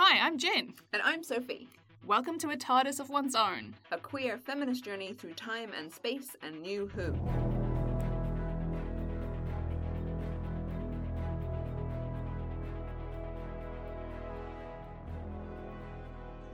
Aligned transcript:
Hi, 0.00 0.24
I'm 0.24 0.38
Jen. 0.38 0.74
And 0.92 1.02
I'm 1.02 1.24
Sophie, 1.24 1.68
Welcome 2.06 2.38
to 2.38 2.50
a 2.50 2.56
TARDIS 2.56 3.00
of 3.00 3.10
one's 3.10 3.34
own. 3.34 3.74
a 3.90 3.98
queer 3.98 4.38
feminist 4.38 4.84
journey 4.84 5.12
through 5.12 5.34
time 5.34 5.72
and 5.76 5.92
space 5.92 6.36
and 6.40 6.62
New 6.62 6.86
Who. 6.86 7.18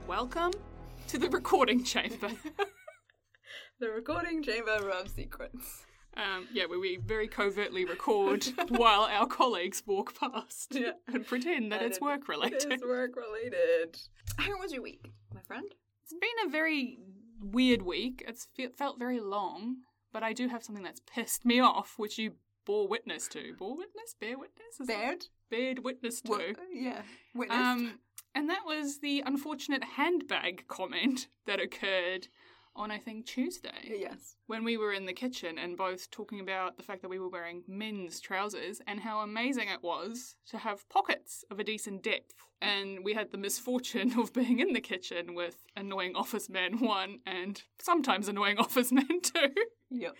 Welcome 0.07 0.53
to 1.09 1.19
the 1.19 1.29
recording 1.29 1.83
chamber. 1.83 2.31
The 3.79 3.89
recording 3.89 4.41
chamber 4.41 4.89
of 4.89 5.09
secrets. 5.09 5.85
Um, 6.17 6.47
yeah, 6.53 6.65
where 6.65 6.79
we 6.79 6.97
very 6.97 7.27
covertly 7.27 7.83
record 7.85 8.45
while 8.69 9.01
our 9.03 9.27
colleagues 9.27 9.83
walk 9.85 10.17
past 10.17 10.69
Yeah. 10.73 10.91
and 11.07 11.25
pretend 11.27 11.71
that 11.71 11.81
And 11.81 11.87
it's 11.89 11.97
it- 11.97 12.03
work 12.03 12.27
related. 12.29 12.63
It 12.63 12.73
is 12.75 12.81
work 12.83 13.11
related. 13.17 13.97
How 14.37 14.57
was 14.59 14.71
your 14.71 14.81
week, 14.81 15.11
my 15.33 15.41
friend? 15.41 15.67
It's 16.03 16.13
been 16.13 16.47
a 16.47 16.49
very 16.49 16.99
weird 17.41 17.81
week. 17.81 18.23
It's 18.27 18.47
fe- 18.55 18.69
felt 18.77 18.97
very 18.97 19.19
long, 19.19 19.77
but 20.13 20.23
I 20.23 20.31
do 20.33 20.47
have 20.47 20.63
something 20.63 20.83
that's 20.83 21.01
pissed 21.05 21.43
me 21.45 21.59
off, 21.59 21.95
which 21.97 22.17
you 22.17 22.33
bore 22.65 22.87
witness 22.87 23.27
to. 23.29 23.53
Bore 23.59 23.75
witness? 23.75 24.15
Bear 24.19 24.37
witness? 24.39 24.79
Is 24.79 24.87
that- 24.87 24.95
Bared? 24.97 25.25
Bared 25.51 25.79
witness 25.83 26.21
to. 26.21 26.55
Yeah. 26.73 27.01
Witnessed. 27.33 27.59
Um, 27.61 27.99
and 28.33 28.49
that 28.49 28.61
was 28.65 28.99
the 28.99 29.21
unfortunate 29.25 29.83
handbag 29.83 30.65
comment 30.67 31.27
that 31.45 31.59
occurred 31.59 32.27
on, 32.75 32.91
I 32.91 32.97
think, 32.97 33.25
Tuesday. 33.25 33.69
yes. 33.83 34.35
When 34.47 34.63
we 34.63 34.77
were 34.77 34.91
in 34.93 35.05
the 35.05 35.13
kitchen 35.13 35.57
and 35.57 35.77
both 35.77 36.11
talking 36.11 36.39
about 36.39 36.77
the 36.77 36.83
fact 36.83 37.01
that 37.01 37.09
we 37.09 37.19
were 37.19 37.29
wearing 37.29 37.63
men's 37.67 38.19
trousers 38.19 38.81
and 38.85 38.99
how 38.99 39.19
amazing 39.19 39.69
it 39.69 39.81
was 39.81 40.35
to 40.49 40.57
have 40.57 40.87
pockets 40.89 41.43
of 41.49 41.59
a 41.59 41.63
decent 41.63 42.03
depth. 42.03 42.33
And 42.61 43.03
we 43.03 43.13
had 43.13 43.31
the 43.31 43.37
misfortune 43.37 44.13
of 44.19 44.33
being 44.33 44.59
in 44.59 44.73
the 44.73 44.81
kitchen 44.81 45.35
with 45.35 45.65
annoying 45.75 46.15
office 46.15 46.49
man 46.49 46.79
one 46.79 47.19
and 47.25 47.61
sometimes 47.79 48.27
annoying 48.27 48.57
office 48.59 48.91
man 48.91 49.21
two, 49.21 49.53
Yep. 49.91 50.15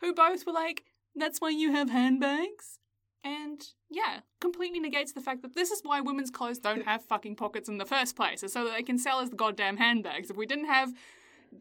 who 0.00 0.12
both 0.12 0.44
were 0.46 0.52
like, 0.52 0.84
that's 1.14 1.40
why 1.40 1.50
you 1.50 1.72
have 1.72 1.90
handbags? 1.90 2.78
And 3.22 3.60
yeah, 3.90 4.20
completely 4.40 4.80
negates 4.80 5.12
the 5.12 5.20
fact 5.20 5.42
that 5.42 5.54
this 5.54 5.70
is 5.70 5.80
why 5.84 6.00
women's 6.00 6.30
clothes 6.30 6.58
don't 6.58 6.84
have 6.86 7.04
fucking 7.04 7.36
pockets 7.36 7.68
in 7.68 7.78
the 7.78 7.84
first 7.84 8.16
place, 8.16 8.42
is 8.42 8.52
so 8.52 8.64
that 8.64 8.72
they 8.74 8.82
can 8.82 8.98
sell 8.98 9.20
as 9.20 9.30
the 9.30 9.36
goddamn 9.36 9.76
handbags. 9.76 10.30
If 10.30 10.36
we 10.36 10.46
didn't 10.46 10.66
have, 10.66 10.90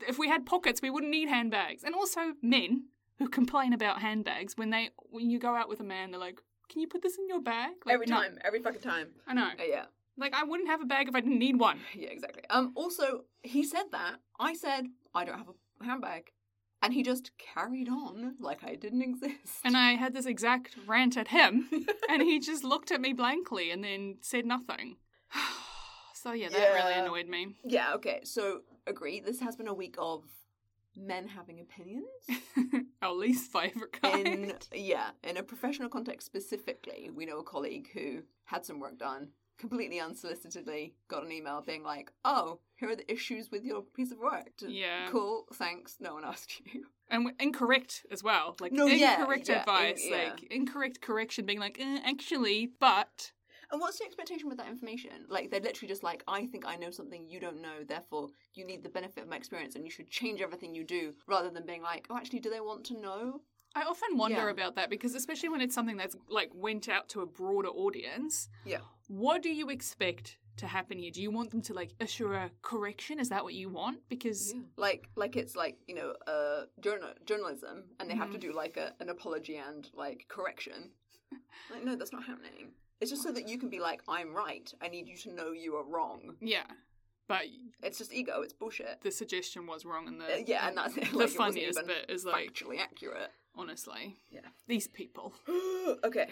if 0.08 0.18
we 0.18 0.28
had 0.28 0.46
pockets, 0.46 0.82
we 0.82 0.90
wouldn't 0.90 1.12
need 1.12 1.30
handbags. 1.30 1.84
And 1.84 1.96
also 1.96 2.34
men 2.42 2.86
who 3.18 3.28
complain 3.28 3.74
about 3.74 4.02
handbags 4.02 4.58
when 4.58 4.70
they, 4.70 4.90
when 4.98 5.30
you 5.30 5.40
go 5.40 5.56
out 5.56 5.70
with 5.70 5.80
a 5.80 5.84
man, 5.84 6.12
they're 6.12 6.20
like, 6.20 6.42
can 6.70 6.82
you 6.82 6.88
put 6.88 7.02
this 7.02 7.18
in 7.18 7.28
your 7.28 7.42
bag? 7.42 7.74
Like, 7.86 7.96
every 7.96 8.06
no. 8.06 8.16
time. 8.16 8.38
Every 8.44 8.62
fucking 8.62 8.82
time. 8.82 9.08
I 9.28 9.34
know. 9.34 9.48
Uh, 9.48 9.64
yeah. 9.68 9.86
Like 10.18 10.34
I 10.34 10.44
wouldn't 10.44 10.70
have 10.70 10.82
a 10.82 10.86
bag 10.86 11.08
if 11.08 11.16
I 11.16 11.22
didn't 11.22 11.40
need 11.40 11.60
one. 11.60 11.80
Yeah, 11.96 12.10
exactly. 12.10 12.44
Um. 12.50 12.74
Also, 12.76 13.24
he 13.42 13.64
said 13.64 13.86
that. 13.92 14.18
I 14.40 14.54
said 14.54 14.88
I 15.16 15.26
don't 15.26 15.38
have 15.38 15.48
a 15.50 15.86
handbag, 15.86 16.32
and 16.82 16.94
he 16.94 17.04
just 17.04 17.32
carried 17.38 17.88
on 17.88 18.36
like 18.40 18.64
I 18.64 18.76
didn't 18.76 19.02
exist. 19.10 19.62
And 19.64 19.78
I 19.78 19.94
had 19.94 20.14
this 20.14 20.26
exact 20.26 20.76
rant 20.86 21.18
at 21.18 21.30
him, 21.30 21.70
and 22.10 22.22
he 22.22 22.40
just 22.40 22.64
looked 22.64 22.92
at 22.92 23.02
me 23.02 23.14
blankly 23.14 23.72
and 23.72 23.84
then 23.84 24.18
said 24.22 24.46
nothing. 24.46 24.98
so 26.14 26.34
yeah, 26.34 26.50
that 26.50 26.74
really 26.74 26.94
annoyed 26.94 27.28
me. 27.28 27.56
Yeah, 27.64 27.94
okay, 27.96 28.20
so 28.24 28.62
agree. 28.90 29.20
This 29.20 29.40
has 29.40 29.56
been 29.56 29.68
a 29.68 29.74
week 29.74 29.96
of 29.98 30.24
men 30.98 31.28
having 31.28 31.60
opinions. 31.60 32.08
Our 33.02 33.14
least 33.14 33.52
favourite 33.52 33.94
kind. 34.02 34.28
In 34.28 34.54
yeah, 34.74 35.12
in 35.24 35.38
a 35.38 35.44
professional 35.44 35.90
context 35.90 36.26
specifically, 36.26 37.10
we 37.14 37.26
know 37.26 37.40
a 37.40 37.44
colleague 37.44 37.88
who 37.94 38.24
had 38.46 38.66
some 38.66 38.80
work 38.80 38.98
done, 38.98 39.30
completely 39.58 40.00
unsolicitedly 40.00 40.94
got 41.08 41.24
an 41.24 41.32
email 41.32 41.62
being 41.62 41.84
like, 41.84 42.12
"Oh, 42.26 42.60
here 42.76 42.90
are 42.90 42.96
the 42.96 43.10
issues 43.12 43.50
with 43.52 43.64
your 43.64 43.82
piece 43.82 44.12
of 44.12 44.18
work." 44.20 44.50
Yeah. 44.68 45.08
Cool, 45.10 45.46
thanks. 45.54 45.98
No 46.00 46.16
one 46.16 46.26
asked 46.26 46.62
you. 46.74 46.86
And 47.12 47.32
incorrect 47.40 48.06
as 48.12 48.24
well. 48.24 48.56
Like 48.60 48.72
No, 48.72 48.86
yeah, 48.86 49.20
incorrect 49.20 49.48
yeah, 49.50 49.56
in- 49.56 49.60
advice, 49.62 50.06
yeah. 50.06 50.16
like 50.18 50.44
incorrect 50.52 51.02
correction, 51.02 51.46
being 51.46 51.60
like, 51.60 51.80
eh, 51.80 52.00
actually, 52.06 52.72
but 52.80 53.32
And 53.72 53.80
what's 53.80 54.00
the 54.00 54.06
expectation 54.06 54.50
with 54.50 54.58
that 54.58 54.68
information? 54.68 55.26
Like 55.28 55.52
they're 55.52 55.60
literally 55.60 55.88
just 55.90 56.04
like, 56.04 56.24
"I 56.28 56.46
think 56.48 56.66
I 56.66 56.76
know 56.76 56.90
something 56.92 57.30
you 57.30 57.40
don't 57.40 57.62
know, 57.62 57.84
therefore 57.88 58.30
you 58.54 58.66
need 58.66 58.84
the 58.84 58.90
benefit 58.90 59.24
of 59.24 59.30
my 59.30 59.36
experience, 59.38 59.76
and 59.76 59.86
you 59.86 59.92
should 59.92 60.10
change 60.10 60.42
everything 60.42 60.74
you 60.74 60.84
do," 60.84 61.14
rather 61.28 61.50
than 61.50 61.66
being 61.66 61.82
like, 61.82 62.08
"Oh, 62.10 62.18
actually, 62.18 62.40
do 62.40 62.50
they 62.50 62.62
want 62.62 62.86
to 62.88 63.00
know?" 63.00 63.42
I 63.76 63.84
often 63.84 64.18
wonder 64.18 64.46
Yeah. 64.46 64.50
about 64.50 64.76
that 64.76 64.90
because 64.90 65.14
especially 65.14 65.50
when 65.50 65.62
it's 65.62 65.76
something 65.76 65.98
that's 65.98 66.16
like 66.28 66.50
went 66.54 66.90
out 66.90 67.08
to 67.10 67.22
a 67.22 67.28
broader 67.28 67.70
audience, 67.70 68.50
Yeah. 68.66 68.82
what 69.08 69.44
do 69.44 69.50
you 69.52 69.70
expect 69.70 70.40
to 70.58 70.66
happen 70.68 70.98
here? 70.98 71.12
Do 71.12 71.22
you 71.22 71.30
want 71.30 71.52
them 71.52 71.62
to 71.62 71.74
like 71.76 71.94
issue 72.00 72.34
a 72.34 72.50
correction? 72.64 73.20
Is 73.20 73.30
that 73.30 73.44
what 73.44 73.54
you 73.54 73.70
want? 73.70 74.00
Because 74.10 74.56
like 74.78 75.08
like 75.16 75.36
it's 75.36 75.56
like 75.56 75.78
you 75.88 75.94
know 75.94 76.16
uh 76.26 76.66
journal 76.80 77.14
journalism 77.26 77.84
and 78.00 78.10
they 78.10 78.16
have 78.16 78.32
to 78.32 78.38
Mhm. 78.38 78.42
do 78.42 78.52
like 78.54 78.76
a, 78.78 78.96
an 79.00 79.10
apology 79.10 79.58
and 79.58 79.90
like 79.94 80.26
correction 80.28 80.92
like 81.70 81.84
no 81.84 81.96
that's 81.96 82.12
not 82.12 82.24
happening 82.26 82.74
it's 83.02 83.12
just 83.12 83.24
so 83.24 83.32
that 83.32 83.48
you 83.48 83.58
can 83.58 83.70
be 83.70 83.80
like 83.80 84.02
i'm 84.08 84.34
right. 84.34 84.72
I 84.82 84.88
need 84.90 85.08
you 85.08 85.18
to 85.18 85.34
know 85.34 85.52
you 85.52 85.76
are 85.76 85.84
wrong. 85.84 86.36
Yeah, 86.42 86.64
but 87.28 87.42
it's 87.84 87.98
just 87.98 88.14
ego. 88.14 88.42
It's 88.42 88.54
bullshit. 88.54 89.00
the 89.02 89.12
suggestion 89.12 89.68
was 89.68 89.86
wrong 89.86 90.08
and 90.08 90.20
the 90.20 90.26
Uh, 90.26 90.44
yeah 90.46 90.68
and 90.68 90.78
that's 90.78 90.98
it 90.98 91.02
the 91.02 91.02
like, 91.06 91.12
it 91.12 91.16
wasn't 91.16 91.38
funniest 91.38 91.80
even 91.80 91.88
bit 91.88 92.06
is 92.10 92.26
like 92.26 92.54
factually 92.54 92.80
accurate. 92.80 93.32
honestly 93.56 94.18
Yeah. 94.32 94.42
these 94.68 94.88
people. 94.88 95.34
okay. 96.04 96.28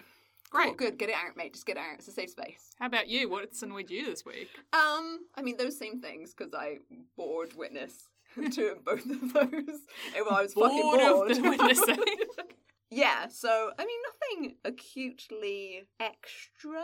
Great. 0.49 0.65
Cool, 0.67 0.75
good. 0.75 0.97
Get 0.97 1.09
it 1.09 1.15
out 1.15 1.35
mate. 1.35 1.53
Just 1.53 1.65
get 1.65 1.75
it 1.77 1.81
out. 1.81 1.95
It's 1.99 2.07
a 2.07 2.11
safe 2.11 2.29
space. 2.29 2.71
How 2.79 2.85
about 2.85 3.07
you? 3.09 3.29
What's 3.29 3.61
annoyed 3.63 3.89
you 3.89 4.05
this 4.05 4.23
week? 4.25 4.49
um 4.73 5.19
i 5.35 5.41
mean 5.41 5.57
those 5.57 5.77
same 5.77 5.99
things 6.01 6.33
because 6.33 6.53
i 6.53 6.77
bored 7.17 7.53
witness 7.55 8.07
to 8.51 8.75
both 8.85 9.05
of 9.09 9.33
those. 9.33 9.79
Well, 10.15 10.33
i 10.35 10.41
was 10.43 10.53
fucking 10.53 10.81
Bored 10.81 10.99
of 11.01 11.13
bored. 11.15 11.35
the 11.35 11.41
witnessing. 11.49 12.03
Yeah, 12.89 13.27
so 13.27 13.71
I 13.77 13.85
mean 13.85 13.99
nothing 14.41 14.55
acutely 14.63 15.87
extra. 15.99 16.83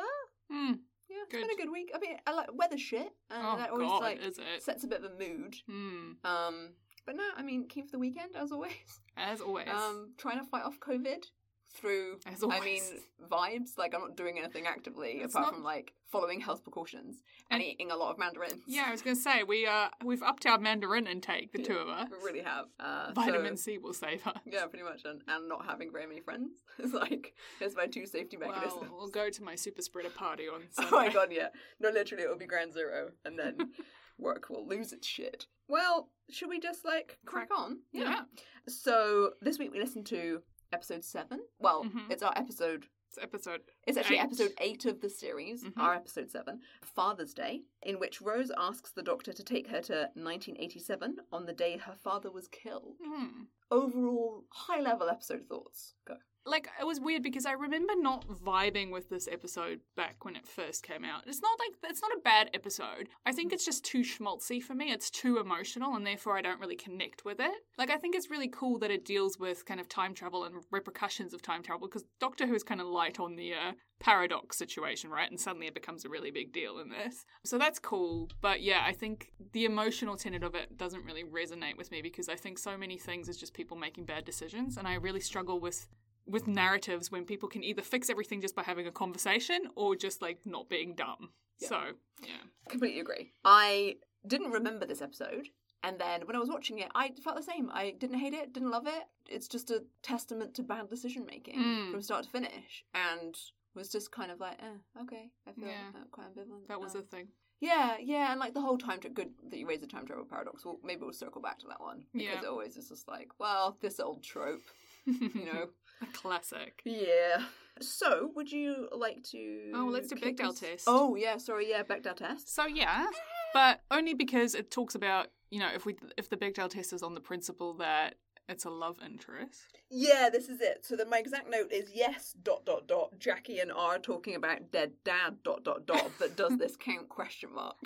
Hmm. 0.51 0.73
Yeah, 1.09 1.17
it's 1.23 1.31
Good. 1.31 1.41
been 1.41 1.59
a 1.59 1.61
good 1.61 1.71
week. 1.71 1.91
I 1.93 1.99
mean, 1.99 2.17
I 2.25 2.33
like 2.33 2.49
weather 2.53 2.77
shit, 2.77 3.09
and 3.29 3.45
Oh 3.45 3.57
that 3.57 3.69
always 3.69 3.87
God, 3.87 4.01
like 4.01 4.21
sets 4.59 4.83
a 4.83 4.87
bit 4.87 5.03
of 5.03 5.11
a 5.11 5.19
mood. 5.19 5.55
Hmm. 5.69 6.11
Um, 6.23 6.69
but 7.05 7.15
no, 7.15 7.23
I 7.35 7.43
mean, 7.43 7.67
keen 7.67 7.85
for 7.85 7.91
the 7.91 7.99
weekend 7.99 8.35
as 8.35 8.51
always. 8.51 8.71
As 9.15 9.41
always. 9.41 9.69
Um, 9.69 10.13
trying 10.17 10.39
to 10.39 10.45
fight 10.45 10.63
off 10.63 10.79
COVID 10.79 11.25
through. 11.73 12.19
I 12.25 12.59
mean, 12.59 12.81
vibes. 13.29 13.77
Like 13.77 13.93
I'm 13.93 14.01
not 14.01 14.15
doing 14.15 14.37
anything 14.39 14.65
actively 14.67 15.19
It's 15.23 15.33
apart 15.33 15.47
not- 15.47 15.53
from 15.55 15.63
like 15.63 15.93
following 16.11 16.39
health 16.39 16.63
precautions 16.63 17.23
and, 17.49 17.61
And- 17.61 17.71
eating 17.71 17.89
a 17.91 17.95
lot 17.95 18.11
of 18.11 18.19
mandarins. 18.19 18.61
yeah, 18.67 18.85
I 18.87 18.91
was 18.91 19.01
gonna 19.01 19.15
say 19.15 19.43
we 19.43 19.65
uh 19.65 19.89
we've 20.03 20.21
upped 20.23 20.45
our 20.45 20.59
Mandarin 20.59 21.07
intake, 21.07 21.51
the 21.51 21.63
two 21.63 21.75
of 21.77 21.87
us. 21.89 22.07
we 22.11 22.17
really 22.23 22.43
have. 22.43 22.65
Uh, 22.79 23.11
Vitamin 23.13 23.57
so- 23.57 23.63
C 23.63 23.77
will 23.79 23.93
save 23.93 24.25
us. 24.27 24.37
Yeah, 24.45 24.65
pretty 24.67 24.83
much, 24.85 25.01
and, 25.05 25.21
and 25.27 25.49
not 25.49 25.65
having 25.65 25.91
very 25.91 26.05
many 26.07 26.21
friends. 26.21 26.51
It's 26.79 26.93
like 26.93 27.33
here's 27.59 27.75
my 27.75 27.87
two 27.87 28.05
safety 28.05 28.37
mechanisms. 28.37 28.73
Well, 28.81 28.95
we'll 28.97 29.07
go 29.09 29.29
to 29.29 29.43
my 29.43 29.55
super 29.55 29.81
spreader 29.81 30.09
party 30.09 30.47
on 30.47 30.61
Sunday. 30.71 30.89
Oh 30.93 30.97
my 30.97 31.09
god, 31.09 31.29
yeah. 31.31 31.47
No, 31.79 31.89
literally, 31.89 32.23
it'll 32.23 32.37
be 32.37 32.45
ground 32.47 32.73
zero, 32.73 33.09
and 33.25 33.37
then 33.37 33.57
work 34.19 34.49
will 34.49 34.67
lose 34.67 34.91
its 34.93 35.07
shit. 35.07 35.47
Well, 35.67 36.09
should 36.29 36.49
we 36.49 36.59
just 36.59 36.83
like 36.85 37.17
crack 37.25 37.49
on? 37.55 37.79
Yeah. 37.91 38.21
So 38.67 39.31
this 39.41 39.57
week 39.59 39.71
we 39.71 39.79
listened 39.79 40.05
to 40.07 40.41
episode 40.73 41.03
seven. 41.03 41.41
Well, 41.59 41.85
Mhm. 41.85 42.09
it's 42.11 42.23
our 42.23 42.33
episode. 42.35 42.87
It's 43.09 43.17
episode. 43.21 43.61
It's 43.85 43.95
actually 43.97 44.17
Eight. 44.17 44.21
episode 44.23 44.53
eight 44.59 44.85
of 44.85 44.99
the 45.01 45.09
series, 45.09 45.63
Mhm. 45.63 45.77
our 45.77 45.93
episode 45.93 46.31
seven, 46.31 46.61
Father's 46.81 47.33
Day, 47.33 47.63
in 47.83 47.99
which 47.99 48.21
Rose 48.21 48.51
asks 48.57 48.91
the 48.91 49.03
doctor 49.03 49.31
to 49.33 49.43
take 49.43 49.67
her 49.67 49.81
to 49.81 50.11
1987 50.15 51.19
on 51.31 51.45
the 51.45 51.53
day 51.53 51.77
her 51.77 51.95
father 51.95 52.31
was 52.31 52.47
killed. 52.47 52.97
Hmm. 53.03 53.43
Overall, 53.69 54.45
high 54.49 54.79
level 54.81 55.09
episode 55.09 55.47
thoughts. 55.47 55.93
Go. 56.05 56.17
Like 56.45 56.67
it 56.79 56.85
was 56.85 56.99
weird 56.99 57.23
because 57.23 57.45
I 57.45 57.53
remember 57.53 57.93
not 57.95 58.27
vibing 58.27 58.91
with 58.91 59.09
this 59.09 59.27
episode 59.31 59.79
back 59.95 60.25
when 60.25 60.35
it 60.35 60.47
first 60.47 60.83
came 60.83 61.05
out. 61.05 61.23
It's 61.25 61.41
not 61.41 61.57
like 61.59 61.91
it's 61.91 62.01
not 62.01 62.11
a 62.11 62.21
bad 62.21 62.49
episode. 62.53 63.09
I 63.25 63.31
think 63.31 63.53
it's 63.53 63.65
just 63.65 63.85
too 63.85 64.01
schmaltzy 64.01 64.61
for 64.61 64.75
me. 64.75 64.91
It's 64.91 65.09
too 65.09 65.37
emotional, 65.37 65.95
and 65.95 66.05
therefore 66.05 66.37
I 66.37 66.41
don't 66.41 66.59
really 66.59 66.75
connect 66.75 67.23
with 67.23 67.39
it. 67.39 67.53
Like 67.77 67.89
I 67.89 67.97
think 67.97 68.15
it's 68.15 68.29
really 68.29 68.49
cool 68.49 68.77
that 68.79 68.91
it 68.91 69.05
deals 69.05 69.39
with 69.39 69.65
kind 69.65 69.79
of 69.79 69.87
time 69.87 70.13
travel 70.13 70.43
and 70.43 70.55
repercussions 70.71 71.33
of 71.33 71.41
time 71.41 71.63
travel 71.63 71.87
because 71.87 72.05
Doctor 72.19 72.45
Who 72.45 72.55
is 72.55 72.63
kind 72.63 72.81
of 72.81 72.87
light 72.87 73.19
on 73.19 73.35
the 73.35 73.53
uh, 73.53 73.71
paradox 73.99 74.57
situation, 74.57 75.09
right? 75.09 75.29
And 75.29 75.39
suddenly 75.39 75.67
it 75.67 75.73
becomes 75.73 76.03
a 76.03 76.09
really 76.09 76.29
big 76.29 76.51
deal 76.51 76.79
in 76.79 76.89
this. 76.89 77.25
So 77.45 77.57
that's 77.57 77.79
cool. 77.79 78.29
But 78.41 78.61
yeah, 78.61 78.83
I 78.85 78.91
think 78.91 79.31
the 79.53 79.63
emotional 79.63 80.17
tenet 80.17 80.43
of 80.43 80.55
it 80.55 80.77
doesn't 80.77 81.05
really 81.05 81.23
resonate 81.23 81.77
with 81.77 81.89
me 81.89 82.01
because 82.01 82.27
I 82.27 82.35
think 82.35 82.57
so 82.57 82.77
many 82.77 82.97
things 82.97 83.29
is 83.29 83.37
just 83.37 83.53
people 83.53 83.77
making 83.77 84.05
bad 84.05 84.25
decisions, 84.25 84.75
and 84.77 84.87
I 84.87 84.95
really 84.95 85.21
struggle 85.21 85.59
with 85.59 85.87
with 86.25 86.47
narratives 86.47 87.11
when 87.11 87.25
people 87.25 87.49
can 87.49 87.63
either 87.63 87.81
fix 87.81 88.09
everything 88.09 88.41
just 88.41 88.55
by 88.55 88.63
having 88.63 88.87
a 88.87 88.91
conversation 88.91 89.59
or 89.75 89.95
just 89.95 90.21
like 90.21 90.39
not 90.45 90.69
being 90.69 90.95
dumb. 90.95 91.29
Yeah. 91.59 91.67
So 91.69 91.79
yeah, 92.21 92.43
Completely 92.69 92.99
agree. 93.01 93.31
I 93.43 93.97
didn't 94.25 94.51
remember 94.51 94.85
this 94.85 95.01
episode. 95.01 95.49
And 95.85 95.99
then 95.99 96.21
when 96.25 96.35
I 96.37 96.39
was 96.39 96.47
watching 96.49 96.79
it, 96.79 96.87
I 96.95 97.11
felt 97.21 97.35
the 97.35 97.43
same. 97.43 97.69
I 97.73 97.91
didn't 97.99 98.19
hate 98.19 98.33
it, 98.33 98.53
didn't 98.53 98.71
love 98.71 98.87
it. 98.87 99.03
It's 99.27 99.49
just 99.49 99.69
a 99.69 99.83
testament 100.01 100.53
to 100.55 100.63
bad 100.63 100.89
decision 100.89 101.25
making 101.25 101.59
Mm. 101.59 101.91
from 101.91 102.01
start 102.01 102.23
to 102.23 102.29
finish. 102.29 102.85
And 102.93 103.37
was 103.75 103.89
just 103.89 104.09
kind 104.11 104.31
of 104.31 104.39
like, 104.39 104.61
eh, 104.63 105.01
okay, 105.01 105.29
I 105.45 105.51
feel 105.51 105.67
Yeah. 105.67 105.89
uh, 105.93 106.05
quite 106.11 106.27
ambivalent. 106.33 106.67
That 106.67 106.79
was 106.79 106.95
a 106.95 106.99
Um, 106.99 107.05
thing. 107.07 107.27
yeah, 107.59 107.97
yeah, 107.97 108.31
and 108.31 108.39
like 108.39 108.53
the 108.53 108.61
whole 108.61 108.77
time, 108.77 109.01
tra- 109.01 109.09
good 109.09 109.33
that 109.49 109.57
you 109.57 109.67
raised 109.67 109.81
the 109.83 109.87
time 109.87 110.05
travel 110.05 110.23
paradox. 110.25 110.63
Well, 110.63 110.79
maybe 110.83 111.01
we'll 111.01 111.11
circle 111.11 111.41
back 111.41 111.59
to 111.59 111.67
that 111.67 111.81
one 111.81 112.05
because 112.13 112.27
Yeah. 112.27 112.39
it 112.39 112.45
always 112.45 112.77
is 112.77 112.87
just 112.87 113.09
like, 113.09 113.31
well, 113.39 113.77
this 113.81 113.99
old 113.99 114.23
trope, 114.23 114.61
you 115.05 115.45
know. 115.45 115.67
a 116.01 116.05
classic. 116.13 116.81
yeah. 116.85 117.43
So, 117.81 118.29
would 118.35 118.51
you 118.51 118.87
like 118.95 119.23
to? 119.31 119.71
Oh, 119.73 119.85
let's 119.91 120.07
do 120.09 120.15
Bechdel 120.15 120.49
us- 120.49 120.59
test. 120.59 120.83
Oh, 120.87 121.15
yeah. 121.15 121.37
Sorry, 121.37 121.69
yeah, 121.69 121.81
Bechdel 121.83 122.15
test. 122.15 122.53
So 122.53 122.65
yeah, 122.67 123.07
but 123.53 123.81
only 123.89 124.13
because 124.13 124.53
it 124.53 124.69
talks 124.69 124.93
about 124.95 125.27
you 125.49 125.59
know 125.59 125.69
if 125.73 125.85
we 125.85 125.95
if 126.17 126.29
the 126.29 126.37
Bechdel 126.37 126.69
test 126.69 126.93
is 126.93 127.01
on 127.01 127.13
the 127.15 127.19
principle 127.21 127.73
that 127.75 128.15
it's 128.49 128.65
a 128.65 128.69
love 128.69 128.97
interest. 129.03 129.79
Yeah, 129.89 130.29
this 130.31 130.49
is 130.49 130.59
it. 130.61 130.85
So 130.85 130.95
then 130.95 131.09
my 131.09 131.17
exact 131.17 131.49
note 131.49 131.71
is 131.71 131.89
yes, 131.93 132.35
dot 132.43 132.65
dot 132.65 132.87
dot. 132.87 133.17
Jackie 133.17 133.59
and 133.59 133.71
R 133.71 133.97
talking 133.97 134.35
about 134.35 134.71
dead 134.71 134.91
dad, 135.03 135.37
dot 135.43 135.63
dot 135.63 135.85
dot. 135.85 136.11
But 136.19 136.35
does 136.35 136.57
this 136.57 136.75
count? 136.79 137.09
Question 137.09 137.53
mark. 137.55 137.77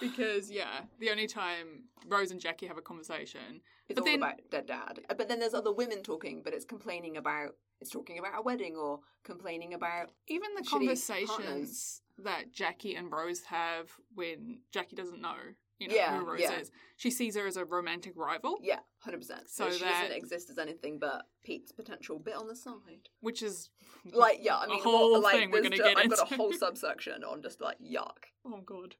Because 0.00 0.50
yeah, 0.50 0.80
the 1.00 1.10
only 1.10 1.26
time 1.26 1.84
Rose 2.06 2.30
and 2.30 2.40
Jackie 2.40 2.66
have 2.66 2.78
a 2.78 2.82
conversation, 2.82 3.62
it's 3.88 3.98
But 3.98 4.00
all 4.00 4.04
then- 4.06 4.22
about 4.22 4.40
dead 4.50 4.66
dad. 4.66 5.00
Uh, 5.08 5.14
But 5.14 5.28
then 5.28 5.38
there's 5.40 5.54
other 5.54 5.72
women 5.72 6.02
talking, 6.02 6.42
but 6.42 6.52
it's 6.54 6.64
complaining 6.64 7.16
about. 7.16 7.56
It's 7.80 7.90
talking 7.90 8.18
about 8.18 8.38
a 8.38 8.42
wedding 8.42 8.74
or 8.76 9.00
complaining 9.22 9.74
about. 9.74 10.10
even 10.28 10.54
the 10.54 10.62
conversations 10.64 11.28
partners. 11.28 12.02
that 12.18 12.50
Jackie 12.50 12.94
and 12.94 13.12
Rose 13.12 13.42
have 13.44 13.90
when 14.14 14.60
Jackie 14.70 14.96
doesn't 14.96 15.20
know, 15.20 15.36
you 15.78 15.88
know, 15.88 15.94
Yeah, 15.94 16.18
who 16.18 16.24
Rose 16.24 16.40
yeah. 16.40 16.58
is. 16.58 16.70
She 16.96 17.10
sees 17.10 17.36
her 17.36 17.46
as 17.46 17.58
a 17.58 17.66
romantic 17.66 18.14
rival, 18.16 18.58
Yeah, 18.62 18.80
hundred 19.00 19.18
percent. 19.18 19.50
So 19.50 19.70
she 19.70 19.80
that- 19.84 20.04
doesn't 20.04 20.16
exist 20.16 20.48
as 20.48 20.56
anything 20.58 20.98
but 20.98 21.28
Pete's 21.44 21.70
potential 21.70 22.18
bit 22.18 22.34
on 22.34 22.48
the 22.48 22.56
side. 22.56 23.10
which 23.20 23.42
is 23.42 23.68
Like, 24.06 24.38
yeah, 24.40 24.56
I 24.56 24.66
mean, 24.68 24.78
a 24.78 24.82
whole 24.82 25.20
like, 25.20 25.34
thing 25.36 25.50
we're 25.50 25.60
gonna 25.62 25.76
ju- 25.76 25.82
get 25.82 25.98
I've 25.98 26.04
into. 26.04 26.16
got 26.16 26.32
a 26.32 26.36
whole 26.36 26.52
subsection 26.64 27.24
on 27.24 27.42
just 27.42 27.60
like 27.60 27.78
yuck. 27.78 28.24
oh 28.46 28.62
god, 28.62 28.96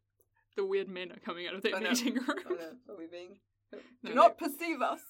the 0.56 0.64
weird 0.66 0.88
men 0.88 1.12
are 1.12 1.18
coming 1.20 1.46
out 1.46 1.54
of 1.54 1.62
their 1.62 1.76
I 1.76 1.80
know. 1.80 1.90
meeting 1.90 2.14
room. 2.14 2.24
Oh 2.50 2.54
no, 2.54 2.94
are 2.94 2.98
we 2.98 3.06
being? 3.06 3.38
Do 3.72 3.78
No, 4.04 4.12
not 4.14 4.38
perceive 4.38 4.80
us. 4.82 5.00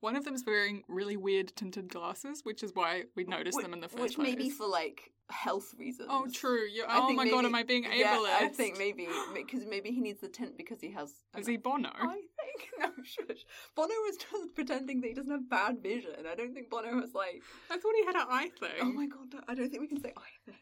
One 0.00 0.16
of 0.16 0.24
them's 0.24 0.42
wearing 0.44 0.82
really 0.88 1.16
weird 1.16 1.54
tinted 1.54 1.88
glasses, 1.88 2.40
which 2.42 2.62
is 2.64 2.72
why 2.74 3.04
we 3.14 3.22
noticed 3.24 3.58
Wh- 3.58 3.62
them 3.62 3.72
in 3.72 3.80
the 3.80 3.88
first 3.88 4.02
Which 4.02 4.14
place. 4.16 4.28
may 4.30 4.34
be 4.34 4.50
for 4.50 4.66
like 4.66 5.12
health 5.30 5.72
reasons. 5.78 6.08
Oh, 6.10 6.26
true. 6.32 6.66
You, 6.66 6.84
I 6.88 6.98
oh 6.98 7.12
my 7.12 7.24
god, 7.28 7.36
maybe- 7.36 7.46
am 7.46 7.54
I 7.54 7.62
being 7.62 7.84
ableist? 7.84 7.98
Yeah, 7.98 8.38
I 8.40 8.48
think 8.52 8.78
maybe 8.78 9.06
because 9.34 9.64
maybe 9.64 9.90
he 9.92 10.00
needs 10.00 10.20
the 10.20 10.28
tint 10.28 10.56
because 10.56 10.80
he 10.80 10.90
has. 10.90 11.12
Is 11.38 11.46
he 11.46 11.56
Bono? 11.56 11.90
I 11.94 12.14
think 12.14 12.68
no, 12.80 12.90
shush. 13.04 13.44
Bono 13.76 13.94
was 14.08 14.16
just 14.16 14.54
pretending 14.56 15.00
that 15.02 15.06
he 15.06 15.14
doesn't 15.14 15.30
have 15.30 15.48
bad 15.48 15.80
vision. 15.80 16.26
I 16.30 16.34
don't 16.34 16.52
think 16.52 16.68
Bono 16.68 16.96
was 16.96 17.14
like, 17.14 17.40
I 17.70 17.78
thought 17.78 17.92
he 17.96 18.04
had 18.04 18.16
an 18.16 18.26
eye 18.28 18.50
thing. 18.58 18.70
oh 18.80 18.92
my 18.92 19.06
god, 19.06 19.40
I 19.46 19.54
don't 19.54 19.70
think 19.70 19.82
we 19.82 19.86
can 19.88 20.00
say 20.02 20.12
either. 20.16 20.58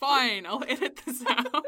Fine, 0.00 0.46
I'll 0.46 0.64
edit 0.66 1.00
this 1.04 1.22
out. 1.28 1.64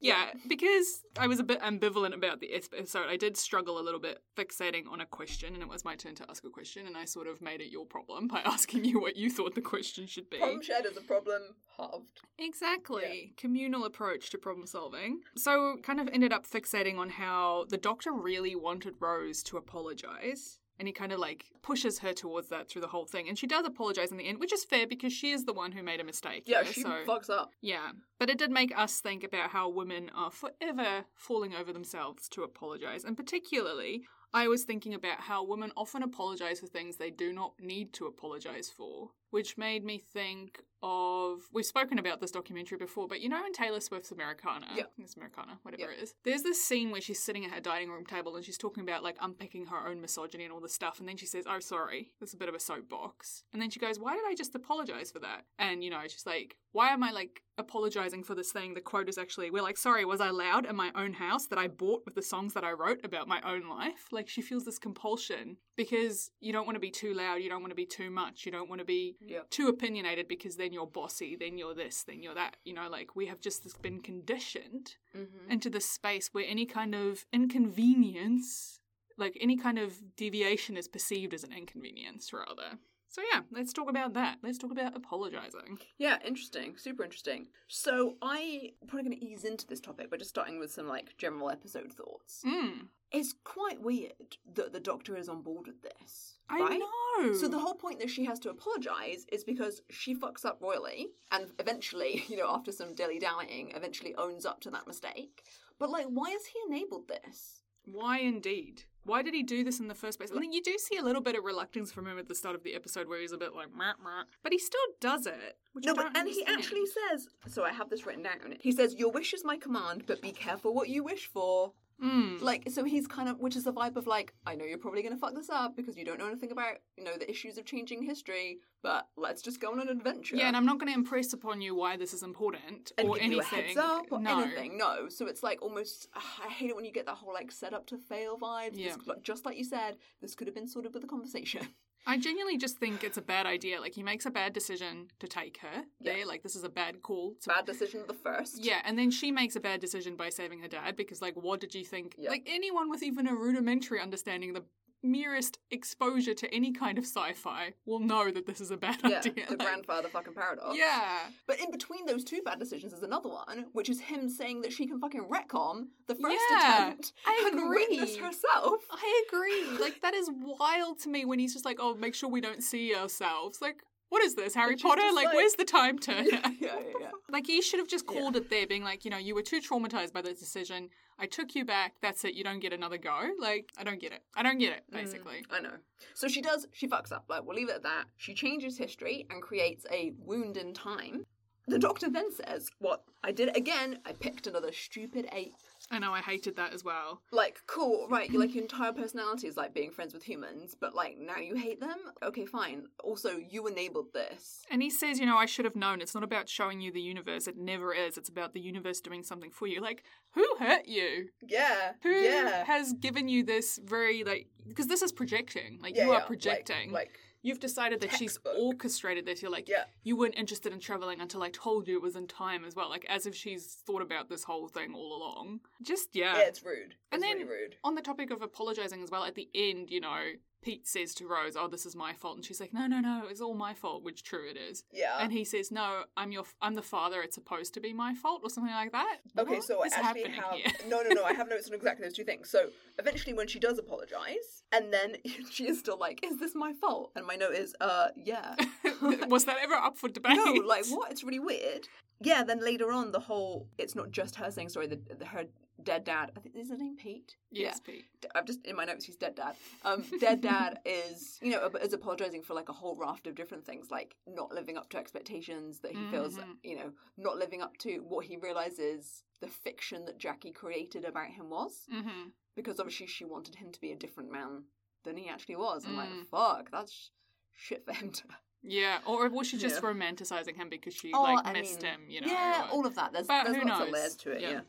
yeah, 0.00 0.30
because 0.48 1.02
I 1.18 1.26
was 1.26 1.38
a 1.38 1.44
bit 1.44 1.60
ambivalent 1.60 2.14
about 2.14 2.40
the 2.40 2.52
episode, 2.52 3.06
I 3.08 3.16
did 3.16 3.36
struggle 3.36 3.78
a 3.78 3.82
little 3.82 4.00
bit 4.00 4.22
fixating 4.36 4.90
on 4.90 5.00
a 5.02 5.06
question, 5.06 5.52
and 5.52 5.62
it 5.62 5.68
was 5.68 5.84
my 5.84 5.94
turn 5.94 6.14
to 6.16 6.24
ask 6.30 6.42
a 6.44 6.48
question, 6.48 6.86
and 6.86 6.96
I 6.96 7.04
sort 7.04 7.26
of 7.26 7.42
made 7.42 7.60
it 7.60 7.70
your 7.70 7.84
problem 7.84 8.28
by 8.28 8.40
asking 8.44 8.86
you 8.86 8.98
what 8.98 9.16
you 9.16 9.30
thought 9.30 9.54
the 9.54 9.60
question 9.60 10.06
should 10.06 10.30
be. 10.30 10.38
Problem 10.38 10.62
shared 10.62 10.86
is 10.86 10.96
a 10.96 11.02
problem 11.02 11.42
halved. 11.76 12.22
Exactly. 12.38 13.34
Communal 13.36 13.84
approach 13.84 14.30
to 14.30 14.38
problem 14.38 14.66
solving. 14.66 15.20
So, 15.36 15.76
kind 15.82 16.00
of 16.00 16.08
ended 16.12 16.32
up 16.32 16.46
fixating 16.46 16.96
on 16.98 17.10
how 17.10 17.66
the 17.68 17.76
doctor 17.76 18.12
really 18.12 18.56
wanted 18.56 18.94
Rose 19.00 19.42
to 19.44 19.58
apologize. 19.58 20.58
And 20.78 20.86
he 20.86 20.92
kind 20.92 21.12
of 21.12 21.18
like 21.18 21.46
pushes 21.62 21.98
her 22.00 22.12
towards 22.12 22.48
that 22.48 22.68
through 22.68 22.82
the 22.82 22.88
whole 22.88 23.06
thing. 23.06 23.28
And 23.28 23.38
she 23.38 23.46
does 23.46 23.66
apologize 23.66 24.10
in 24.10 24.18
the 24.18 24.26
end, 24.26 24.38
which 24.38 24.52
is 24.52 24.64
fair 24.64 24.86
because 24.86 25.12
she 25.12 25.30
is 25.30 25.44
the 25.44 25.52
one 25.52 25.72
who 25.72 25.82
made 25.82 26.00
a 26.00 26.04
mistake. 26.04 26.44
Yeah, 26.46 26.62
here, 26.62 26.72
she 26.72 26.82
so, 26.82 27.04
fucks 27.06 27.30
up. 27.30 27.52
yeah. 27.60 27.92
But 28.18 28.30
it 28.30 28.38
did 28.38 28.50
make 28.50 28.76
us 28.76 29.00
think 29.00 29.24
about 29.24 29.50
how 29.50 29.68
women 29.68 30.10
are 30.14 30.30
forever 30.30 31.04
falling 31.14 31.54
over 31.54 31.72
themselves 31.72 32.28
to 32.30 32.42
apologize. 32.42 33.04
And 33.04 33.16
particularly, 33.16 34.04
I 34.34 34.48
was 34.48 34.64
thinking 34.64 34.92
about 34.92 35.20
how 35.20 35.44
women 35.44 35.72
often 35.76 36.02
apologize 36.02 36.60
for 36.60 36.66
things 36.66 36.96
they 36.96 37.10
do 37.10 37.32
not 37.32 37.54
need 37.60 37.92
to 37.94 38.06
apologize 38.06 38.68
for, 38.68 39.10
which 39.30 39.56
made 39.58 39.84
me 39.84 39.98
think 39.98 40.60
of. 40.82 41.40
We've 41.52 41.64
spoken 41.66 41.98
about 41.98 42.20
this 42.20 42.30
documentary 42.30 42.78
before, 42.78 43.08
but 43.08 43.20
you 43.20 43.28
know 43.28 43.44
in 43.44 43.52
Taylor 43.52 43.80
Swift's 43.80 44.12
Americana? 44.12 44.66
Yeah. 44.74 44.84
It's 44.98 45.16
Americana, 45.16 45.58
whatever 45.62 45.82
Yeah. 45.90 45.98
it 45.98 46.02
is. 46.02 46.14
There's 46.24 46.42
this 46.42 46.62
scene 46.62 46.90
where 46.90 47.00
she's 47.00 47.22
sitting 47.22 47.44
at 47.44 47.50
her 47.50 47.60
dining 47.60 47.90
room 47.90 48.04
table 48.04 48.36
and 48.36 48.44
she's 48.44 48.58
talking 48.58 48.82
about 48.82 49.02
like 49.02 49.16
unpicking 49.20 49.66
her 49.66 49.88
own 49.88 50.00
misogyny 50.00 50.44
and 50.44 50.52
all 50.52 50.60
this 50.60 50.74
stuff. 50.74 50.98
And 51.00 51.08
then 51.08 51.16
she 51.16 51.26
says, 51.26 51.44
Oh, 51.48 51.60
sorry, 51.60 52.12
this 52.20 52.30
is 52.30 52.34
a 52.34 52.38
bit 52.38 52.48
of 52.48 52.54
a 52.54 52.60
soapbox. 52.60 53.42
And 53.52 53.60
then 53.60 53.70
she 53.70 53.80
goes, 53.80 53.98
Why 53.98 54.14
did 54.14 54.24
I 54.28 54.34
just 54.34 54.54
apologize 54.54 55.10
for 55.10 55.18
that? 55.20 55.44
And 55.58 55.82
you 55.82 55.90
know, 55.90 56.02
she's 56.04 56.26
like, 56.26 56.56
Why 56.72 56.90
am 56.90 57.02
I 57.02 57.10
like 57.10 57.42
apologizing 57.58 58.22
for 58.22 58.34
this 58.34 58.52
thing? 58.52 58.74
The 58.74 58.80
quote 58.82 59.08
is 59.08 59.18
actually, 59.18 59.50
We're 59.50 59.62
like, 59.62 59.78
sorry, 59.78 60.04
was 60.04 60.20
I 60.20 60.30
loud 60.30 60.66
in 60.66 60.76
my 60.76 60.90
own 60.94 61.14
house 61.14 61.46
that 61.46 61.58
I 61.58 61.68
bought 61.68 62.02
with 62.04 62.14
the 62.14 62.22
songs 62.22 62.52
that 62.52 62.64
I 62.64 62.72
wrote 62.72 63.00
about 63.04 63.28
my 63.28 63.40
own 63.42 63.68
life? 63.68 64.06
Like 64.12 64.28
she 64.28 64.42
feels 64.42 64.64
this 64.64 64.78
compulsion 64.78 65.56
because 65.76 66.30
you 66.40 66.52
don't 66.52 66.66
want 66.66 66.76
to 66.76 66.80
be 66.80 66.90
too 66.90 67.12
loud, 67.14 67.36
you 67.36 67.48
don't 67.48 67.60
want 67.62 67.70
to 67.72 67.76
be 67.76 67.86
too 67.86 68.10
much, 68.10 68.44
you 68.46 68.52
don't 68.52 68.68
want 68.68 68.80
to 68.80 68.84
be 68.84 69.15
Yeah. 69.20 69.40
too 69.50 69.68
opinionated 69.68 70.28
because 70.28 70.56
then 70.56 70.72
you're 70.72 70.86
bossy, 70.86 71.36
then 71.36 71.58
you're 71.58 71.74
this, 71.74 72.02
then 72.04 72.22
you're 72.22 72.34
that. 72.34 72.56
You 72.64 72.74
know, 72.74 72.88
like 72.88 73.16
we 73.16 73.26
have 73.26 73.40
just 73.40 73.80
been 73.82 74.00
conditioned 74.00 74.96
Mm-hmm. 75.16 75.50
into 75.50 75.70
this 75.70 75.88
space 75.88 76.28
where 76.32 76.44
any 76.46 76.66
kind 76.66 76.94
of 76.94 77.24
inconvenience, 77.32 78.80
like 79.16 79.36
any 79.40 79.56
kind 79.56 79.78
of 79.78 80.16
deviation, 80.16 80.76
is 80.76 80.88
perceived 80.88 81.32
as 81.34 81.42
an 81.44 81.52
inconvenience, 81.52 82.32
rather. 82.32 82.78
So, 83.08 83.22
yeah, 83.32 83.40
let's 83.50 83.72
talk 83.72 83.88
about 83.88 84.12
that. 84.14 84.38
Let's 84.42 84.58
talk 84.58 84.72
about 84.72 84.96
apologizing. 84.96 85.78
Yeah, 85.96 86.18
interesting. 86.24 86.74
Super 86.76 87.02
interesting. 87.04 87.46
So 87.68 88.16
I 88.20 88.72
probably 88.86 89.08
going 89.08 89.20
to 89.20 89.24
ease 89.24 89.44
into 89.44 89.66
this 89.66 89.80
topic 89.80 90.10
by 90.10 90.16
just 90.18 90.30
starting 90.30 90.58
with 90.58 90.70
some 90.72 90.86
like 90.88 91.16
general 91.16 91.48
episode 91.50 91.92
thoughts. 91.92 92.42
Mm, 92.46 92.88
It's 93.12 93.34
quite 93.44 93.80
weird 93.80 94.36
that 94.54 94.72
the 94.72 94.80
Doctor 94.80 95.16
is 95.16 95.28
on 95.28 95.42
board 95.42 95.66
with 95.66 95.82
this. 95.82 96.34
I 96.50 96.78
know. 96.78 97.32
So 97.34 97.48
the 97.48 97.58
whole 97.58 97.74
point 97.74 97.98
that 98.00 98.10
she 98.10 98.24
has 98.26 98.38
to 98.40 98.50
apologise 98.50 99.24
is 99.32 99.42
because 99.44 99.80
she 99.90 100.14
fucks 100.14 100.44
up 100.44 100.58
royally 100.60 101.08
and 101.32 101.46
eventually, 101.58 102.24
you 102.28 102.36
know, 102.36 102.48
after 102.50 102.70
some 102.72 102.94
dilly 102.94 103.18
dallying, 103.18 103.72
eventually 103.74 104.14
owns 104.16 104.44
up 104.44 104.60
to 104.62 104.70
that 104.70 104.86
mistake. 104.86 105.42
But 105.78 105.90
like, 105.90 106.06
why 106.06 106.30
has 106.30 106.46
he 106.46 106.58
enabled 106.68 107.08
this? 107.08 107.55
Why 107.86 108.18
indeed? 108.18 108.82
Why 109.04 109.22
did 109.22 109.34
he 109.34 109.44
do 109.44 109.62
this 109.62 109.78
in 109.78 109.86
the 109.86 109.94
first 109.94 110.18
place? 110.18 110.32
I 110.34 110.40
think 110.40 110.52
you 110.52 110.62
do 110.62 110.76
see 110.78 110.96
a 110.96 111.02
little 111.02 111.22
bit 111.22 111.36
of 111.36 111.44
reluctance 111.44 111.92
from 111.92 112.08
him 112.08 112.18
at 112.18 112.26
the 112.26 112.34
start 112.34 112.56
of 112.56 112.64
the 112.64 112.74
episode 112.74 113.08
where 113.08 113.20
he's 113.20 113.30
a 113.30 113.38
bit 113.38 113.54
like, 113.54 113.68
meh, 113.72 113.92
meh. 114.02 114.24
but 114.42 114.52
he 114.52 114.58
still 114.58 114.80
does 115.00 115.26
it. 115.26 115.56
Which 115.72 115.84
no, 115.84 115.94
but 115.94 116.16
and 116.16 116.28
he 116.28 116.44
actually 116.44 116.86
says. 116.86 117.28
So 117.46 117.64
I 117.64 117.70
have 117.70 117.88
this 117.88 118.04
written 118.04 118.24
down. 118.24 118.56
He 118.60 118.72
says, 118.72 118.96
"Your 118.96 119.12
wish 119.12 119.32
is 119.32 119.44
my 119.44 119.56
command, 119.56 120.04
but 120.06 120.20
be 120.20 120.32
careful 120.32 120.74
what 120.74 120.88
you 120.88 121.04
wish 121.04 121.26
for." 121.26 121.72
Mm. 122.02 122.42
Like, 122.42 122.68
so 122.70 122.84
he's 122.84 123.06
kind 123.06 123.28
of, 123.28 123.38
which 123.38 123.56
is 123.56 123.64
the 123.64 123.72
vibe 123.72 123.96
of 123.96 124.06
like, 124.06 124.34
I 124.46 124.54
know 124.54 124.64
you're 124.64 124.76
probably 124.78 125.02
going 125.02 125.14
to 125.14 125.18
fuck 125.18 125.34
this 125.34 125.48
up 125.48 125.74
because 125.76 125.96
you 125.96 126.04
don't 126.04 126.18
know 126.18 126.26
anything 126.26 126.52
about, 126.52 126.76
you 126.96 127.04
know, 127.04 127.16
the 127.18 127.28
issues 127.30 127.56
of 127.56 127.64
changing 127.64 128.02
history, 128.02 128.58
but 128.82 129.08
let's 129.16 129.40
just 129.40 129.60
go 129.60 129.72
on 129.72 129.80
an 129.80 129.88
adventure. 129.88 130.36
Yeah, 130.36 130.48
and 130.48 130.56
I'm 130.56 130.66
not 130.66 130.78
going 130.78 130.92
to 130.92 130.98
impress 130.98 131.32
upon 131.32 131.62
you 131.62 131.74
why 131.74 131.96
this 131.96 132.12
is 132.12 132.22
important 132.22 132.92
and 132.98 133.08
or 133.08 133.16
anything. 133.16 133.32
you 133.32 133.40
a 133.40 133.44
heads 133.44 133.76
up 133.78 134.06
or 134.10 134.20
no. 134.20 134.42
anything. 134.42 134.76
No, 134.76 135.08
so 135.08 135.26
it's 135.26 135.42
like 135.42 135.62
almost. 135.62 136.08
I 136.14 136.48
hate 136.50 136.70
it 136.70 136.76
when 136.76 136.84
you 136.84 136.92
get 136.92 137.06
that 137.06 137.14
whole 137.16 137.32
like 137.32 137.50
set 137.50 137.72
up 137.72 137.86
to 137.86 137.96
fail 137.98 138.38
vibe. 138.38 138.72
This- 138.72 138.80
Yeah. 138.80 138.96
like- 139.06 139.22
just 139.22 139.46
like 139.46 139.56
you 139.56 139.64
said, 139.64 139.96
this 140.20 140.34
could 140.34 140.46
have 140.48 140.54
been 140.54 140.68
sorted 140.68 140.92
with 140.92 141.02
a 141.04 141.08
conversation. 141.08 141.68
I 142.06 142.16
genuinely 142.18 142.56
just 142.56 142.78
think 142.78 143.02
it's 143.02 143.18
a 143.18 143.22
bad 143.22 143.46
idea. 143.46 143.80
Like 143.80 143.94
he 143.94 144.02
makes 144.02 144.26
a 144.26 144.30
bad 144.30 144.52
decision 144.52 145.08
to 145.18 145.26
take 145.26 145.58
her 145.58 145.84
Yeah. 146.00 146.12
there. 146.14 146.26
Like 146.26 146.42
this 146.42 146.54
is 146.54 146.64
a 146.64 146.68
bad 146.68 147.02
call. 147.02 147.34
To... 147.42 147.48
Bad 147.48 147.66
decision 147.66 148.00
at 148.00 148.08
the 148.08 148.14
first. 148.14 148.64
Yeah, 148.64 148.80
and 148.84 148.96
then 148.98 149.10
she 149.10 149.32
makes 149.32 149.56
a 149.56 149.60
bad 149.60 149.80
decision 149.80 150.16
by 150.16 150.28
saving 150.28 150.60
her 150.60 150.68
dad 150.68 150.96
because, 150.96 151.20
like, 151.20 151.34
what 151.34 151.60
did 151.60 151.74
you 151.74 151.84
think? 151.84 152.14
Yeah. 152.16 152.30
Like 152.30 152.44
anyone 152.46 152.88
with 152.88 153.02
even 153.02 153.26
a 153.26 153.34
rudimentary 153.34 154.00
understanding, 154.00 154.50
of 154.50 154.56
the 154.56 154.64
merest 155.02 155.58
exposure 155.70 156.34
to 156.34 156.52
any 156.54 156.72
kind 156.72 156.98
of 156.98 157.04
sci-fi 157.04 157.72
will 157.84 158.00
know 158.00 158.30
that 158.30 158.46
this 158.46 158.60
is 158.60 158.70
a 158.70 158.76
bad 158.76 158.98
Yeah, 159.04 159.18
idea. 159.18 159.32
the 159.48 159.56
Like, 159.56 159.58
grandfather 159.58 160.08
fucking 160.08 160.34
paradox. 160.34 160.76
Yeah, 160.76 161.18
But 161.46 161.60
in 161.60 161.70
between 161.70 162.06
those 162.06 162.24
two 162.24 162.40
bad 162.44 162.58
decisions 162.58 162.92
is 162.92 163.02
another 163.02 163.28
one, 163.28 163.66
which 163.72 163.88
is 163.88 164.00
him 164.00 164.28
saying 164.28 164.62
that 164.62 164.72
she 164.72 164.86
can 164.86 164.98
fucking 165.00 165.28
retcon 165.30 165.86
the 166.06 166.14
first 166.14 166.36
Yeah, 166.50 166.88
attempt 166.88 167.12
I 167.26 167.50
agree. 167.52 167.86
witness 167.88 168.16
herself. 168.16 168.80
I 168.90 169.24
agree. 169.28 169.78
Like 169.78 170.00
that 170.02 170.14
is 170.14 170.28
wild 170.32 170.98
to 171.00 171.08
me 171.08 171.24
when 171.24 171.38
he's 171.38 171.52
just 171.52 171.64
like, 171.64 171.76
"Oh, 171.80 171.94
make 171.94 172.14
sure 172.14 172.28
we 172.28 172.40
don't 172.40 172.62
see 172.62 172.94
ourselves." 172.94 173.60
Like, 173.60 173.82
what 174.08 174.22
is 174.22 174.34
this, 174.34 174.54
Harry 174.54 174.76
Potter? 174.76 175.02
Like, 175.14 175.26
like- 175.26 175.34
where's 175.34 175.54
the 175.54 175.64
time 175.64 175.98
turner? 175.98 176.22
yeah, 176.32 176.50
yeah, 176.60 176.78
yeah. 177.00 177.10
Like 177.28 177.46
he 177.48 177.60
should 177.60 177.80
have 177.80 177.88
just 177.88 178.06
called 178.06 178.36
it 178.36 178.50
there, 178.50 178.66
being 178.68 178.84
like, 178.84 179.04
you 179.04 179.10
know, 179.10 179.18
you 179.18 179.34
were 179.34 179.42
too 179.42 179.60
traumatized 179.60 180.12
by 180.12 180.22
this 180.22 180.38
decision. 180.38 180.90
I 181.18 181.26
took 181.26 181.56
you 181.56 181.64
back. 181.64 181.94
That's 182.00 182.24
it. 182.24 182.34
You 182.34 182.44
don't 182.44 182.60
get 182.60 182.72
another 182.72 182.98
go. 182.98 183.30
Like, 183.40 183.72
I 183.76 183.82
don't 183.82 184.00
get 184.00 184.12
it. 184.12 184.22
I 184.34 184.44
don't 184.44 184.58
get 184.58 184.72
it. 184.72 184.84
Mm. 184.92 184.94
Basically, 184.94 185.44
I 185.50 185.60
know. 185.60 185.72
So 186.14 186.28
she 186.28 186.40
does, 186.40 186.66
she 186.72 186.86
fucks 186.86 187.10
up. 187.10 187.24
Like, 187.28 187.44
we'll 187.44 187.56
leave 187.56 187.68
it 187.68 187.74
at 187.74 187.82
that. 187.82 188.04
She 188.16 188.32
changes 188.32 188.78
history 188.78 189.26
and 189.28 189.42
creates 189.42 189.84
a 189.90 190.12
wound 190.18 190.56
in 190.56 190.72
time. 190.72 191.26
The 191.66 191.78
doctor 191.80 192.08
then 192.08 192.30
says, 192.32 192.70
What? 192.78 193.02
I 193.24 193.32
did 193.32 193.48
it 193.48 193.56
again. 193.56 193.98
I 194.06 194.12
picked 194.12 194.46
another 194.46 194.70
stupid 194.72 195.28
ape. 195.32 195.54
I 195.90 195.98
know 196.00 196.12
I 196.12 196.20
hated 196.20 196.56
that 196.56 196.72
as 196.74 196.82
well. 196.82 197.22
Like, 197.30 197.60
cool, 197.66 198.08
right? 198.10 198.28
You 198.28 198.38
like 198.40 198.54
your 198.54 198.62
entire 198.62 198.92
personality 198.92 199.46
is 199.46 199.56
like 199.56 199.72
being 199.72 199.92
friends 199.92 200.14
with 200.14 200.24
humans, 200.24 200.74
but 200.80 200.94
like 200.94 201.16
now 201.18 201.38
you 201.38 201.54
hate 201.54 201.80
them. 201.80 201.96
Okay, 202.22 202.44
fine. 202.44 202.86
Also, 203.04 203.36
you 203.36 203.66
enabled 203.66 204.12
this. 204.12 204.62
And 204.70 204.82
he 204.82 204.90
says, 204.90 205.20
you 205.20 205.26
know, 205.26 205.36
I 205.36 205.46
should 205.46 205.64
have 205.64 205.76
known. 205.76 206.00
It's 206.00 206.14
not 206.14 206.24
about 206.24 206.48
showing 206.48 206.80
you 206.80 206.90
the 206.90 207.00
universe. 207.00 207.46
It 207.46 207.56
never 207.56 207.94
is. 207.94 208.18
It's 208.18 208.28
about 208.28 208.52
the 208.52 208.60
universe 208.60 209.00
doing 209.00 209.22
something 209.22 209.50
for 209.52 209.66
you. 209.68 209.80
Like, 209.80 210.02
who 210.34 210.44
hurt 210.58 210.86
you? 210.86 211.28
Yeah, 211.46 211.92
Who 212.02 212.10
yeah, 212.10 212.64
has 212.64 212.92
given 212.94 213.28
you 213.28 213.44
this 213.44 213.78
very 213.84 214.24
like 214.24 214.48
because 214.66 214.88
this 214.88 215.02
is 215.02 215.12
projecting. 215.12 215.78
Like 215.80 215.94
yeah, 215.94 216.02
you 216.04 216.08
yeah, 216.08 216.14
are 216.16 216.18
like- 216.18 216.26
projecting. 216.26 216.90
Like, 216.90 217.18
You've 217.42 217.60
decided 217.60 218.00
that 218.00 218.12
she's 218.12 218.38
orchestrated 218.58 219.24
this. 219.26 219.40
You're 219.42 219.50
like, 219.50 219.68
yeah, 219.68 219.84
you 220.02 220.16
weren't 220.16 220.34
interested 220.34 220.72
in 220.72 220.80
traveling 220.80 221.20
until 221.20 221.42
I 221.42 221.50
told 221.50 221.86
you 221.86 221.96
it 221.96 222.02
was 222.02 222.16
in 222.16 222.26
time 222.26 222.64
as 222.64 222.74
well. 222.74 222.88
Like 222.88 223.06
as 223.08 223.26
if 223.26 223.34
she's 223.34 223.78
thought 223.86 224.02
about 224.02 224.28
this 224.28 224.42
whole 224.44 224.68
thing 224.68 224.94
all 224.94 225.16
along. 225.16 225.60
Just 225.82 226.08
yeah. 226.14 226.36
yeah, 226.38 226.42
it's 226.44 226.64
rude. 226.64 226.92
It's 226.92 226.96
And 227.12 227.22
then- 227.22 227.38
really 227.38 227.48
rude. 227.48 227.76
On 227.84 227.94
the 227.94 228.02
topic 228.02 228.30
of 228.30 228.42
apologizing 228.42 229.02
as 229.02 229.10
well, 229.10 229.24
at 229.24 229.34
the 229.34 229.48
end, 229.54 229.90
you 229.90 230.00
know, 230.00 230.22
Pete 230.66 230.88
says 230.88 231.14
to 231.14 231.28
Rose, 231.28 231.54
"Oh, 231.56 231.68
this 231.68 231.86
is 231.86 231.94
my 231.94 232.12
fault," 232.12 232.34
and 232.34 232.44
she's 232.44 232.58
like, 232.58 232.74
"No, 232.74 232.88
no, 232.88 232.98
no, 232.98 233.28
it's 233.30 233.40
all 233.40 233.54
my 233.54 233.72
fault." 233.72 234.02
Which 234.02 234.24
true 234.24 234.48
it 234.50 234.56
is. 234.56 234.82
Yeah. 234.92 235.16
And 235.20 235.32
he 235.32 235.44
says, 235.44 235.70
"No, 235.70 236.02
I'm 236.16 236.32
your, 236.32 236.42
I'm 236.60 236.74
the 236.74 236.82
father. 236.82 237.22
It's 237.22 237.36
supposed 237.36 237.72
to 237.74 237.80
be 237.80 237.92
my 237.92 238.14
fault, 238.14 238.40
or 238.42 238.50
something 238.50 238.74
like 238.74 238.90
that." 238.90 239.18
Okay, 239.38 239.54
What 239.54 239.62
so 239.62 239.80
I 239.84 239.86
actually 239.86 240.28
have 240.32 240.54
here? 240.54 240.72
no, 240.88 241.02
no, 241.02 241.10
no. 241.10 241.22
I 241.22 241.34
have 241.34 241.48
notes 241.52 241.68
on 241.68 241.74
exactly 241.74 242.04
those 242.04 242.14
two 242.14 242.24
things. 242.24 242.50
So 242.50 242.70
eventually, 242.98 243.32
when 243.32 243.46
she 243.46 243.60
does 243.60 243.78
apologize, 243.78 244.64
and 244.72 244.92
then 244.92 245.18
she 245.52 245.68
is 245.68 245.78
still 245.78 245.98
like, 246.00 246.18
"Is 246.24 246.40
this 246.40 246.56
my 246.56 246.72
fault?" 246.72 247.12
And 247.14 247.24
my 247.28 247.36
note 247.36 247.54
is, 247.54 247.76
"Uh, 247.80 248.08
yeah." 248.16 248.56
Was 249.28 249.44
that 249.44 249.58
ever 249.62 249.74
up 249.74 249.96
for 249.96 250.08
debate? 250.08 250.34
no, 250.36 250.50
like 250.66 250.84
what? 250.88 251.12
It's 251.12 251.22
really 251.22 251.38
weird. 251.38 251.86
Yeah. 252.20 252.42
Then 252.42 252.58
later 252.64 252.90
on, 252.90 253.12
the 253.12 253.20
whole 253.20 253.68
it's 253.78 253.94
not 253.94 254.10
just 254.10 254.34
her 254.34 254.50
saying 254.50 254.70
sorry. 254.70 254.88
The, 254.88 254.98
the 255.16 255.26
her 255.26 255.44
dead 255.82 256.04
dad. 256.04 256.32
I 256.36 256.40
think 256.40 256.54
is 256.56 256.70
his 256.70 256.78
name 256.78 256.96
Pete. 256.96 257.36
Yes, 257.50 257.80
Pete. 257.80 258.04
I've 258.34 258.44
just 258.46 258.64
in 258.66 258.76
my 258.76 258.84
notes 258.84 259.04
he's 259.04 259.16
dead 259.16 259.34
dad. 259.34 259.54
Um, 259.84 260.04
dead 260.20 260.40
dad 260.40 260.80
is 260.84 261.38
you 261.42 261.50
know 261.50 261.68
is 261.82 261.92
apologizing 261.92 262.42
for 262.42 262.54
like 262.54 262.68
a 262.68 262.72
whole 262.72 262.96
raft 262.96 263.26
of 263.26 263.34
different 263.34 263.64
things, 263.64 263.90
like 263.90 264.16
not 264.26 264.52
living 264.52 264.76
up 264.76 264.88
to 264.90 264.98
expectations 264.98 265.80
that 265.80 265.92
he 265.92 266.06
feels 266.10 266.36
Mhm. 266.38 266.56
you 266.62 266.76
know 266.76 266.92
not 267.16 267.36
living 267.36 267.62
up 267.62 267.76
to 267.78 267.98
what 268.08 268.24
he 268.26 268.36
realizes 268.36 269.22
the 269.40 269.48
fiction 269.48 270.04
that 270.06 270.18
Jackie 270.18 270.52
created 270.52 271.04
about 271.04 271.28
him 271.28 271.50
was, 271.50 271.82
Mm-hmm. 271.92 272.28
because 272.54 272.80
obviously 272.80 273.06
she 273.06 273.24
wanted 273.24 273.54
him 273.56 273.70
to 273.72 273.80
be 273.80 273.92
a 273.92 273.96
different 273.96 274.32
man 274.32 274.64
than 275.04 275.16
he 275.16 275.28
actually 275.28 275.56
was, 275.56 275.84
and 275.84 275.96
like 275.96 276.08
Mm. 276.08 276.26
fuck, 276.26 276.70
that's 276.70 277.10
shit 277.52 277.84
for 277.84 277.92
him 277.92 278.10
to. 278.12 278.22
Yeah, 278.68 278.98
or 279.06 279.28
was 279.28 279.46
she 279.46 279.58
just 279.58 279.76
Yeah. 279.80 279.88
romanticizing 279.90 280.56
him 280.56 280.68
because 280.68 280.92
she 280.94 281.12
Oh, 281.12 281.22
like 281.22 281.46
I 281.46 281.52
missed 281.52 281.82
mean, 281.82 281.92
him? 281.92 282.00
You 282.08 282.22
know? 282.22 282.26
yeah, 282.26 282.64
or- 282.66 282.70
all 282.70 282.86
of 282.86 282.96
that. 282.96 283.12
There's, 283.12 283.28
there's 283.28 283.46
lots 283.48 283.58
of 283.60 283.64
knows? 283.64 283.92
layers 283.92 284.16
to 284.16 284.30
it. 284.32 284.40
Yeah. 284.40 284.50
Yeah. 284.50 284.60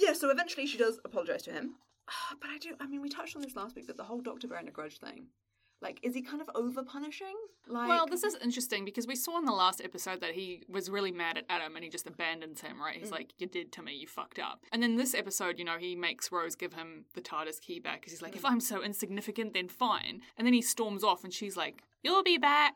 Yeah. 0.00 0.12
So 0.14 0.30
eventually 0.30 0.66
she 0.66 0.78
does 0.78 0.98
apologize 1.04 1.42
to 1.44 1.52
him, 1.52 1.74
but 2.40 2.50
I 2.50 2.58
do. 2.58 2.70
I 2.80 2.86
mean, 2.86 3.02
we 3.02 3.08
touched 3.08 3.36
on 3.36 3.42
this 3.42 3.56
last 3.56 3.76
week, 3.76 3.86
but 3.86 3.96
the 3.96 4.04
whole 4.04 4.20
Doctor 4.20 4.48
bearing 4.48 4.68
a 4.68 4.72
grudge 4.72 4.98
thing, 4.98 5.26
like, 5.82 5.98
is 6.02 6.14
he 6.14 6.20
kind 6.22 6.42
of 6.42 6.50
over 6.54 6.82
punishing? 6.82 7.34
Like, 7.66 7.88
Well, 7.88 8.06
this 8.06 8.22
is 8.22 8.36
interesting 8.42 8.84
because 8.84 9.06
we 9.06 9.16
saw 9.16 9.38
in 9.38 9.44
the 9.46 9.52
last 9.52 9.80
episode 9.82 10.20
that 10.20 10.32
he 10.32 10.62
was 10.68 10.90
really 10.90 11.12
mad 11.12 11.38
at 11.38 11.44
Adam 11.48 11.74
and 11.76 11.82
he 11.84 11.88
just 11.90 12.06
abandons 12.06 12.60
him, 12.60 12.80
right? 12.80 12.96
He's 12.96 13.08
Mm. 13.08 13.12
like, 13.12 13.32
You 13.38 13.46
did 13.46 13.72
to 13.72 13.82
me, 13.82 13.94
you 13.94 14.06
fucked 14.06 14.38
up. 14.38 14.64
And 14.72 14.82
then 14.82 14.96
this 14.96 15.14
episode, 15.14 15.58
you 15.58 15.64
know, 15.64 15.78
he 15.78 15.96
makes 15.96 16.30
Rose 16.30 16.54
give 16.54 16.74
him 16.74 17.06
the 17.14 17.20
TARDIS 17.22 17.60
key 17.60 17.78
back 17.80 18.00
because 18.00 18.12
he's 18.12 18.20
like, 18.22 18.36
If 18.36 18.42
Mm. 18.42 18.50
I'm 18.50 18.60
so 18.60 18.82
insignificant, 18.82 19.54
then 19.54 19.68
fine. 19.68 20.20
And 20.36 20.46
then 20.46 20.52
he 20.54 20.60
storms 20.62 21.02
off 21.04 21.24
and 21.24 21.32
she's 21.32 21.56
like, 21.56 21.82
You'll 22.02 22.22
be 22.24 22.38
back. 22.38 22.74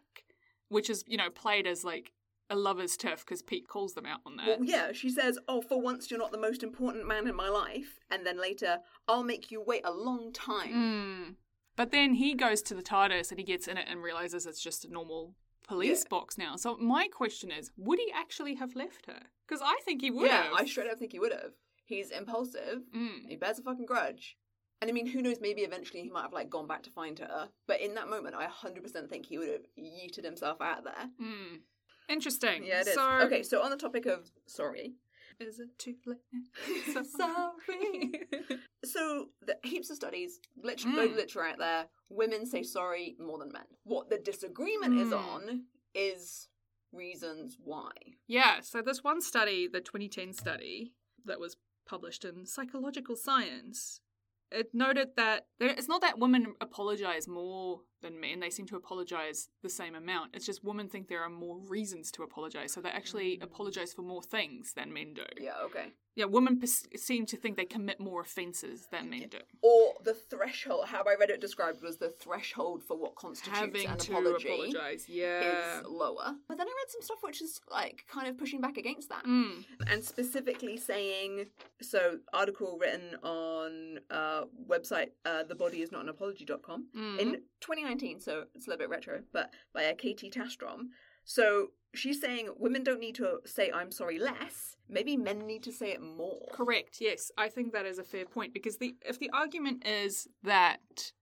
Which 0.69 0.89
is, 0.89 1.05
you 1.07 1.19
know, 1.19 1.29
played 1.31 1.67
as 1.67 1.85
like 1.85 2.13
a 2.51 2.57
lover's 2.57 2.97
tiff 2.97 3.25
because 3.25 3.43
Pete 3.43 3.69
calls 3.69 3.95
them 3.95 4.07
out 4.07 4.21
on 4.27 4.37
that. 4.37 4.47
Well, 4.47 4.59
yeah, 4.65 4.93
she 4.93 5.11
says, 5.11 5.39
"Oh, 5.49 5.61
for 5.63 5.81
once 5.81 6.11
you're 6.11 6.21
not 6.21 6.33
the 6.33 6.39
most 6.39 6.63
important 6.63 7.07
man 7.07 7.27
in 7.27 7.35
my 7.35 7.49
life," 7.49 7.99
and 8.11 8.27
then 8.27 8.39
later, 8.39 8.81
"I'll 9.09 9.25
make 9.25 9.51
you 9.51 9.61
wait 9.61 9.83
a 9.85 9.93
long 9.93 10.33
time." 10.33 10.73
Mm. 10.75 11.35
But 11.77 11.91
then 11.91 12.15
he 12.15 12.35
goes 12.35 12.63
to 12.63 12.75
the 12.75 12.83
TARDIS 12.83 13.31
and 13.31 13.39
he 13.41 13.45
gets 13.45 13.67
in 13.67 13.77
it 13.77 13.87
and 13.89 14.03
realizes 14.03 14.47
it's 14.47 14.63
just 14.63 14.85
a 14.85 14.93
normal 14.93 15.35
police 15.67 16.03
Yeah. 16.05 16.09
box 16.11 16.39
now. 16.39 16.57
So 16.57 16.77
my 16.77 17.09
question 17.09 17.51
is, 17.51 17.73
would 17.77 17.99
he 17.99 18.13
actually 18.13 18.55
have 18.55 18.77
left 18.77 19.07
her? 19.07 19.23
Because 19.47 19.61
I 19.65 19.81
think 19.85 20.03
he 20.03 20.11
would 20.11 20.27
yeah, 20.27 20.45
have. 20.45 20.53
I 20.53 20.67
straight 20.67 20.91
up 20.91 20.99
think 20.99 21.13
he 21.13 21.19
would 21.19 21.33
have. 21.33 21.53
He's 21.85 22.11
impulsive. 22.11 22.83
Mm. 22.95 23.27
He 23.29 23.37
bears 23.37 23.59
a 23.59 23.63
fucking 23.63 23.87
grudge. 23.87 24.37
And 24.81 24.91
I 24.91 24.93
mean, 24.93 25.07
who 25.07 25.23
knows? 25.23 25.41
Maybe 25.41 25.63
eventually 25.63 26.03
he 26.03 26.11
might 26.11 26.23
have 26.23 26.33
like 26.33 26.51
gone 26.51 26.67
back 26.67 26.83
to 26.85 26.91
find 26.91 27.19
her. 27.19 27.49
But 27.67 27.81
in 27.81 27.95
that 27.95 28.09
moment, 28.09 28.35
I 28.35 28.47
100% 28.47 29.09
think 29.09 29.27
he 29.27 29.39
would 29.39 29.49
have 29.49 29.67
yeeted 29.79 30.25
himself 30.25 30.61
out 30.61 30.79
of 30.79 30.85
there. 30.85 31.11
Mm. 31.21 31.61
Interesting. 32.09 32.65
Yeah, 32.65 32.81
it 32.81 32.89
is. 32.89 32.95
So, 32.95 33.09
Okay, 33.23 33.43
so 33.43 33.63
on 33.63 33.71
the 33.71 33.77
topic 33.77 34.07
of 34.07 34.31
sorry, 34.47 34.95
Is 35.41 35.59
it 35.59 35.69
too 35.79 35.95
late? 36.07 36.19
sorry. 37.19 38.21
so 38.85 39.27
the, 39.45 39.57
heaps 39.65 39.91
of 39.91 39.97
studies, 39.97 40.41
lit- 40.63 40.79
Mm. 40.81 41.05
of 41.05 41.11
literature 41.13 41.43
out 41.45 41.59
there. 41.59 41.87
Women 42.09 42.47
say 42.47 42.63
sorry 42.63 43.17
more 43.19 43.39
than 43.39 43.51
men. 43.53 43.65
What 43.85 44.11
the 44.11 44.19
disagreement 44.19 45.01
is 45.01 45.09
Mm. 45.09 45.19
on 45.19 45.63
is 45.95 46.49
reasons 46.93 47.57
why. 47.63 47.91
yeah, 48.29 48.61
so 48.61 48.81
this 48.81 49.03
one 49.03 49.21
study, 49.21 49.67
the 49.67 49.81
2010 49.81 50.33
study 50.33 50.93
that 51.25 51.41
was 51.41 51.57
published 51.87 52.25
in 52.25 52.47
Psychological 52.47 53.17
Science, 53.17 54.01
it 54.53 54.69
noted 54.73 55.09
that 55.17 55.47
there, 55.59 55.71
it's 55.71 55.89
not 55.89 56.01
that 56.03 56.19
women 56.21 56.55
apologize 56.61 57.27
more 57.27 57.81
than 58.03 58.21
men, 58.21 58.41
they 58.41 58.51
seem 58.51 58.67
to 58.67 58.77
apologize 58.77 59.49
the 59.63 59.69
same 59.71 59.95
amount. 59.95 60.35
It's 60.35 60.47
just 60.47 60.63
women 60.65 60.89
think 60.89 61.09
there 61.09 61.23
are 61.23 61.31
more 61.31 61.59
reasons 61.59 62.11
to 62.13 62.23
apologize, 62.23 62.73
so 62.73 62.81
they 62.81 62.91
actually 62.91 63.39
Mm. 63.39 63.43
apologize 63.45 63.93
for 63.95 64.03
more 64.03 64.23
things 64.23 64.73
than 64.75 64.93
men 64.93 65.15
do. 65.15 65.25
Yeah, 65.41 65.59
okay. 65.65 65.93
Yeah, 66.17 66.27
women 66.27 66.61
pers- 66.61 66.87
seem 66.97 67.27
to 67.27 67.37
think 67.37 67.57
they 67.57 67.65
commit 67.65 67.99
more 67.99 68.21
offenses 68.21 68.87
than 68.93 69.11
men 69.11 69.29
do. 69.31 69.39
Or 69.63 69.95
the 70.05 70.15
threshold. 70.15 70.87
How 70.87 71.03
I 71.03 71.17
read 71.19 71.31
it 71.31 71.41
described 71.41 71.83
was 71.83 71.97
the 71.97 72.09
threshold 72.11 72.85
for 72.85 72.97
what 72.97 73.17
constitutes 73.17 73.59
Having 73.59 73.89
an 73.89 73.99
to 73.99 74.13
apology. 74.13 74.49
apologize, 74.49 75.09
yeah. 75.09 75.81
is 75.81 75.87
lower. 75.87 76.37
But 76.47 76.57
then 76.59 76.69
I 76.69 76.71
read 76.71 76.91
some 76.91 77.03
stuff 77.03 77.19
which 77.23 77.43
is 77.43 77.61
like 77.69 78.05
kind 78.07 78.29
of 78.29 78.39
pushing 78.39 78.61
back 78.61 78.77
against 78.77 79.09
that. 79.09 79.25
Mm. 79.25 79.65
And 79.89 80.05
specifically 80.05 80.77
saying 80.77 81.47
so 81.83 82.19
article 82.33 82.79
written 82.81 83.17
on 83.25 83.99
uh 84.11 84.45
website 84.69 85.11
uh 85.25 85.43
thebodyisnotanapology.com 85.51 86.87
Mm. 86.95 87.19
in 87.19 87.43
2019, 87.61 87.94
so 88.19 88.45
it's 88.55 88.67
a 88.67 88.71
little 88.71 88.79
bit 88.85 88.91
retro, 88.91 89.21
but 89.33 89.51
by 89.73 89.85
uh, 89.87 89.95
Katie 89.97 90.31
Tastrom. 90.31 90.89
So 91.25 91.69
she's 91.95 92.21
saying 92.21 92.49
women 92.59 92.85
don't 92.85 93.01
need 93.01 93.15
to 93.17 93.39
say 93.45 93.71
I'm 93.73 93.91
sorry 93.91 94.19
less. 94.19 94.77
Maybe 94.89 95.17
men 95.17 95.47
need 95.47 95.63
to 95.65 95.73
say 95.73 95.93
it 95.93 96.03
more. 96.03 96.47
Correct. 96.53 96.99
Yes, 97.01 97.31
I 97.39 97.49
think 97.49 97.73
that 97.73 97.87
is 97.87 97.99
a 97.99 98.05
fair 98.05 98.27
point 98.27 98.53
because 98.53 98.77
the 98.79 98.97
if 99.07 99.19
the 99.19 99.31
argument 99.31 99.87
is 99.87 100.29
that 100.43 101.13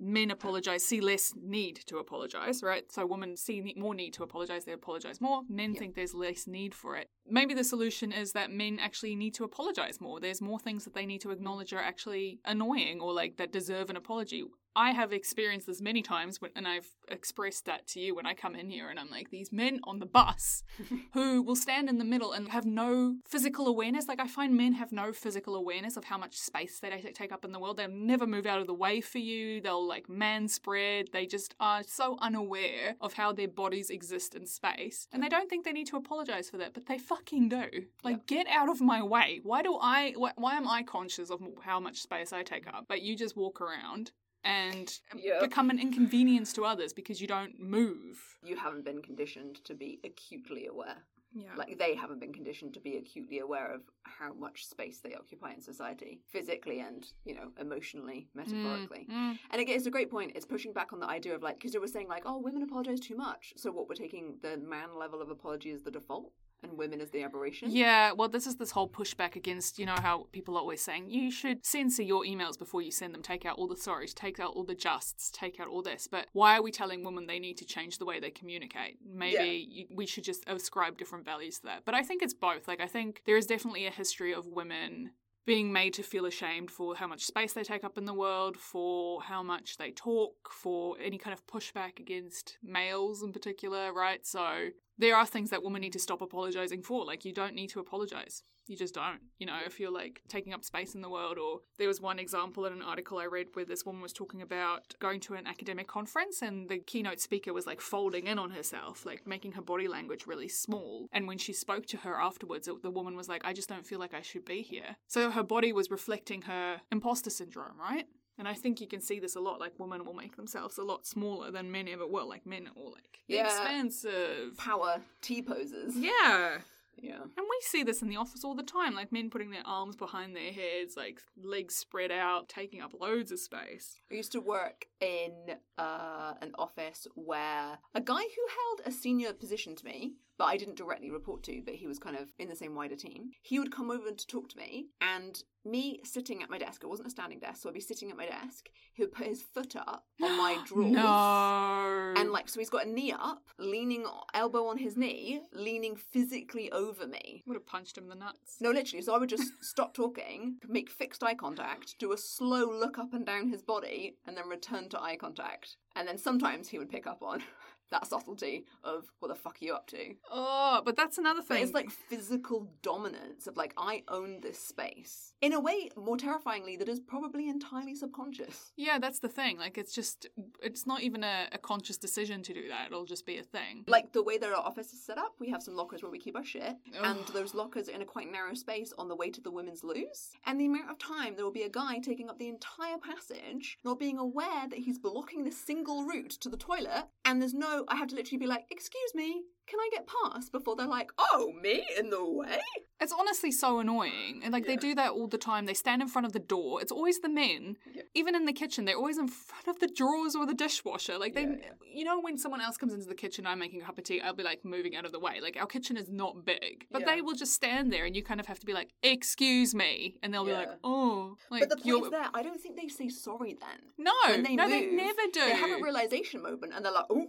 men 0.00 0.30
apologize, 0.30 0.84
see 0.84 1.00
less 1.00 1.32
need 1.40 1.76
to 1.86 1.98
apologize, 1.98 2.62
right? 2.62 2.90
So 2.90 3.06
women 3.06 3.36
see 3.36 3.74
more 3.76 3.94
need 3.94 4.12
to 4.14 4.24
apologize, 4.24 4.64
they 4.64 4.72
apologize 4.72 5.20
more. 5.20 5.42
Men 5.48 5.72
Yeah. 5.72 5.78
think 5.78 5.94
there's 5.94 6.14
less 6.14 6.46
need 6.46 6.74
for 6.74 6.96
it. 6.96 7.08
Maybe 7.28 7.54
the 7.54 7.64
solution 7.64 8.12
is 8.12 8.32
that 8.32 8.50
men 8.50 8.78
actually 8.80 9.16
need 9.16 9.34
to 9.34 9.44
apologize 9.44 10.00
more. 10.00 10.20
There's 10.20 10.40
more 10.40 10.58
things 10.58 10.84
that 10.84 10.94
they 10.94 11.06
need 11.06 11.20
to 11.22 11.30
acknowledge 11.30 11.72
are 11.72 11.78
actually 11.78 12.40
annoying 12.44 13.00
or 13.00 13.12
like 13.12 13.36
that 13.36 13.52
deserve 13.52 13.90
an 13.90 13.96
apology. 13.96 14.44
I 14.76 14.90
have 14.90 15.12
experienced 15.12 15.68
this 15.68 15.80
many 15.80 16.02
times 16.02 16.40
when, 16.40 16.50
and 16.56 16.66
I've 16.66 16.88
expressed 17.08 17.66
that 17.66 17.86
to 17.88 18.00
you 18.00 18.16
when 18.16 18.26
I 18.26 18.34
come 18.34 18.56
in 18.56 18.70
here 18.70 18.88
and 18.88 18.98
I'm 18.98 19.10
like, 19.10 19.30
these 19.30 19.52
men 19.52 19.78
on 19.84 20.00
the 20.00 20.06
bus 20.06 20.64
who 21.14 21.42
will 21.42 21.54
stand 21.54 21.88
in 21.88 21.98
the 21.98 22.04
middle 22.04 22.32
and 22.32 22.48
have 22.48 22.66
no 22.66 23.16
physical 23.28 23.68
awareness. 23.68 24.08
Like, 24.08 24.20
I 24.20 24.26
find 24.26 24.56
men 24.56 24.72
have 24.72 24.90
no 24.90 25.12
physical 25.12 25.54
awareness 25.54 25.96
of 25.96 26.04
how 26.04 26.18
much 26.18 26.36
space 26.36 26.80
they 26.80 26.90
take 27.14 27.30
up 27.30 27.44
in 27.44 27.52
the 27.52 27.60
world. 27.60 27.76
They'll 27.76 27.88
never 27.88 28.26
move 28.26 28.46
out 28.46 28.60
of 28.60 28.66
the 28.66 28.74
way 28.74 29.00
for 29.00 29.18
you. 29.18 29.60
They'll 29.60 29.86
like 29.86 30.08
man 30.08 30.48
spread. 30.48 31.10
They 31.12 31.26
just 31.26 31.54
are 31.60 31.84
so 31.84 32.18
unaware 32.20 32.96
of 33.00 33.12
how 33.12 33.32
their 33.32 33.48
bodies 33.48 33.90
exist 33.90 34.34
in 34.34 34.44
space. 34.46 35.06
And 35.12 35.22
they 35.22 35.28
don't 35.28 35.48
think 35.48 35.64
they 35.64 35.72
need 35.72 35.86
to 35.88 35.96
apologize 35.96 36.50
for 36.50 36.56
that, 36.56 36.74
but 36.74 36.86
they 36.86 36.98
fucking 37.14 37.48
do. 37.48 37.64
Like, 38.02 38.26
get 38.26 38.46
out 38.48 38.68
of 38.68 38.80
my 38.80 39.02
way. 39.02 39.40
Why 39.42 39.62
do 39.62 39.76
I, 39.80 40.12
why, 40.16 40.32
why 40.36 40.56
am 40.56 40.68
I 40.68 40.82
conscious 40.82 41.30
of 41.30 41.40
how 41.62 41.80
much 41.80 42.00
space 42.00 42.32
I 42.32 42.42
take 42.42 42.66
up? 42.66 42.86
But 42.88 43.02
you 43.02 43.16
just 43.16 43.36
walk 43.36 43.60
around 43.60 44.12
and 44.44 45.00
Yeah. 45.16 45.40
become 45.40 45.70
an 45.70 45.78
inconvenience 45.78 46.52
to 46.54 46.64
others 46.64 46.92
because 46.92 47.20
you 47.20 47.26
don't 47.26 47.58
move. 47.58 48.18
You 48.42 48.56
haven't 48.56 48.84
been 48.84 49.00
conditioned 49.00 49.64
to 49.64 49.74
be 49.74 50.00
acutely 50.04 50.66
aware. 50.66 51.04
Yeah. 51.36 51.54
Like 51.56 51.78
they 51.78 51.96
haven't 51.96 52.20
been 52.20 52.32
conditioned 52.32 52.74
to 52.74 52.80
be 52.80 52.96
acutely 52.96 53.40
aware 53.40 53.74
of 53.74 53.80
how 54.04 54.34
much 54.34 54.66
space 54.66 55.00
they 55.00 55.14
occupy 55.14 55.52
in 55.52 55.60
society, 55.60 56.20
physically 56.28 56.78
and, 56.78 57.04
you 57.24 57.34
know, 57.34 57.50
emotionally, 57.60 58.28
metaphorically. 58.34 59.08
Mm. 59.10 59.38
And 59.50 59.60
again, 59.60 59.74
it's 59.76 59.86
a 59.86 59.90
great 59.90 60.10
point. 60.12 60.32
It's 60.36 60.46
pushing 60.46 60.72
back 60.72 60.92
on 60.92 61.00
the 61.00 61.08
idea 61.08 61.34
of 61.34 61.42
like, 61.42 61.56
because 61.56 61.72
they 61.72 61.80
were 61.80 61.88
saying 61.88 62.06
like, 62.06 62.22
oh, 62.24 62.38
women 62.38 62.62
apologize 62.62 63.00
too 63.00 63.16
much. 63.16 63.52
So 63.56 63.72
what 63.72 63.88
we're 63.88 63.96
taking 63.96 64.36
the 64.42 64.58
man 64.58 64.90
level 64.96 65.20
of 65.20 65.28
apology 65.30 65.72
as 65.72 65.82
the 65.82 65.90
default, 65.90 66.30
and 66.64 66.76
women 66.78 67.00
as 67.00 67.10
the 67.10 67.22
aberration. 67.22 67.70
Yeah, 67.70 68.12
well, 68.12 68.28
this 68.28 68.46
is 68.46 68.56
this 68.56 68.70
whole 68.70 68.88
pushback 68.88 69.36
against, 69.36 69.78
you 69.78 69.86
know, 69.86 69.96
how 70.00 70.26
people 70.32 70.56
are 70.56 70.60
always 70.60 70.82
saying 70.82 71.10
you 71.10 71.30
should 71.30 71.64
censor 71.64 72.02
your 72.02 72.24
emails 72.24 72.58
before 72.58 72.82
you 72.82 72.90
send 72.90 73.14
them, 73.14 73.22
take 73.22 73.44
out 73.44 73.58
all 73.58 73.68
the 73.68 73.74
sorries, 73.74 74.14
take 74.14 74.40
out 74.40 74.54
all 74.54 74.64
the 74.64 74.74
justs, 74.74 75.30
take 75.30 75.60
out 75.60 75.68
all 75.68 75.82
this. 75.82 76.08
But 76.10 76.26
why 76.32 76.56
are 76.56 76.62
we 76.62 76.70
telling 76.70 77.04
women 77.04 77.26
they 77.26 77.38
need 77.38 77.58
to 77.58 77.64
change 77.64 77.98
the 77.98 78.04
way 78.04 78.20
they 78.20 78.30
communicate? 78.30 78.98
Maybe 79.06 79.66
you, 79.70 79.86
we 79.94 80.06
should 80.06 80.24
just 80.24 80.44
ascribe 80.46 80.98
different 80.98 81.24
values 81.24 81.58
to 81.58 81.66
that. 81.66 81.84
But 81.84 81.94
I 81.94 82.02
think 82.02 82.22
it's 82.22 82.34
both. 82.34 82.66
Like, 82.66 82.80
I 82.80 82.86
think 82.86 83.22
there 83.26 83.36
is 83.36 83.46
definitely 83.46 83.86
a 83.86 83.90
history 83.90 84.32
of 84.32 84.46
women 84.46 85.10
being 85.46 85.72
made 85.72 85.92
to 85.94 86.02
feel 86.02 86.24
ashamed 86.24 86.70
for 86.70 86.96
how 86.96 87.06
much 87.06 87.24
space 87.24 87.52
they 87.52 87.62
take 87.62 87.84
up 87.84 87.98
in 87.98 88.06
the 88.06 88.14
world, 88.14 88.56
for 88.56 89.22
how 89.22 89.42
much 89.42 89.76
they 89.76 89.90
talk, 89.90 90.32
for 90.50 90.96
any 91.02 91.18
kind 91.18 91.34
of 91.34 91.46
pushback 91.46 91.98
against 91.98 92.56
males 92.62 93.22
in 93.22 93.32
particular, 93.32 93.92
right? 93.92 94.26
So 94.26 94.68
there 94.98 95.16
are 95.16 95.26
things 95.26 95.50
that 95.50 95.62
women 95.62 95.80
need 95.80 95.92
to 95.92 95.98
stop 95.98 96.22
apologizing 96.22 96.82
for. 96.82 97.04
Like, 97.04 97.24
you 97.24 97.32
don't 97.32 97.54
need 97.54 97.70
to 97.70 97.80
apologize. 97.80 98.42
You 98.66 98.76
just 98.76 98.94
don't. 98.94 99.20
You 99.38 99.46
know, 99.46 99.58
if 99.66 99.78
you're 99.78 99.90
like 99.90 100.22
taking 100.26 100.54
up 100.54 100.64
space 100.64 100.94
in 100.94 101.02
the 101.02 101.10
world, 101.10 101.36
or 101.36 101.60
there 101.76 101.88
was 101.88 102.00
one 102.00 102.18
example 102.18 102.64
in 102.64 102.72
an 102.72 102.80
article 102.80 103.18
I 103.18 103.26
read 103.26 103.48
where 103.52 103.66
this 103.66 103.84
woman 103.84 104.00
was 104.00 104.12
talking 104.12 104.40
about 104.40 104.94
going 105.00 105.20
to 105.20 105.34
an 105.34 105.46
academic 105.46 105.86
conference 105.86 106.40
and 106.40 106.68
the 106.68 106.78
keynote 106.78 107.20
speaker 107.20 107.52
was 107.52 107.66
like 107.66 107.82
folding 107.82 108.26
in 108.26 108.38
on 108.38 108.50
herself, 108.50 109.04
like 109.04 109.26
making 109.26 109.52
her 109.52 109.62
body 109.62 109.86
language 109.86 110.26
really 110.26 110.48
small. 110.48 111.08
And 111.12 111.28
when 111.28 111.36
she 111.36 111.52
spoke 111.52 111.84
to 111.86 111.98
her 111.98 112.18
afterwards, 112.18 112.66
the 112.82 112.90
woman 112.90 113.16
was 113.16 113.28
like, 113.28 113.44
I 113.44 113.52
just 113.52 113.68
don't 113.68 113.86
feel 113.86 113.98
like 113.98 114.14
I 114.14 114.22
should 114.22 114.46
be 114.46 114.62
here. 114.62 114.96
So 115.08 115.30
her 115.30 115.42
body 115.42 115.72
was 115.72 115.90
reflecting 115.90 116.42
her 116.42 116.80
imposter 116.90 117.30
syndrome, 117.30 117.78
right? 117.78 118.06
And 118.38 118.48
I 118.48 118.54
think 118.54 118.80
you 118.80 118.86
can 118.88 119.00
see 119.00 119.20
this 119.20 119.36
a 119.36 119.40
lot. 119.40 119.60
Like 119.60 119.78
women 119.78 120.04
will 120.04 120.14
make 120.14 120.36
themselves 120.36 120.76
a 120.78 120.82
lot 120.82 121.06
smaller 121.06 121.50
than 121.50 121.70
men 121.70 121.86
ever 121.88 122.06
will. 122.06 122.28
Like 122.28 122.44
men 122.46 122.66
are 122.66 122.72
all 122.76 122.92
like 122.92 123.20
Yeah. 123.28 123.44
expansive. 123.46 124.56
Power 124.56 125.00
T 125.20 125.42
poses. 125.42 125.96
Yeah. 125.96 126.58
Yeah. 126.96 127.22
And 127.22 127.30
we 127.36 127.58
see 127.62 127.82
this 127.82 128.02
in 128.02 128.08
the 128.08 128.16
office 128.16 128.44
all 128.44 128.54
the 128.54 128.62
time, 128.62 128.94
like 128.94 129.10
men 129.10 129.28
putting 129.28 129.50
their 129.50 129.66
arms 129.66 129.96
behind 129.96 130.34
their 130.36 130.52
heads, 130.52 130.96
like 130.96 131.20
legs 131.42 131.74
spread 131.74 132.12
out, 132.12 132.48
taking 132.48 132.80
up 132.80 132.92
loads 132.98 133.32
of 133.32 133.40
space. 133.40 133.98
I 134.10 134.14
used 134.14 134.30
to 134.32 134.40
work 134.40 134.86
in 135.00 135.32
uh, 135.76 136.34
an 136.40 136.52
office 136.56 137.06
where 137.16 137.78
a 137.94 138.00
guy 138.00 138.22
who 138.22 138.46
held 138.58 138.82
a 138.86 138.92
senior 138.92 139.32
position 139.32 139.74
to 139.74 139.84
me, 139.84 140.14
but 140.38 140.44
I 140.44 140.56
didn't 140.56 140.76
directly 140.76 141.10
report 141.10 141.42
to, 141.44 141.62
but 141.64 141.74
he 141.74 141.86
was 141.86 141.98
kind 141.98 142.16
of 142.16 142.28
in 142.38 142.48
the 142.48 142.56
same 142.56 142.74
wider 142.74 142.96
team, 142.96 143.30
he 143.42 143.58
would 143.58 143.72
come 143.72 143.90
over 143.90 144.10
to 144.10 144.26
talk 144.26 144.48
to 144.50 144.58
me, 144.58 144.88
and 145.00 145.42
me 145.64 146.00
sitting 146.04 146.42
at 146.42 146.50
my 146.50 146.58
desk, 146.58 146.82
it 146.82 146.88
wasn't 146.88 147.08
a 147.08 147.10
standing 147.10 147.38
desk, 147.38 147.62
so 147.62 147.68
I'd 147.68 147.74
be 147.74 147.80
sitting 147.80 148.10
at 148.10 148.16
my 148.16 148.26
desk, 148.26 148.68
he 148.92 149.02
would 149.02 149.12
put 149.12 149.26
his 149.26 149.42
foot 149.42 149.74
up 149.76 150.04
on 150.22 150.36
my 150.36 150.58
drawers. 150.66 150.92
No. 150.92 152.20
And 152.20 152.30
like, 152.30 152.48
so 152.48 152.60
he's 152.60 152.70
got 152.70 152.86
a 152.86 152.90
knee 152.90 153.12
up, 153.12 153.42
leaning, 153.58 154.04
elbow 154.34 154.66
on 154.66 154.78
his 154.78 154.96
knee, 154.96 155.40
leaning 155.52 155.96
physically 155.96 156.70
over 156.70 157.06
me. 157.06 157.42
would 157.46 157.54
have 157.54 157.66
punched 157.66 157.96
him 157.96 158.04
in 158.04 158.10
the 158.10 158.16
nuts. 158.16 158.56
No, 158.60 158.70
literally. 158.70 159.02
So 159.02 159.14
I 159.14 159.18
would 159.18 159.28
just 159.28 159.50
stop 159.62 159.94
talking, 159.94 160.56
make 160.68 160.90
fixed 160.90 161.22
eye 161.22 161.34
contact, 161.34 161.94
do 161.98 162.12
a 162.12 162.18
slow 162.18 162.66
look 162.66 162.98
up 162.98 163.14
and 163.14 163.24
down 163.24 163.48
his 163.48 163.62
body, 163.62 164.16
and 164.26 164.36
then 164.36 164.48
return 164.48 164.88
to 164.90 165.00
eye 165.00 165.16
contact. 165.16 165.76
And 165.96 166.06
then 166.06 166.18
sometimes 166.18 166.68
he 166.68 166.78
would 166.78 166.90
pick 166.90 167.06
up 167.06 167.22
on 167.22 167.42
that 167.90 168.06
subtlety 168.06 168.64
of 168.82 169.04
what 169.20 169.28
the 169.28 169.34
fuck 169.34 169.56
are 169.60 169.64
you 169.64 169.74
up 169.74 169.86
to? 169.88 170.14
Oh, 170.30 170.82
but 170.84 170.96
that's 170.96 171.18
another 171.18 171.40
But 171.46 171.48
thing. 171.56 171.62
it's 171.64 171.72
like 171.72 171.90
physical 171.90 172.68
dominance 172.82 173.46
of 173.46 173.56
like 173.56 173.72
I 173.76 174.02
own 174.08 174.40
this 174.40 174.58
space. 174.58 175.34
In 175.40 175.52
a 175.52 175.60
way, 175.60 175.90
more 175.96 176.16
terrifyingly, 176.16 176.76
that 176.76 176.88
is 176.88 177.00
probably 177.00 177.48
entirely 177.48 177.94
subconscious. 177.94 178.72
yeah, 178.76 178.98
that's 178.98 179.18
the 179.18 179.28
thing. 179.28 179.58
Like, 179.58 179.78
it's 179.78 179.94
just, 179.94 180.26
it's 180.62 180.86
not 180.86 181.02
even 181.02 181.22
a, 181.24 181.46
a 181.52 181.58
conscious 181.58 181.96
decision 181.96 182.42
to 182.42 182.54
do 182.54 182.68
that. 182.68 182.86
It'll 182.86 183.04
just 183.04 183.26
be 183.26 183.38
a 183.38 183.42
thing. 183.42 183.84
Like 183.86 184.12
the 184.12 184.22
way 184.22 184.38
that 184.38 184.48
our 184.50 184.56
office 184.56 184.92
is 184.92 185.04
set 185.04 185.18
up, 185.18 185.34
we 185.38 185.50
have 185.50 185.62
some 185.62 185.74
lockers 185.76 186.02
where 186.02 186.10
we 186.10 186.18
keep 186.18 186.36
our 186.36 186.44
shit, 186.44 186.76
and 187.02 187.18
those 187.32 187.54
lockers 187.54 187.88
are 187.88 187.92
in 187.92 188.02
a 188.02 188.06
quite 188.06 188.30
narrow 188.30 188.54
space 188.54 188.92
on 188.98 189.08
the 189.08 189.16
way 189.16 189.30
to 189.30 189.40
the 189.40 189.50
women's 189.50 189.84
loos. 189.84 190.30
And 190.46 190.60
the 190.60 190.66
amount 190.66 190.90
of 190.90 190.98
time 190.98 191.34
there 191.36 191.44
will 191.44 191.52
be 191.52 191.62
a 191.62 191.68
guy 191.68 191.98
taking 191.98 192.28
up 192.30 192.38
the 192.38 192.48
entire 192.48 192.98
passage, 192.98 193.78
not 193.84 193.98
being 193.98 194.18
aware 194.18 194.68
that 194.68 194.78
he's 194.78 194.98
blocking 194.98 195.44
this 195.44 195.56
single 195.58 196.04
route 196.04 196.30
to 196.40 196.48
the 196.48 196.56
toilet, 196.56 197.04
and 197.24 197.40
there's 197.40 197.54
no, 197.54 197.73
I 197.88 197.96
have 197.96 198.08
to 198.08 198.14
literally 198.16 198.38
be 198.38 198.46
like, 198.46 198.64
excuse 198.70 199.12
me, 199.14 199.42
can 199.66 199.80
I 199.80 199.88
get 199.92 200.06
past? 200.06 200.52
Before 200.52 200.76
they're 200.76 200.86
like, 200.86 201.10
oh, 201.18 201.52
me 201.62 201.86
in 201.98 202.10
the 202.10 202.22
way? 202.24 202.60
It's 203.00 203.12
honestly 203.18 203.50
so 203.50 203.80
annoying. 203.80 204.40
And 204.44 204.52
like 204.52 204.66
they 204.66 204.76
do 204.76 204.94
that 204.94 205.10
all 205.12 205.26
the 205.26 205.38
time. 205.38 205.66
They 205.66 205.74
stand 205.74 206.00
in 206.00 206.08
front 206.08 206.26
of 206.26 206.32
the 206.32 206.38
door. 206.38 206.80
It's 206.80 206.92
always 206.92 207.18
the 207.20 207.28
men. 207.28 207.76
Yeah. 207.94 208.02
Even 208.14 208.34
in 208.34 208.44
the 208.44 208.52
kitchen, 208.52 208.84
they're 208.84 208.96
always 208.96 209.18
in 209.18 209.28
front 209.28 209.66
of 209.68 209.78
the 209.80 209.88
drawers 209.88 210.34
or 210.34 210.46
the 210.46 210.54
dishwasher. 210.54 211.18
Like 211.18 211.34
they 211.34 211.42
Yeah, 211.42 211.56
yeah. 211.60 211.70
you 211.92 212.04
know 212.04 212.20
when 212.20 212.38
someone 212.38 212.60
else 212.60 212.76
comes 212.76 212.92
into 212.94 213.06
the 213.06 213.14
kitchen 213.14 213.46
I'm 213.46 213.58
making 213.58 213.82
a 213.82 213.84
cup 213.84 213.98
of 213.98 214.04
tea, 214.04 214.20
I'll 214.20 214.34
be 214.34 214.42
like 214.42 214.64
moving 214.64 214.96
out 214.96 215.04
of 215.04 215.12
the 215.12 215.18
way. 215.18 215.40
Like 215.42 215.56
our 215.58 215.66
kitchen 215.66 215.96
is 215.96 216.08
not 216.08 216.44
big. 216.44 216.86
But 216.90 217.00
Yeah. 217.02 217.14
they 217.16 217.20
will 217.20 217.34
just 217.34 217.52
stand 217.52 217.92
there 217.92 218.04
and 218.04 218.14
you 218.14 218.22
kind 218.22 218.40
of 218.40 218.46
have 218.46 218.60
to 218.60 218.66
be 218.66 218.72
like, 218.72 218.90
"Excuse 219.02 219.74
me." 219.74 220.16
And 220.22 220.32
they'll 220.32 220.44
be 220.44 220.52
like, 220.52 220.70
"Oh." 220.84 221.36
Like 221.50 221.60
But 221.62 221.70
the 221.70 221.76
point 221.76 221.86
you're 221.86 222.04
is 222.06 222.10
there, 222.10 222.28
I 222.32 222.42
don't 222.42 222.60
think 222.60 222.76
they 222.80 222.88
say 222.88 223.08
sorry 223.08 223.56
then. 223.60 223.80
No, 223.98 224.12
When 224.28 224.42
they 224.44 224.56
no, 224.56 224.68
they 224.68 224.86
never 224.86 225.22
do. 225.32 225.40
They 225.40 225.56
have 225.56 225.78
a 225.80 225.82
realization 225.82 226.42
moment 226.42 226.72
and 226.74 226.84
they're 226.84 226.92
like, 226.92 227.06
oh, 227.10 227.28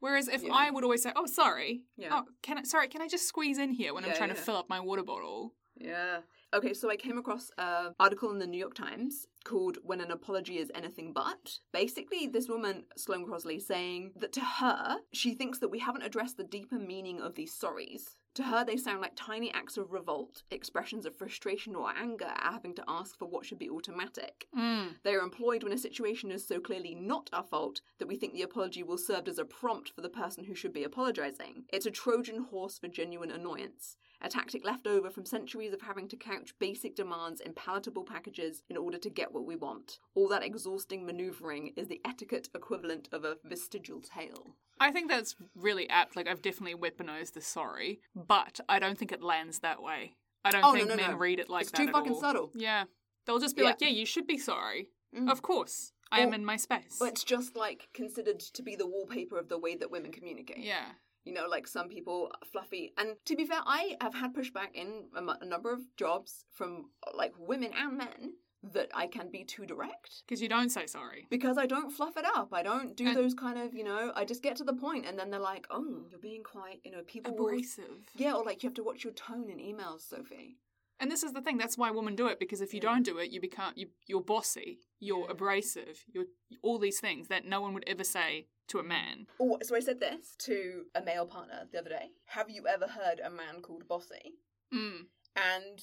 Whereas 0.00 0.28
if 0.28 0.42
Yeah. 0.42 0.52
I 0.52 0.70
would 0.70 0.84
always 0.84 1.02
say, 1.02 1.12
"Oh, 1.16 1.26
sorry." 1.26 1.82
Yeah. 1.96 2.08
Oh, 2.12 2.24
can 2.42 2.58
I 2.58 2.62
sorry, 2.62 2.88
can 2.88 3.02
I 3.02 3.08
just 3.08 3.26
squeeze 3.26 3.58
in 3.58 3.72
here 3.72 3.92
when 3.94 4.04
I'm 4.04 4.10
Yeah, 4.10 4.16
trying 4.16 4.30
to 4.30 4.34
fill 4.36 4.56
up 4.56 4.68
my 4.68 4.80
water 4.80 5.02
bottle? 5.02 5.54
Yeah. 5.76 6.20
Okay, 6.52 6.72
so 6.72 6.90
I 6.90 6.96
came 6.96 7.18
across 7.18 7.50
an 7.58 7.94
article 8.00 8.30
in 8.30 8.38
the 8.38 8.46
New 8.46 8.58
York 8.58 8.74
Times 8.74 9.26
called 9.44 9.78
When 9.82 10.00
an 10.00 10.10
Apology 10.10 10.58
is 10.58 10.72
Anything 10.74 11.12
But. 11.12 11.60
Basically, 11.72 12.26
this 12.26 12.48
woman, 12.48 12.86
Sloane 12.96 13.26
Crosley, 13.26 13.60
saying 13.60 14.12
that 14.16 14.32
to 14.32 14.40
her, 14.40 14.98
she 15.12 15.34
thinks 15.34 15.58
that 15.58 15.68
we 15.68 15.78
haven't 15.78 16.02
addressed 16.02 16.36
the 16.36 16.44
deeper 16.44 16.78
meaning 16.78 17.20
of 17.20 17.34
these 17.34 17.52
sorries. 17.56 18.16
To 18.38 18.44
her, 18.44 18.64
they 18.64 18.76
sound 18.76 19.00
like 19.00 19.14
tiny 19.16 19.52
acts 19.52 19.76
of 19.76 19.90
revolt, 19.90 20.44
expressions 20.52 21.04
of 21.04 21.16
frustration 21.16 21.74
or 21.74 21.90
anger 21.90 22.26
at 22.26 22.52
having 22.52 22.72
to 22.76 22.84
ask 22.86 23.18
for 23.18 23.26
what 23.26 23.44
should 23.44 23.58
be 23.58 23.68
automatic. 23.68 24.46
Mm. 24.56 24.94
They 25.02 25.16
are 25.16 25.22
employed 25.22 25.64
when 25.64 25.72
a 25.72 25.76
situation 25.76 26.30
is 26.30 26.46
so 26.46 26.60
clearly 26.60 26.94
not 26.94 27.28
our 27.32 27.42
fault 27.42 27.80
that 27.98 28.06
we 28.06 28.14
think 28.14 28.34
the 28.34 28.42
apology 28.42 28.84
will 28.84 28.96
serve 28.96 29.26
as 29.26 29.40
a 29.40 29.44
prompt 29.44 29.90
for 29.90 30.02
the 30.02 30.08
person 30.08 30.44
who 30.44 30.54
should 30.54 30.72
be 30.72 30.84
apologising. 30.84 31.64
It's 31.72 31.86
a 31.86 31.90
Trojan 31.90 32.44
horse 32.44 32.78
for 32.78 32.86
genuine 32.86 33.32
annoyance, 33.32 33.96
a 34.20 34.28
tactic 34.28 34.64
left 34.64 34.86
over 34.86 35.10
from 35.10 35.24
centuries 35.24 35.72
of 35.72 35.80
having 35.82 36.08
to 36.08 36.16
couch 36.16 36.52
basic 36.58 36.96
demands 36.96 37.40
in 37.40 37.52
palatable 37.52 38.04
packages 38.04 38.62
in 38.68 38.76
order 38.76 38.98
to 38.98 39.10
get 39.10 39.32
what 39.32 39.46
we 39.46 39.54
want. 39.56 39.98
All 40.14 40.28
that 40.28 40.42
exhausting 40.44 41.06
manoeuvring 41.06 41.72
is 41.76 41.88
the 41.88 42.00
etiquette 42.04 42.48
equivalent 42.54 43.08
of 43.12 43.24
a 43.24 43.36
vestigial 43.44 44.00
tail. 44.00 44.54
I 44.80 44.90
think 44.90 45.08
that's 45.08 45.36
really 45.54 45.88
apt. 45.88 46.16
Like 46.16 46.28
I've 46.28 46.42
definitely 46.42 46.74
weaponized 46.78 47.32
the 47.34 47.40
sorry, 47.40 48.00
but 48.14 48.60
I 48.68 48.78
don't 48.78 48.98
think 48.98 49.12
it 49.12 49.22
lands 49.22 49.60
that 49.60 49.82
way. 49.82 50.14
I 50.44 50.50
don't 50.50 50.64
Oh, 50.64 50.72
think 50.72 50.88
no, 50.88 50.96
men 50.96 51.10
no. 51.12 51.16
read 51.16 51.40
it 51.40 51.48
like 51.48 51.62
It's 51.62 51.70
that. 51.72 51.78
too 51.78 51.88
at 51.88 51.92
fucking 51.92 52.12
all. 52.12 52.20
subtle. 52.20 52.50
Yeah, 52.54 52.84
they'll 53.26 53.40
just 53.40 53.56
be 53.56 53.62
Yeah. 53.62 53.68
like, 53.68 53.80
"Yeah, 53.80 53.88
you 53.88 54.06
should 54.06 54.26
be 54.26 54.38
sorry." 54.38 54.90
Mm. 55.14 55.30
Of 55.30 55.42
course, 55.42 55.92
I 56.12 56.20
am 56.20 56.32
in 56.34 56.44
my 56.44 56.56
space. 56.56 56.96
But 56.98 57.08
it's 57.08 57.24
just 57.24 57.56
like 57.56 57.88
considered 57.92 58.40
to 58.40 58.62
be 58.62 58.76
the 58.76 58.86
wallpaper 58.86 59.36
of 59.38 59.48
the 59.48 59.58
way 59.58 59.74
that 59.76 59.90
women 59.90 60.12
communicate. 60.12 60.58
yeah, 60.58 60.92
You 61.24 61.34
know, 61.34 61.46
like 61.48 61.66
some 61.66 61.88
people 61.88 62.30
fluffy. 62.52 62.92
And 62.96 63.16
to 63.26 63.36
be 63.36 63.44
fair, 63.44 63.60
I 63.66 63.96
have 64.00 64.14
had 64.14 64.34
pushback 64.34 64.74
in 64.74 65.04
a, 65.14 65.44
number 65.44 65.72
of 65.72 65.80
jobs 65.96 66.44
from 66.52 66.90
like 67.14 67.34
women 67.38 67.70
and 67.76 67.98
men 67.98 68.32
that 68.72 68.88
I 68.92 69.06
can 69.06 69.30
be 69.30 69.44
too 69.44 69.66
direct 69.66 70.22
because 70.26 70.42
you 70.42 70.48
don't 70.48 70.70
say 70.70 70.86
sorry. 70.86 71.26
because 71.30 71.56
I 71.58 71.66
don't 71.66 71.90
fluff 71.92 72.16
it 72.16 72.24
up. 72.24 72.48
I 72.52 72.62
don't 72.62 72.96
do 72.96 73.06
And- 73.06 73.16
those 73.16 73.34
kind 73.34 73.58
of, 73.58 73.72
you 73.74 73.84
know, 73.84 74.12
I 74.16 74.24
just 74.24 74.42
get 74.42 74.56
to 74.56 74.64
the 74.64 74.72
point 74.72 75.06
and 75.06 75.18
then 75.18 75.30
they're 75.30 75.38
like, 75.38 75.66
oh, 75.70 76.02
you're 76.10 76.18
being 76.18 76.42
quite, 76.42 76.80
you 76.84 76.90
know, 76.90 77.02
people 77.06 77.36
will. 77.36 77.48
Abrasive. 77.48 78.08
Yeah, 78.16 78.34
or 78.34 78.44
like 78.44 78.62
you 78.62 78.68
have 78.68 78.74
to 78.74 78.82
watch 78.82 79.04
your 79.04 79.12
tone 79.12 79.48
in 79.48 79.58
emails, 79.58 80.08
Sophie. 80.08 80.56
And 81.00 81.10
this 81.10 81.22
is 81.22 81.32
the 81.32 81.40
thing. 81.40 81.58
That's 81.58 81.78
why 81.78 81.90
women 81.90 82.16
do 82.16 82.26
it 82.26 82.38
because 82.40 82.60
if 82.60 82.74
you 82.74 82.80
Yeah. 82.82 82.90
don't 82.92 83.02
do 83.04 83.18
it, 83.18 83.30
you 83.30 83.40
become 83.40 83.72
you, 83.76 83.90
you're 84.06 84.20
bossy, 84.22 84.80
you're 84.98 85.26
Yeah. 85.26 85.30
abrasive, 85.32 86.04
you're 86.12 86.26
all 86.62 86.78
these 86.78 87.00
things 87.00 87.28
that 87.28 87.44
no 87.44 87.60
one 87.60 87.72
would 87.74 87.84
ever 87.88 88.04
say 88.04 88.48
to 88.68 88.78
a 88.78 88.82
man. 88.82 89.26
Oh, 89.40 89.58
so 89.62 89.74
I 89.76 89.80
said 89.80 90.00
this 90.00 90.34
to 90.40 90.86
a 90.94 91.00
male 91.02 91.26
partner 91.26 91.68
the 91.70 91.78
other 91.78 91.90
day. 91.90 92.10
Have 92.26 92.50
you 92.50 92.66
ever 92.66 92.86
heard 92.88 93.20
a 93.20 93.30
man 93.30 93.62
called 93.62 93.86
bossy? 93.88 94.34
Mm. 94.74 95.06
And 95.36 95.80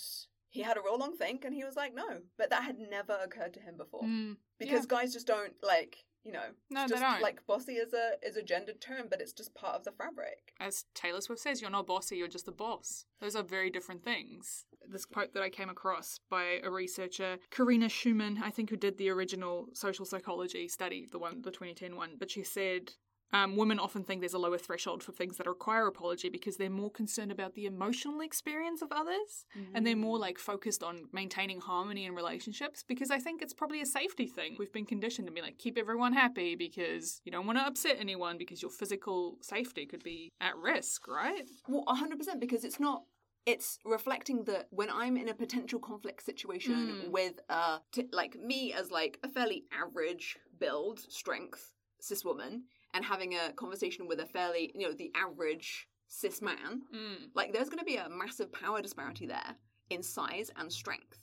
he 0.50 0.62
had 0.62 0.78
a 0.78 0.82
real 0.82 0.98
long 0.98 1.18
think 1.18 1.46
and 1.46 1.54
he 1.56 1.64
was 1.64 1.76
like, 1.76 1.94
no. 1.94 2.22
But 2.38 2.50
that 2.50 2.64
had 2.64 2.78
never 2.78 3.14
occurred 3.24 3.54
to 3.56 3.60
him 3.62 3.78
before. 3.78 4.04
Mm. 4.04 4.38
because 4.58 4.86
guys 4.86 5.12
just 5.14 5.28
don't 5.28 5.54
like 5.64 6.06
you 6.26 6.32
know 6.32 6.48
No, 6.72 6.82
it's 6.84 6.92
they 6.92 7.00
just 7.00 7.14
don't. 7.14 7.22
like 7.22 7.46
bossy 7.48 7.74
is 7.74 7.94
a 7.94 8.14
is 8.28 8.36
a 8.36 8.42
gendered 8.44 8.82
term 8.82 9.04
but 9.10 9.22
it's 9.22 9.32
just 9.34 9.54
part 9.54 9.76
of 9.76 9.84
the 9.84 9.92
fabric 9.92 10.54
as 10.60 10.86
Taylor 10.94 11.22
Swift 11.22 11.42
says, 11.42 11.62
you're 11.62 11.70
not 11.70 11.86
bossy, 11.86 12.16
you're 12.18 12.28
just 12.30 12.48
a 12.48 12.52
boss. 12.52 13.06
Those 13.20 13.36
are 13.36 13.44
very 13.44 13.70
different 13.70 14.04
things. 14.04 14.66
This 14.90 15.04
quote 15.06 15.34
that 15.34 15.44
I 15.44 15.50
came 15.50 15.70
across 15.70 16.20
by 16.30 16.60
a 16.64 16.70
researcher, 16.72 17.38
Karina 17.52 17.90
Schumann, 17.90 18.42
I 18.42 18.50
think, 18.52 18.70
who 18.70 18.78
did 18.78 18.98
the 18.98 19.10
original 19.10 19.68
social 19.74 20.06
psychology 20.06 20.68
study, 20.70 21.08
the 21.12 21.20
one, 21.20 21.42
the 21.42 21.52
2010 21.52 21.96
one, 21.98 22.12
but 22.18 22.32
she 22.32 22.44
said, 22.44 22.94
um, 23.34 23.58
women 23.58 23.80
often 23.80 24.04
think 24.04 24.22
there's 24.22 24.34
a 24.34 24.38
lower 24.40 24.58
threshold 24.58 25.04
for 25.04 25.12
things 25.12 25.38
that 25.38 25.48
require 25.48 25.88
apology 25.88 26.30
because 26.30 26.58
they're 26.58 26.70
more 26.70 26.92
concerned 26.92 27.32
about 27.32 27.54
the 27.56 27.66
emotional 27.66 28.22
experience 28.22 28.82
of 28.82 28.92
others 28.92 29.46
and 29.74 29.86
they're 29.86 29.96
more 29.96 30.18
like 30.18 30.38
focused 30.38 30.84
on 30.84 31.06
maintaining 31.12 31.60
harmony 31.60 32.06
in 32.06 32.16
relationships 32.16 32.84
because 32.88 33.12
I 33.12 33.20
think 33.20 33.42
it's 33.42 33.54
probably 33.54 33.82
a 33.82 33.86
safety 33.86 34.28
thing. 34.28 34.56
We've 34.58 34.72
been 34.72 34.86
conditioned 34.86 35.28
to 35.28 35.34
be 35.34 35.42
like, 35.42 35.58
keep 35.58 35.78
everyone 35.78 36.14
happy 36.14 36.56
because 36.56 37.20
you 37.26 37.32
don't 37.32 37.46
want 37.46 37.58
to 37.58 37.66
upset 37.66 37.98
anyone 38.00 38.38
because 38.38 38.62
your 38.62 38.72
physical 38.72 39.38
safety 39.42 39.86
could 39.86 40.04
be 40.04 40.32
at 40.40 40.56
risk, 40.58 41.08
right? 41.08 41.50
well 41.68 41.84
100% 41.88 42.40
because 42.40 42.64
it's 42.64 42.80
not 42.80 43.04
it's 43.46 43.78
reflecting 43.86 44.44
that 44.46 44.66
when 44.72 44.90
i'm 44.90 45.16
in 45.18 45.30
a 45.30 45.34
potential 45.36 45.78
conflict 45.80 46.24
situation 46.26 46.76
Mm. 47.06 47.12
with 47.12 47.34
uh 47.50 47.78
t- 47.92 48.08
like 48.12 48.36
me 48.40 48.74
as 48.74 48.90
like 48.90 49.20
a 49.24 49.30
fairly 49.30 49.66
average 49.72 50.38
build 50.60 51.00
strength 51.00 51.72
cis 52.02 52.26
woman 52.26 52.64
and 52.96 53.06
having 53.06 53.34
a 53.36 53.52
conversation 53.54 54.08
with 54.08 54.20
a 54.20 54.26
fairly 54.26 54.72
you 54.74 54.88
know 54.88 54.94
the 54.94 55.12
average 55.16 55.88
cis 56.08 56.42
man 56.42 56.82
Mm. 56.96 57.30
like 57.36 57.54
there's 57.54 57.70
going 57.70 57.80
to 57.86 57.86
be 57.94 57.98
a 57.98 58.08
massive 58.10 58.52
power 58.54 58.82
disparity 58.82 59.28
there 59.28 59.56
in 59.90 60.02
size 60.02 60.50
and 60.58 60.72
strength 60.72 61.20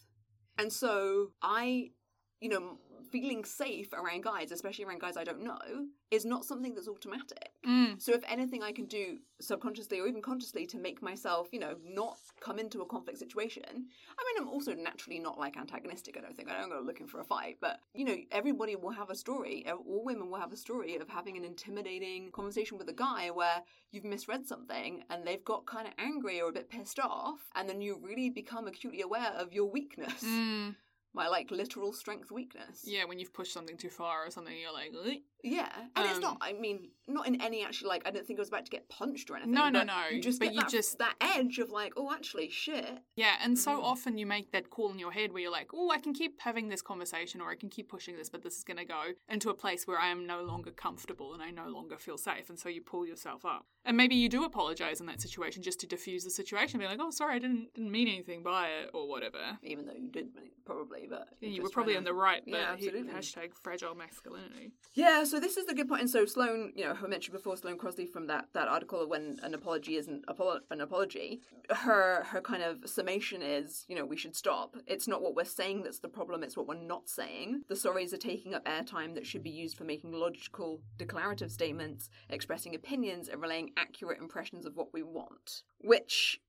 And 0.58 0.70
so 0.72 1.32
I, 1.40 1.90
you 2.40 2.50
know, 2.50 2.78
feeling 3.12 3.44
safe 3.44 3.92
around 3.92 4.24
guys, 4.24 4.50
especially 4.50 4.84
around 4.84 5.00
guys 5.00 5.16
I 5.16 5.24
don't 5.24 5.44
know, 5.44 5.86
is 6.10 6.24
not 6.24 6.44
something 6.44 6.74
that's 6.74 6.88
automatic. 6.88 7.50
Mm. 7.66 8.00
So 8.00 8.12
if 8.12 8.22
anything 8.26 8.62
I 8.62 8.72
can 8.72 8.86
do 8.86 9.18
subconsciously 9.40 10.00
or 10.00 10.08
even 10.08 10.22
consciously 10.22 10.66
to 10.66 10.78
make 10.78 11.02
myself, 11.02 11.48
you 11.52 11.60
know, 11.60 11.76
not 11.84 12.18
come 12.40 12.58
into 12.58 12.80
a 12.80 12.86
conflict 12.86 13.18
situation. 13.18 13.64
I 13.66 14.24
mean, 14.24 14.36
I'm 14.38 14.48
also 14.48 14.74
naturally 14.74 15.18
not 15.18 15.38
like 15.38 15.56
antagonistic. 15.56 16.16
I 16.16 16.20
don't 16.20 16.36
think 16.36 16.50
I 16.50 16.58
don't 16.58 16.70
go 16.70 16.82
looking 16.84 17.06
for 17.06 17.20
a 17.20 17.24
fight, 17.24 17.58
but 17.60 17.80
you 17.94 18.04
know, 18.04 18.16
everybody 18.30 18.76
will 18.76 18.90
have 18.90 19.10
a 19.10 19.14
story. 19.14 19.64
All 19.68 20.04
women 20.04 20.30
will 20.30 20.40
have 20.40 20.52
a 20.52 20.56
story 20.56 20.96
of 20.96 21.08
having 21.08 21.36
an 21.36 21.44
intimidating 21.44 22.30
conversation 22.32 22.78
with 22.78 22.88
a 22.88 22.94
guy 22.94 23.30
where 23.30 23.62
you've 23.90 24.04
misread 24.04 24.46
something 24.46 25.04
and 25.10 25.26
they've 25.26 25.44
got 25.44 25.66
kind 25.66 25.86
of 25.86 25.92
angry 25.98 26.40
or 26.40 26.48
a 26.48 26.52
bit 26.52 26.70
pissed 26.70 26.98
off, 26.98 27.40
and 27.54 27.68
then 27.68 27.80
you 27.80 27.98
really 28.02 28.30
become 28.30 28.66
acutely 28.66 29.02
aware 29.02 29.32
of 29.36 29.52
your 29.52 29.66
weakness. 29.66 30.22
Mm. 30.24 30.76
My 31.14 31.28
like 31.28 31.50
literal 31.50 31.92
strength 31.92 32.30
weakness. 32.30 32.82
Yeah, 32.84 33.04
when 33.04 33.18
you've 33.18 33.34
pushed 33.34 33.52
something 33.52 33.76
too 33.76 33.90
far 33.90 34.24
or 34.26 34.30
something, 34.30 34.54
you're 34.58 34.72
like, 34.72 34.92
"Ugh." 35.06 35.18
Yeah, 35.44 35.68
and 35.96 36.06
it's 36.06 36.16
Um, 36.16 36.20
not. 36.22 36.38
I 36.40 36.52
mean, 36.52 36.90
not 37.08 37.26
in 37.26 37.40
any 37.42 37.64
actually 37.64 37.88
like. 37.88 38.06
I 38.06 38.10
don't 38.12 38.24
think 38.26 38.38
I 38.38 38.42
was 38.42 38.48
about 38.48 38.64
to 38.64 38.70
get 38.70 38.88
punched 38.88 39.28
or 39.30 39.34
anything. 39.36 39.52
No, 39.52 39.68
no, 39.68 39.82
no, 39.82 40.06
You 40.10 40.20
just 40.22 40.38
but 40.38 40.54
you 40.54 40.60
that, 40.60 40.70
just- 40.70 40.98
that 40.98 41.16
edge 41.20 41.58
of 41.58 41.70
like, 41.70 41.92
oh, 41.96 42.12
actually, 42.12 42.48
shit. 42.48 42.98
yeah. 43.16 43.36
And 43.42 43.58
so 43.58 43.72
Mhm. 43.78 43.82
often 43.82 44.18
you 44.18 44.24
make 44.26 44.52
that 44.52 44.70
call 44.70 44.90
in 44.92 44.98
your 45.00 45.10
head 45.12 45.32
where 45.32 45.42
you're 45.42 45.50
like, 45.50 45.74
oh, 45.74 45.90
I 45.90 45.98
can 45.98 46.14
keep 46.14 46.40
having 46.40 46.68
this 46.68 46.80
conversation 46.80 47.40
or 47.40 47.50
I 47.50 47.56
can 47.56 47.68
keep 47.70 47.88
pushing 47.88 48.16
this, 48.16 48.30
but 48.30 48.42
this 48.42 48.56
is 48.56 48.62
going 48.64 48.76
to 48.76 48.84
go 48.84 49.14
into 49.28 49.50
a 49.50 49.54
place 49.54 49.84
where 49.86 49.98
I 49.98 50.08
am 50.08 50.26
no 50.26 50.42
longer 50.42 50.70
comfortable 50.70 51.34
and 51.34 51.42
I 51.42 51.50
no 51.50 51.68
longer 51.68 51.98
feel 51.98 52.16
safe. 52.18 52.48
And 52.48 52.58
so 52.58 52.68
you 52.68 52.80
pull 52.80 53.04
yourself 53.04 53.44
up. 53.44 53.66
And 53.84 53.96
maybe 53.96 54.14
you 54.14 54.28
do 54.28 54.44
apologize 54.44 55.00
in 55.00 55.06
that 55.06 55.20
situation 55.20 55.60
just 55.62 55.80
to 55.80 55.86
diffuse 55.88 56.22
the 56.22 56.30
situation, 56.30 56.80
and 56.80 56.88
be 56.88 56.96
like, 56.96 57.04
oh, 57.04 57.10
sorry, 57.10 57.34
I 57.34 57.38
didn't 57.40 57.74
didn't 57.74 57.90
mean 57.90 58.06
anything 58.06 58.44
by 58.44 58.68
it 58.68 58.90
or 58.94 59.08
whatever. 59.08 59.58
Even 59.64 59.86
though 59.86 59.92
you 59.94 60.08
did 60.08 60.28
probably, 60.64 61.01
but 61.08 61.28
Yeah, 61.40 61.48
you're 61.50 61.64
were 61.64 61.70
probably 61.70 61.96
in 61.96 62.04
the 62.04 62.14
right, 62.14 62.42
but 62.44 62.54
Yeah, 62.54 62.76
he- 62.76 62.90
hashtag 62.90 63.54
fragile 63.62 63.94
masculinity. 63.94 64.72
Yeah, 64.94 65.24
so 65.24 65.40
this 65.40 65.56
is 65.56 65.66
the 65.66 65.74
good 65.74 65.88
point. 65.88 66.02
And 66.02 66.10
so 66.10 66.24
Sloane, 66.26 66.72
you 66.74 66.84
know, 66.84 66.94
who 66.94 67.06
I 67.06 67.08
mentioned 67.08 67.32
before, 67.32 67.56
Sloane 67.56 67.78
Crosley 67.78 68.08
from 68.08 68.26
that, 68.26 68.48
that 68.52 68.68
article 68.68 69.00
of 69.02 69.08
when 69.08 69.38
an 69.42 69.54
apology 69.54 69.96
isn't 69.96 70.24
an 70.70 70.80
apology, 70.80 71.40
her 71.70 72.24
her 72.24 72.40
kind 72.40 72.62
of 72.62 72.88
summation 72.88 73.42
is, 73.42 73.84
you 73.88 73.96
know, 73.96 74.04
we 74.04 74.16
should 74.16 74.36
stop. 74.36 74.76
It's 74.86 75.08
not 75.08 75.22
what 75.22 75.34
we're 75.34 75.44
saying 75.44 75.82
that's 75.82 76.00
the 76.00 76.08
problem, 76.08 76.42
it's 76.42 76.56
what 76.56 76.66
we're 76.66 76.74
not 76.74 77.08
saying. 77.08 77.62
The 77.68 77.74
sorries 77.74 78.12
are 78.12 78.18
taking 78.18 78.54
up 78.54 78.64
airtime 78.64 79.14
that 79.14 79.26
should 79.26 79.42
be 79.42 79.50
used 79.50 79.76
for 79.76 79.84
making 79.84 80.12
logical, 80.12 80.80
declarative 80.98 81.50
statements, 81.50 82.08
expressing 82.28 82.74
opinions, 82.74 83.28
and 83.28 83.40
relaying 83.40 83.70
accurate 83.76 84.20
impressions 84.20 84.66
of 84.66 84.76
what 84.76 84.92
we 84.92 85.02
want. 85.02 85.62
Which, 85.78 86.40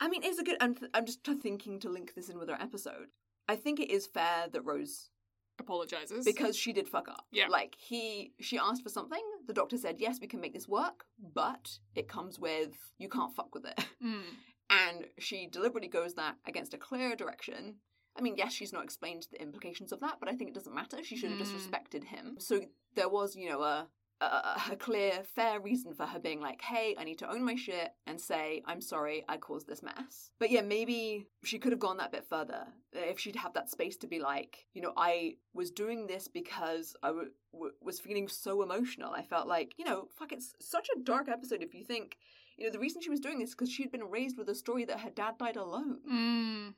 I 0.00 0.08
mean, 0.08 0.22
is 0.22 0.38
a 0.38 0.42
good. 0.44 0.56
And 0.60 0.78
th- 0.78 0.90
I'm 0.94 1.06
just 1.06 1.24
thinking 1.24 1.78
to 1.80 1.88
link 1.88 2.14
this 2.14 2.28
in 2.28 2.38
with 2.38 2.50
our 2.50 2.60
episode. 2.60 3.08
I 3.48 3.56
think 3.56 3.80
it 3.80 3.90
is 3.90 4.06
fair 4.06 4.46
that 4.52 4.62
Rose 4.64 5.10
Apologizes. 5.58 6.24
because 6.24 6.56
she 6.56 6.72
did 6.72 6.88
fuck 6.88 7.08
up. 7.08 7.26
Yeah. 7.30 7.48
Like 7.48 7.74
he 7.78 8.32
she 8.40 8.58
asked 8.58 8.82
for 8.82 8.88
something, 8.88 9.22
the 9.46 9.52
doctor 9.52 9.76
said, 9.76 9.96
"Yes, 9.98 10.18
we 10.20 10.26
can 10.26 10.40
make 10.40 10.54
this 10.54 10.66
work, 10.68 11.04
but 11.34 11.78
it 11.94 12.08
comes 12.08 12.38
with 12.38 12.72
you 12.98 13.08
can't 13.10 13.34
fuck 13.34 13.54
with 13.54 13.66
it." 13.66 13.78
Mm. 14.02 14.22
And 14.70 15.04
she 15.18 15.46
deliberately 15.46 15.88
goes 15.90 16.14
that 16.14 16.36
against 16.46 16.72
a 16.72 16.78
clear 16.78 17.14
direction. 17.16 17.74
I 18.16 18.22
mean, 18.22 18.36
yes, 18.38 18.52
she's 18.54 18.72
not 18.72 18.84
explained 18.84 19.26
the 19.30 19.42
implications 19.42 19.92
of 19.92 20.00
that, 20.00 20.16
but 20.20 20.28
I 20.30 20.34
think 20.36 20.48
it 20.48 20.54
doesn't 20.54 20.74
matter. 20.74 21.02
She 21.02 21.16
should 21.16 21.30
have 21.30 21.38
just 21.38 21.52
Mm. 21.52 21.56
respected 21.56 22.04
him. 22.04 22.36
So 22.38 22.60
there 22.94 23.08
was, 23.10 23.36
you 23.36 23.48
know, 23.50 23.62
a 23.62 23.88
a, 24.20 24.60
a 24.72 24.76
clear, 24.76 25.22
fair 25.34 25.60
reason 25.60 25.94
for 25.94 26.06
her 26.06 26.18
being 26.18 26.40
like, 26.40 26.60
hey, 26.60 26.94
I 26.98 27.04
need 27.04 27.18
to 27.18 27.30
own 27.30 27.44
my 27.44 27.54
shit 27.54 27.90
and 28.06 28.20
say, 28.20 28.62
I'm 28.66 28.80
sorry, 28.80 29.24
I 29.28 29.36
caused 29.36 29.66
this 29.66 29.82
mess. 29.82 30.30
But 30.38 30.50
yeah, 30.50 30.60
maybe 30.62 31.26
she 31.44 31.58
could 31.58 31.72
have 31.72 31.80
gone 31.80 31.96
that 31.98 32.12
bit 32.12 32.24
further. 32.28 32.66
If 32.92 33.18
she'd 33.18 33.36
have 33.36 33.54
that 33.54 33.70
space 33.70 33.96
to 33.98 34.06
be 34.06 34.20
like, 34.20 34.66
you 34.74 34.82
know, 34.82 34.92
I 34.96 35.34
was 35.54 35.70
doing 35.70 36.06
this 36.06 36.28
because 36.28 36.94
I 37.02 37.08
w- 37.08 37.30
w- 37.52 37.72
was 37.80 38.00
feeling 38.00 38.28
so 38.28 38.62
emotional. 38.62 39.12
I 39.12 39.22
felt 39.22 39.48
like, 39.48 39.74
you 39.78 39.84
know, 39.84 40.08
fuck, 40.10 40.32
it's 40.32 40.54
such 40.60 40.88
a 40.94 41.00
dark 41.02 41.28
episode 41.28 41.62
if 41.62 41.74
you 41.74 41.84
think, 41.84 42.18
you 42.56 42.66
know, 42.66 42.72
the 42.72 42.78
reason 42.78 43.00
she 43.00 43.10
was 43.10 43.20
doing 43.20 43.38
this 43.38 43.50
because 43.50 43.70
she'd 43.70 43.92
been 43.92 44.10
raised 44.10 44.36
with 44.36 44.48
a 44.48 44.54
story 44.54 44.84
that 44.84 45.00
her 45.00 45.10
dad 45.10 45.38
died 45.38 45.56
alone. 45.56 45.98
Mm. 46.10 46.74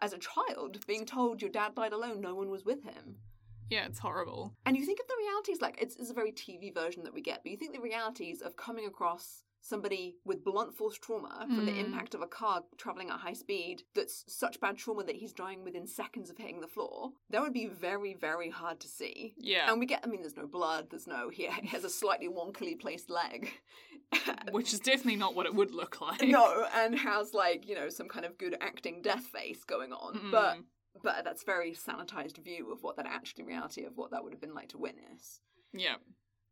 As 0.00 0.12
a 0.12 0.18
child, 0.18 0.86
being 0.86 1.04
told 1.04 1.42
your 1.42 1.50
dad 1.50 1.74
died 1.74 1.92
alone, 1.92 2.20
no 2.20 2.34
one 2.34 2.50
was 2.50 2.64
with 2.64 2.84
him. 2.84 3.16
Yeah, 3.70 3.86
it's 3.86 3.98
horrible. 3.98 4.54
And 4.66 4.76
you 4.76 4.84
think 4.86 5.00
of 5.00 5.06
the 5.06 5.14
realities, 5.18 5.60
like 5.60 5.78
it's, 5.80 5.96
it's 5.96 6.10
a 6.10 6.14
very 6.14 6.32
TV 6.32 6.72
version 6.74 7.02
that 7.04 7.14
we 7.14 7.20
get, 7.20 7.42
but 7.42 7.50
you 7.52 7.58
think 7.58 7.74
the 7.74 7.80
realities 7.80 8.40
of 8.42 8.56
coming 8.56 8.86
across 8.86 9.42
somebody 9.60 10.14
with 10.24 10.44
blunt 10.44 10.72
force 10.72 10.96
trauma 10.96 11.44
from 11.46 11.66
the 11.66 11.72
Mm. 11.72 11.86
impact 11.86 12.14
of 12.14 12.22
a 12.22 12.26
car 12.26 12.62
traveling 12.78 13.10
at 13.10 13.18
high 13.18 13.32
speed 13.32 13.82
that's 13.94 14.24
such 14.28 14.60
bad 14.60 14.78
trauma 14.78 15.02
that 15.04 15.16
he's 15.16 15.32
dying 15.32 15.64
within 15.64 15.86
seconds 15.86 16.30
of 16.30 16.38
hitting 16.38 16.60
the 16.60 16.68
floor, 16.68 17.10
that 17.30 17.42
would 17.42 17.52
be 17.52 17.66
very, 17.66 18.14
very 18.14 18.48
hard 18.50 18.78
to 18.80 18.88
see. 18.88 19.34
Yeah. 19.36 19.70
And 19.70 19.80
we 19.80 19.86
get, 19.86 20.00
I 20.04 20.06
mean, 20.06 20.22
there's 20.22 20.36
no 20.36 20.46
blood, 20.46 20.86
there's 20.90 21.08
no, 21.08 21.28
he 21.28 21.48
he 21.60 21.66
has 21.68 21.84
a 21.84 21.90
slightly 21.90 22.28
wonkily 22.28 22.78
placed 22.78 23.10
leg. 23.10 23.50
Which 24.52 24.72
is 24.72 24.80
definitely 24.80 25.16
not 25.16 25.34
what 25.34 25.44
it 25.44 25.54
would 25.54 25.72
look 25.72 26.00
like. 26.00 26.22
no, 26.22 26.64
and 26.74 26.96
has 26.98 27.34
like, 27.34 27.68
you 27.68 27.74
know, 27.74 27.88
some 27.90 28.08
kind 28.08 28.24
of 28.24 28.38
good 28.38 28.56
acting 28.60 29.02
death 29.02 29.24
face 29.26 29.64
going 29.64 29.92
on. 29.92 30.14
Mm. 30.18 30.30
but 30.30 30.56
that's 31.02 31.42
very 31.42 31.72
sanitized 31.72 32.38
view 32.38 32.72
of 32.72 32.82
what 32.82 32.96
that 32.96 33.06
actually 33.06 33.44
reality 33.44 33.84
of 33.84 33.96
what 33.96 34.10
that 34.10 34.22
would 34.22 34.32
have 34.32 34.40
been 34.40 34.54
like 34.54 34.68
to 34.68 34.78
witness. 34.78 35.40
Yeah. 35.72 35.96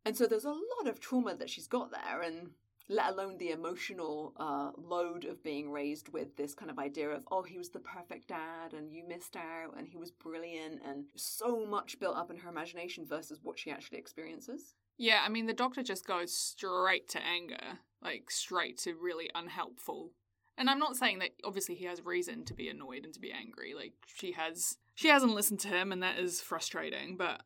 And 0.05 0.15
so 0.15 0.25
there's 0.25 0.45
a 0.45 0.49
lot 0.49 0.87
of 0.87 0.99
trauma 0.99 1.35
that 1.35 1.49
she's 1.49 1.67
got 1.67 1.91
there, 1.91 2.21
and 2.21 2.51
let 2.87 3.11
alone 3.11 3.37
the 3.37 3.51
emotional 3.51 4.33
uh, 4.37 4.71
load 4.77 5.25
of 5.25 5.43
being 5.43 5.69
raised 5.69 6.09
with 6.09 6.37
this 6.37 6.53
kind 6.53 6.71
of 6.71 6.79
idea 6.79 7.09
of, 7.09 7.23
oh, 7.29 7.43
he 7.43 7.57
was 7.57 7.69
the 7.69 7.79
perfect 7.79 8.29
dad, 8.29 8.73
and 8.73 8.93
you 8.93 9.03
missed 9.05 9.35
out, 9.35 9.77
and 9.77 9.87
he 9.87 9.97
was 9.97 10.11
brilliant, 10.11 10.79
and 10.87 11.05
so 11.15 11.65
much 11.65 11.99
built 11.99 12.15
up 12.15 12.31
in 12.31 12.37
her 12.37 12.49
imagination 12.49 13.05
versus 13.05 13.39
what 13.43 13.59
she 13.59 13.69
actually 13.69 13.97
experiences. 13.97 14.75
Yeah, 14.97 15.21
I 15.25 15.29
mean, 15.29 15.45
the 15.45 15.53
doctor 15.53 15.83
just 15.83 16.07
goes 16.07 16.33
straight 16.33 17.09
to 17.09 17.19
anger, 17.21 17.79
like 18.01 18.31
straight 18.31 18.77
to 18.79 18.95
really 18.95 19.29
unhelpful. 19.35 20.11
And 20.57 20.69
I'm 20.69 20.79
not 20.79 20.95
saying 20.95 21.19
that 21.19 21.31
obviously 21.43 21.75
he 21.75 21.85
has 21.85 22.03
reason 22.03 22.43
to 22.45 22.53
be 22.53 22.67
annoyed 22.67 23.05
and 23.05 23.13
to 23.13 23.19
be 23.19 23.31
angry. 23.31 23.73
Like 23.75 23.93
she 24.07 24.31
has, 24.31 24.77
she 24.95 25.09
hasn't 25.09 25.33
listened 25.33 25.59
to 25.61 25.67
him, 25.67 25.91
and 25.91 26.01
that 26.01 26.17
is 26.17 26.41
frustrating. 26.41 27.15
But 27.15 27.41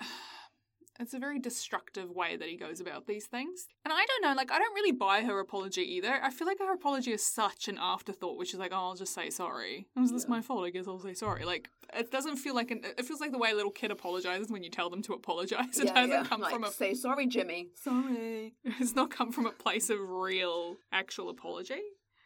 it's 1.00 1.14
a 1.14 1.18
very 1.18 1.40
destructive 1.40 2.10
way 2.10 2.36
that 2.36 2.48
he 2.48 2.56
goes 2.56 2.80
about 2.80 3.06
these 3.06 3.26
things. 3.26 3.66
And 3.84 3.92
I 3.92 4.04
don't 4.06 4.22
know, 4.22 4.36
like 4.36 4.52
I 4.52 4.58
don't 4.58 4.74
really 4.74 4.92
buy 4.92 5.22
her 5.22 5.40
apology 5.40 5.82
either. 5.82 6.20
I 6.22 6.30
feel 6.30 6.46
like 6.46 6.60
her 6.60 6.72
apology 6.72 7.12
is 7.12 7.24
such 7.24 7.66
an 7.66 7.78
afterthought, 7.80 8.38
which 8.38 8.54
is 8.54 8.60
like, 8.60 8.72
oh, 8.72 8.76
I'll 8.76 8.94
just 8.94 9.14
say 9.14 9.30
sorry. 9.30 9.88
It 9.96 10.00
was 10.00 10.12
this 10.12 10.28
my 10.28 10.40
fault? 10.40 10.64
I 10.64 10.70
guess 10.70 10.86
I'll 10.86 11.00
say 11.00 11.14
sorry. 11.14 11.44
Like 11.44 11.68
it 11.94 12.10
doesn't 12.10 12.36
feel 12.36 12.54
like 12.54 12.70
an. 12.70 12.82
It 12.84 13.04
feels 13.04 13.20
like 13.20 13.32
the 13.32 13.38
way 13.38 13.50
a 13.50 13.56
little 13.56 13.72
kid 13.72 13.90
apologizes 13.90 14.50
when 14.50 14.62
you 14.62 14.70
tell 14.70 14.88
them 14.88 15.02
to 15.02 15.14
apologize. 15.14 15.66
It 15.82 15.92
doesn't 15.92 16.26
come 16.26 16.40
like, 16.40 16.52
from 16.52 16.64
a 16.64 16.70
say 16.70 16.94
sorry, 16.94 17.26
Jimmy. 17.26 17.70
Sorry. 17.74 18.54
it's 18.64 18.94
not 18.94 19.10
come 19.10 19.32
from 19.32 19.46
a 19.46 19.50
place 19.50 19.90
of 19.90 19.98
real, 19.98 20.76
actual 20.92 21.28
apology. 21.28 21.80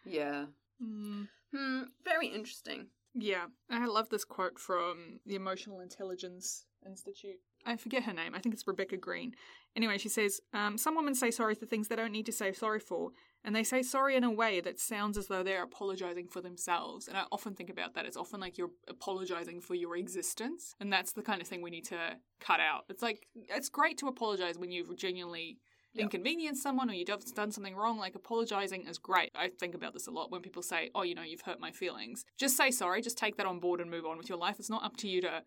Yeah. 0.07 0.47
Mm. 0.83 1.29
Hmm. 1.55 1.83
Very 2.05 2.29
interesting. 2.29 2.87
Yeah, 3.19 3.47
I 3.71 3.87
love 3.87 4.11
this 4.11 4.25
quote 4.25 4.59
from 4.59 5.21
the 5.25 5.37
Emotional 5.37 5.81
Intelligence 5.81 6.67
Institute. 6.87 7.41
I 7.65 7.77
forget 7.77 8.05
her 8.05 8.13
name. 8.13 8.35
I 8.35 8.41
think 8.41 8.55
it's 8.55 8.67
Rebecca 8.67 8.99
Green. 8.99 9.33
Anyway, 9.75 9.99
she 9.99 10.09
says, 10.09 10.41
um, 10.53 10.77
Some 10.77 10.95
women 10.95 11.15
say 11.15 11.31
sorry 11.31 11.55
for 11.55 11.67
things 11.67 11.89
they 11.89 11.97
don't 11.97 12.13
need 12.13 12.27
to 12.27 12.33
say 12.33 12.53
sorry 12.53 12.79
for, 12.79 13.11
and 13.43 13.57
they 13.57 13.65
say 13.65 13.83
sorry 13.83 14.17
in 14.17 14.25
a 14.25 14.31
way 14.31 14.61
that 14.61 14.79
sounds 14.79 15.17
as 15.17 15.29
though 15.29 15.43
they're 15.43 15.63
apologizing 15.63 16.29
for 16.29 16.43
themselves. 16.43 17.09
And 17.09 17.17
I 17.17 17.25
often 17.33 17.55
think 17.55 17.71
about 17.71 17.95
that. 17.95 18.05
It's 18.05 18.17
often 18.19 18.39
like 18.39 18.59
you're 18.59 18.71
apologizing 18.87 19.63
for 19.63 19.75
your 19.75 19.97
existence, 19.97 20.75
and 20.79 20.93
that's 20.93 21.13
the 21.13 21.23
kind 21.23 21.41
of 21.41 21.49
thing 21.49 21.63
we 21.63 21.71
need 21.71 21.87
to 21.87 22.17
cut 22.39 22.61
out. 22.61 22.85
It's 22.91 23.03
like, 23.03 23.27
it's 23.35 23.71
great 23.71 23.99
to 23.99 24.09
apologize 24.09 24.59
when 24.59 24.71
you've 24.71 24.95
genuinely 24.97 25.59
Yeah. 25.97 26.05
inconvenienced 26.05 26.63
someone 26.63 26.91
or 26.91 26.95
you've 26.95 27.07
done 27.35 27.51
something 27.53 27.75
wrong, 27.75 27.99
like 27.99 28.15
apologizing 28.15 28.87
is 28.87 28.99
great. 28.99 29.31
I 29.35 29.49
think 29.49 29.75
about 29.75 29.93
this 29.95 30.07
a 30.07 30.11
lot 30.11 30.31
when 30.31 30.43
people 30.43 30.63
say, 30.63 30.91
oh, 30.95 31.03
you 31.03 31.15
know, 31.15 31.23
you've 31.23 31.43
hurt 31.43 31.61
my 31.61 31.71
feelings. 31.73 32.25
Just 32.39 32.57
say 32.57 32.71
sorry, 32.71 33.03
just 33.03 33.19
take 33.19 33.37
that 33.37 33.47
on 33.47 33.59
board 33.61 33.81
and 33.81 33.91
move 33.91 34.07
on 34.07 34.19
with 34.19 34.29
your 34.29 34.39
life. 34.39 34.57
It's 34.59 34.71
not 34.71 34.85
up 34.85 34.97
to 34.99 35.09
you 35.09 35.21
to 35.23 35.43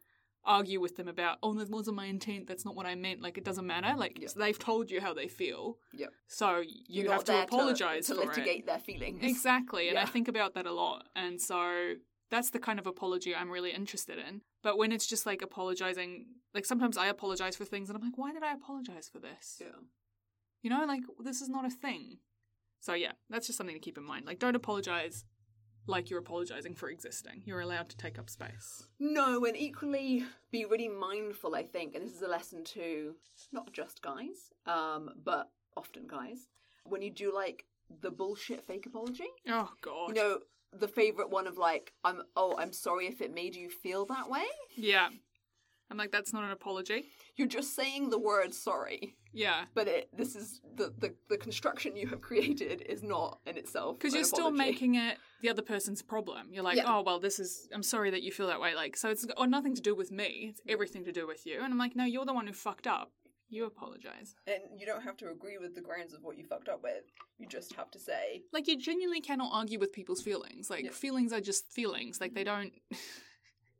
argue 0.46 0.80
with 0.80 0.96
them 0.96 1.08
about, 1.10 1.38
oh, 1.44 1.54
that 1.56 1.70
wasn't 1.70 1.98
my 1.98 2.06
intent, 2.06 2.48
that's 2.48 2.64
not 2.64 2.74
what 2.76 2.86
I 2.86 2.96
meant. 2.96 3.22
Like, 3.22 3.38
it 3.38 3.44
doesn't 3.44 3.68
matter. 3.68 3.94
Like, 3.98 4.18
Yeah. 4.20 4.30
they've 4.36 4.58
told 4.58 4.90
you 4.90 5.02
how 5.02 5.14
they 5.14 5.28
feel. 5.28 5.78
Yep. 5.94 6.10
So 6.28 6.60
you 6.62 7.04
You're 7.04 7.12
have 7.12 7.26
to 7.26 7.44
apologize 7.44 8.08
to, 8.08 8.16
for 8.16 8.22
litigate 8.26 8.60
it. 8.62 8.66
their 8.66 8.80
feelings. 8.80 9.20
Exactly. 9.22 9.90
And 9.90 10.00
I 10.00 10.06
think 10.06 10.28
about 10.30 10.54
that 10.54 10.66
a 10.66 10.72
lot. 10.72 11.08
And 11.16 11.42
so 11.42 11.96
that's 12.32 12.52
the 12.52 12.60
kind 12.60 12.80
of 12.80 12.88
apology 12.88 13.36
I'm 13.36 13.50
really 13.52 13.72
interested 13.72 14.18
in. 14.18 14.42
But 14.64 14.78
when 14.78 14.92
it's 14.94 15.08
just 15.08 15.26
like 15.26 15.42
apologizing, 15.42 16.26
like 16.54 16.66
sometimes 16.66 16.98
I 16.98 17.08
apologize 17.08 17.56
for 17.58 17.66
things 17.66 17.90
and 17.90 17.98
I'm 17.98 18.04
like, 18.04 18.18
why 18.18 18.32
did 18.32 18.44
I 18.44 18.54
apologize 18.54 19.10
for 19.12 19.20
this? 19.20 19.58
Yeah. 19.60 19.68
You 20.62 20.69
know, 20.69 20.84
like 20.86 21.02
this 21.24 21.41
is 21.41 21.50
not 21.50 21.65
a 21.65 21.69
thing. 21.69 22.17
So 22.80 22.93
yeah, 22.93 23.13
that's 23.30 23.48
just 23.48 23.58
something 23.58 23.76
to 23.76 23.82
keep 23.82 23.98
in 23.98 24.04
mind. 24.04 24.26
Like 24.26 24.39
don't 24.39 24.56
apologize 24.56 25.26
like 25.88 26.10
you're 26.10 26.19
apologizing 26.19 26.76
for 26.76 26.89
existing. 26.89 27.41
You're 27.45 27.62
allowed 27.62 27.89
to 27.89 27.98
take 27.98 28.19
up 28.19 28.30
space. 28.30 28.84
No, 29.00 29.45
and 29.45 29.58
equally 29.58 30.24
be 30.52 30.65
really 30.65 30.88
mindful, 30.88 31.56
I 31.56 31.63
think, 31.63 31.95
and 31.95 32.06
this 32.06 32.13
is 32.13 32.22
a 32.22 32.28
lesson 32.28 32.63
to 32.76 33.15
not 33.52 33.74
just 33.74 34.02
guys, 34.02 34.54
um, 34.65 35.10
but 35.24 35.50
often 35.76 36.08
guys, 36.08 36.48
when 36.84 37.02
you 37.02 37.12
do 37.12 37.34
like 37.34 37.65
the 38.02 38.12
bullshit 38.12 38.63
fake 38.65 38.86
apology. 38.86 39.28
Oh 39.48 39.69
god. 39.82 40.10
You 40.10 40.13
know, 40.13 40.39
the 40.78 40.88
favorite 40.88 41.30
one 41.30 41.48
of 41.48 41.58
like, 41.58 41.93
I'm 42.04 42.22
oh, 42.36 42.56
I'm 42.58 42.74
sorry 42.74 43.08
if 43.08 43.22
it 43.22 43.34
made 43.34 43.56
you 43.56 43.69
feel 43.69 44.06
that 44.06 44.30
way. 44.30 44.45
Yeah. 44.76 45.10
I'm 45.91 45.97
like, 45.97 46.12
that's 46.12 46.34
not 46.34 46.43
an 46.43 46.52
apology. 46.52 47.06
You're 47.36 47.47
just 47.47 47.75
saying 47.75 48.10
the 48.10 48.19
word 48.19 48.54
sorry, 48.54 49.15
Yeah. 49.34 49.65
but 49.73 49.88
it 49.88 50.10
this 50.15 50.36
is 50.36 50.62
the 50.75 50.93
the, 50.97 51.15
the 51.30 51.38
construction 51.38 51.95
you 51.95 52.08
have 52.08 52.21
created 52.21 52.82
is 52.82 53.02
not 53.04 53.39
in 53.45 53.58
itself 53.58 53.97
Because 53.97 54.13
you're 54.13 54.23
still 54.23 54.52
making 54.52 54.95
it 54.95 55.17
the 55.41 55.49
other 55.49 55.62
person's 55.62 56.02
problem. 56.02 56.47
You're 56.52 56.63
like, 56.63 56.78
Yeah. 56.78 56.84
oh, 56.88 57.02
well, 57.02 57.19
this 57.19 57.39
is, 57.39 57.67
I'm 57.73 57.84
sorry 57.84 58.10
that 58.12 58.23
you 58.23 58.32
feel 58.32 58.47
that 58.47 58.60
way. 58.60 58.75
Like, 58.75 58.97
so 58.97 59.10
it's 59.10 59.25
got 59.25 59.49
nothing 59.49 59.73
to 59.75 59.82
do 59.82 59.95
with 59.95 60.12
me. 60.12 60.47
It's 60.49 60.62
everything 60.67 61.06
to 61.06 61.12
do 61.12 61.25
with 61.25 61.45
you. 61.45 61.56
And 61.62 61.71
I'm 61.71 61.78
like, 61.78 61.95
no, 61.95 62.04
you're 62.04 62.25
the 62.25 62.34
one 62.34 62.47
who 62.47 62.54
fucked 62.54 62.88
up. 62.88 63.12
You 63.52 63.65
apologize. 63.65 64.36
and 64.45 64.62
you 64.78 64.86
don't 64.86 65.02
have 65.02 65.17
to 65.17 65.32
agree 65.32 65.58
with 65.58 65.73
the 65.73 65.82
grounds 65.82 66.13
of 66.13 66.21
what 66.21 66.38
you 66.38 66.43
fucked 66.43 66.69
up 66.69 66.84
with. 66.84 67.06
You 67.39 67.47
just 67.47 67.73
have 67.73 67.89
to 67.91 67.99
say 67.99 68.43
Like, 68.54 68.67
you 68.67 68.78
genuinely 68.78 69.21
cannot 69.21 69.49
argue 69.52 69.80
with 69.80 69.91
people's 69.91 70.21
feelings. 70.21 70.69
Like, 70.69 70.84
Yeah. 70.86 70.91
feelings 70.91 71.34
are 71.34 71.41
just 71.41 71.71
feelings. 71.71 72.21
Like, 72.21 72.36
they 72.36 72.43
mm-hmm. 72.43 72.62
don't. 72.62 72.73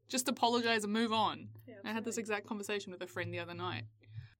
just 0.10 0.28
apologize 0.28 0.84
and 0.84 0.92
move 0.92 1.14
on. 1.14 1.50
I 1.86 1.94
had 1.94 2.04
this 2.04 2.18
exact 2.18 2.46
conversation 2.46 2.92
with 2.92 3.02
a 3.02 3.08
friend 3.08 3.34
the 3.34 3.40
other 3.40 3.54
night. 3.54 3.84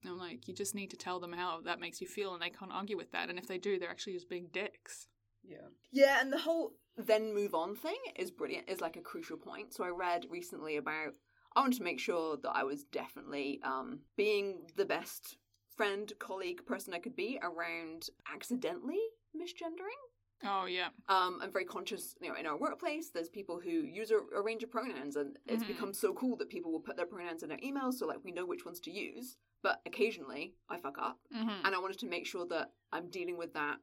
And 0.02 0.12
I'm 0.12 0.18
like, 0.18 0.48
you 0.48 0.54
just 0.54 0.76
need 0.76 0.92
to 0.92 0.98
tell 0.98 1.20
them 1.20 1.34
how 1.34 1.62
that 1.66 1.80
makes 1.80 2.02
you 2.02 2.08
feel, 2.08 2.34
and 2.34 2.42
they 2.42 2.50
can't 2.50 2.72
argue 2.72 2.98
with 2.98 3.12
that. 3.12 3.30
And 3.30 3.38
if 3.38 3.48
they 3.48 3.58
do, 3.58 3.80
they're 3.80 3.90
actually 3.90 4.14
just 4.14 4.30
being 4.30 4.48
dicks. 4.52 5.08
Yeah. 5.44 5.68
Yeah, 5.92 6.20
and 6.22 6.32
the 6.32 6.38
whole 6.38 6.74
then 6.98 7.34
move 7.34 7.54
on 7.54 7.76
thing 7.76 7.98
is 8.16 8.32
brilliant, 8.32 8.70
is 8.70 8.82
like 8.82 8.98
a 8.98 9.02
crucial 9.02 9.38
point. 9.38 9.74
So 9.74 9.84
I 9.84 9.90
read 9.90 10.26
recently 10.30 10.78
about 10.78 11.14
I 11.56 11.62
wanted 11.62 11.78
to 11.78 11.84
make 11.84 12.00
sure 12.00 12.38
that 12.44 12.52
I 12.54 12.64
was 12.64 12.84
definitely 12.84 13.60
um 13.64 14.02
being 14.18 14.68
the 14.76 14.86
best 14.86 15.38
friend, 15.76 16.12
colleague, 16.20 16.66
person 16.66 16.94
I 16.94 17.00
could 17.00 17.16
be 17.16 17.40
around 17.42 18.10
accidentally 18.34 19.00
misgendering. 19.36 20.02
Oh, 20.46 20.66
yeah. 20.66 20.88
Um, 21.10 21.40
I'm 21.42 21.52
very 21.52 21.66
conscious, 21.66 22.16
you 22.22 22.30
know, 22.30 22.36
in 22.36 22.46
our 22.46 22.58
workplace, 22.58 23.10
there's 23.10 23.30
people 23.30 23.60
who 23.60 23.70
use 23.72 24.12
a, 24.12 24.20
a 24.36 24.42
range 24.42 24.64
of 24.64 24.72
pronouns, 24.72 25.16
and 25.18 25.38
it's 25.46 25.64
Mhm. 25.64 25.68
become 25.68 25.94
so 25.94 26.14
cool 26.14 26.38
that 26.38 26.50
people 26.50 26.72
will 26.72 26.80
put 26.80 26.96
their 26.96 27.06
pronouns 27.06 27.44
in 27.44 27.50
their 27.50 27.58
emails, 27.60 27.96
so 27.96 28.08
like 28.08 28.24
we 28.24 28.32
know 28.32 28.46
which 28.46 28.66
ones 28.66 28.80
to 28.82 28.92
use. 28.92 29.38
But 29.62 29.82
occasionally, 29.86 30.56
I 30.70 30.80
fuck 30.80 30.98
up, 30.98 31.20
Mm-hmm. 31.36 31.66
and 31.66 31.76
I 31.76 31.80
wanted 31.80 32.00
to 32.00 32.08
make 32.08 32.26
sure 32.26 32.46
that 32.48 32.72
I'm 32.94 33.10
dealing 33.10 33.38
with 33.38 33.54
that 33.54 33.80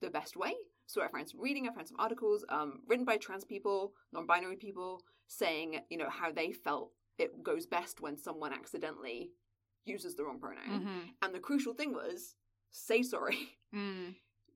the 0.00 0.08
best 0.10 0.36
way. 0.36 0.54
So 0.86 1.02
I 1.02 1.08
found 1.08 1.28
some 1.28 1.40
reading, 1.40 1.68
I 1.68 1.72
found 1.74 1.88
some 1.88 2.00
articles 2.00 2.44
um, 2.48 2.80
written 2.86 3.04
by 3.04 3.18
trans 3.18 3.44
people, 3.44 3.92
non-binary 4.12 4.56
people, 4.56 5.02
saying 5.26 5.80
you 5.90 5.98
know 5.98 6.08
how 6.08 6.32
they 6.32 6.52
felt 6.52 6.92
it 7.18 7.42
goes 7.42 7.66
best 7.66 8.00
when 8.00 8.16
someone 8.16 8.54
accidentally 8.54 9.32
uses 9.84 10.14
the 10.16 10.24
wrong 10.24 10.38
pronoun. 10.40 10.64
Mm-hmm. 10.80 10.98
And 11.20 11.34
the 11.34 11.40
crucial 11.40 11.74
thing 11.74 11.92
was 11.92 12.34
say 12.70 13.02
sorry, 13.02 13.58
Mm. 13.74 14.14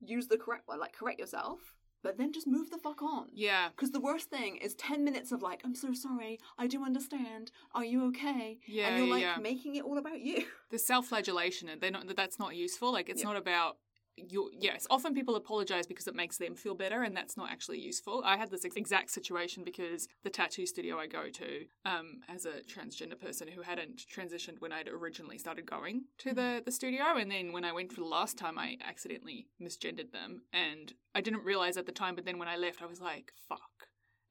Use 0.09 0.27
the 0.27 0.37
correct 0.37 0.67
one, 0.67 0.79
like 0.79 0.93
correct 0.93 1.19
yourself, 1.19 1.59
but 2.01 2.17
then 2.17 2.33
just 2.33 2.47
move 2.47 2.69
the 2.69 2.77
fuck 2.77 3.01
on. 3.01 3.27
Yeah. 3.33 3.69
Because 3.75 3.91
the 3.91 3.99
worst 3.99 4.29
thing 4.29 4.57
is 4.57 4.75
10 4.75 5.03
minutes 5.03 5.31
of 5.31 5.41
like, 5.41 5.61
I'm 5.63 5.75
so 5.75 5.93
sorry, 5.93 6.39
I 6.57 6.67
do 6.67 6.83
understand, 6.83 7.51
are 7.73 7.85
you 7.85 8.05
okay? 8.07 8.59
Yeah, 8.67 8.89
and 8.89 8.97
you're 8.97 9.13
like 9.13 9.21
yeah. 9.23 9.37
making 9.41 9.75
it 9.75 9.83
all 9.83 9.97
about 9.97 10.19
you. 10.21 10.45
the 10.69 10.79
self-flagellation 10.79 11.69
they're 11.79 11.91
not 11.91 12.13
that's 12.15 12.39
not 12.39 12.55
useful 12.55 12.91
like 12.91 13.09
it's 13.09 13.21
Yeah. 13.21 13.29
not 13.29 13.37
about 13.37 13.77
you 14.15 14.51
yes 14.59 14.85
often 14.89 15.13
people 15.13 15.35
apologize 15.35 15.87
because 15.87 16.07
it 16.07 16.15
makes 16.15 16.37
them 16.37 16.55
feel 16.55 16.75
better 16.75 17.03
and 17.03 17.15
that's 17.15 17.35
not 17.35 17.51
actually 17.51 17.79
useful. 17.79 18.21
I 18.25 18.37
had 18.37 18.51
this 18.51 18.65
exact 18.65 19.09
situation 19.11 19.63
because 19.63 20.07
the 20.23 20.29
tattoo 20.29 20.65
studio 20.65 20.97
i 20.97 21.07
go 21.07 21.29
to 21.29 21.65
um, 21.85 22.21
as 22.29 22.45
a 22.45 22.61
transgender 22.61 23.19
person 23.19 23.47
who 23.47 23.61
hadn't 23.61 24.03
transitioned 24.13 24.59
when 24.59 24.71
i'd 24.71 24.87
originally 24.87 25.37
started 25.37 25.65
going 25.65 26.03
to 26.19 26.33
the, 26.33 26.61
the 26.65 26.71
studio 26.71 27.03
and 27.17 27.31
then 27.31 27.51
when 27.51 27.65
i 27.65 27.71
went 27.71 27.91
for 27.91 28.01
the 28.01 28.07
last 28.07 28.37
time 28.37 28.57
i 28.59 28.77
accidentally 28.87 29.47
misgendered 29.61 30.11
them 30.11 30.41
and 30.53 30.93
i 31.15 31.21
didn't 31.21 31.43
realize 31.43 31.77
at 31.77 31.85
the 31.85 31.91
time 31.91 32.15
but 32.15 32.25
then 32.25 32.37
when 32.37 32.47
i 32.47 32.55
left 32.55 32.81
i 32.81 32.85
was 32.85 33.01
like 33.01 33.31
fuck. 33.49 33.59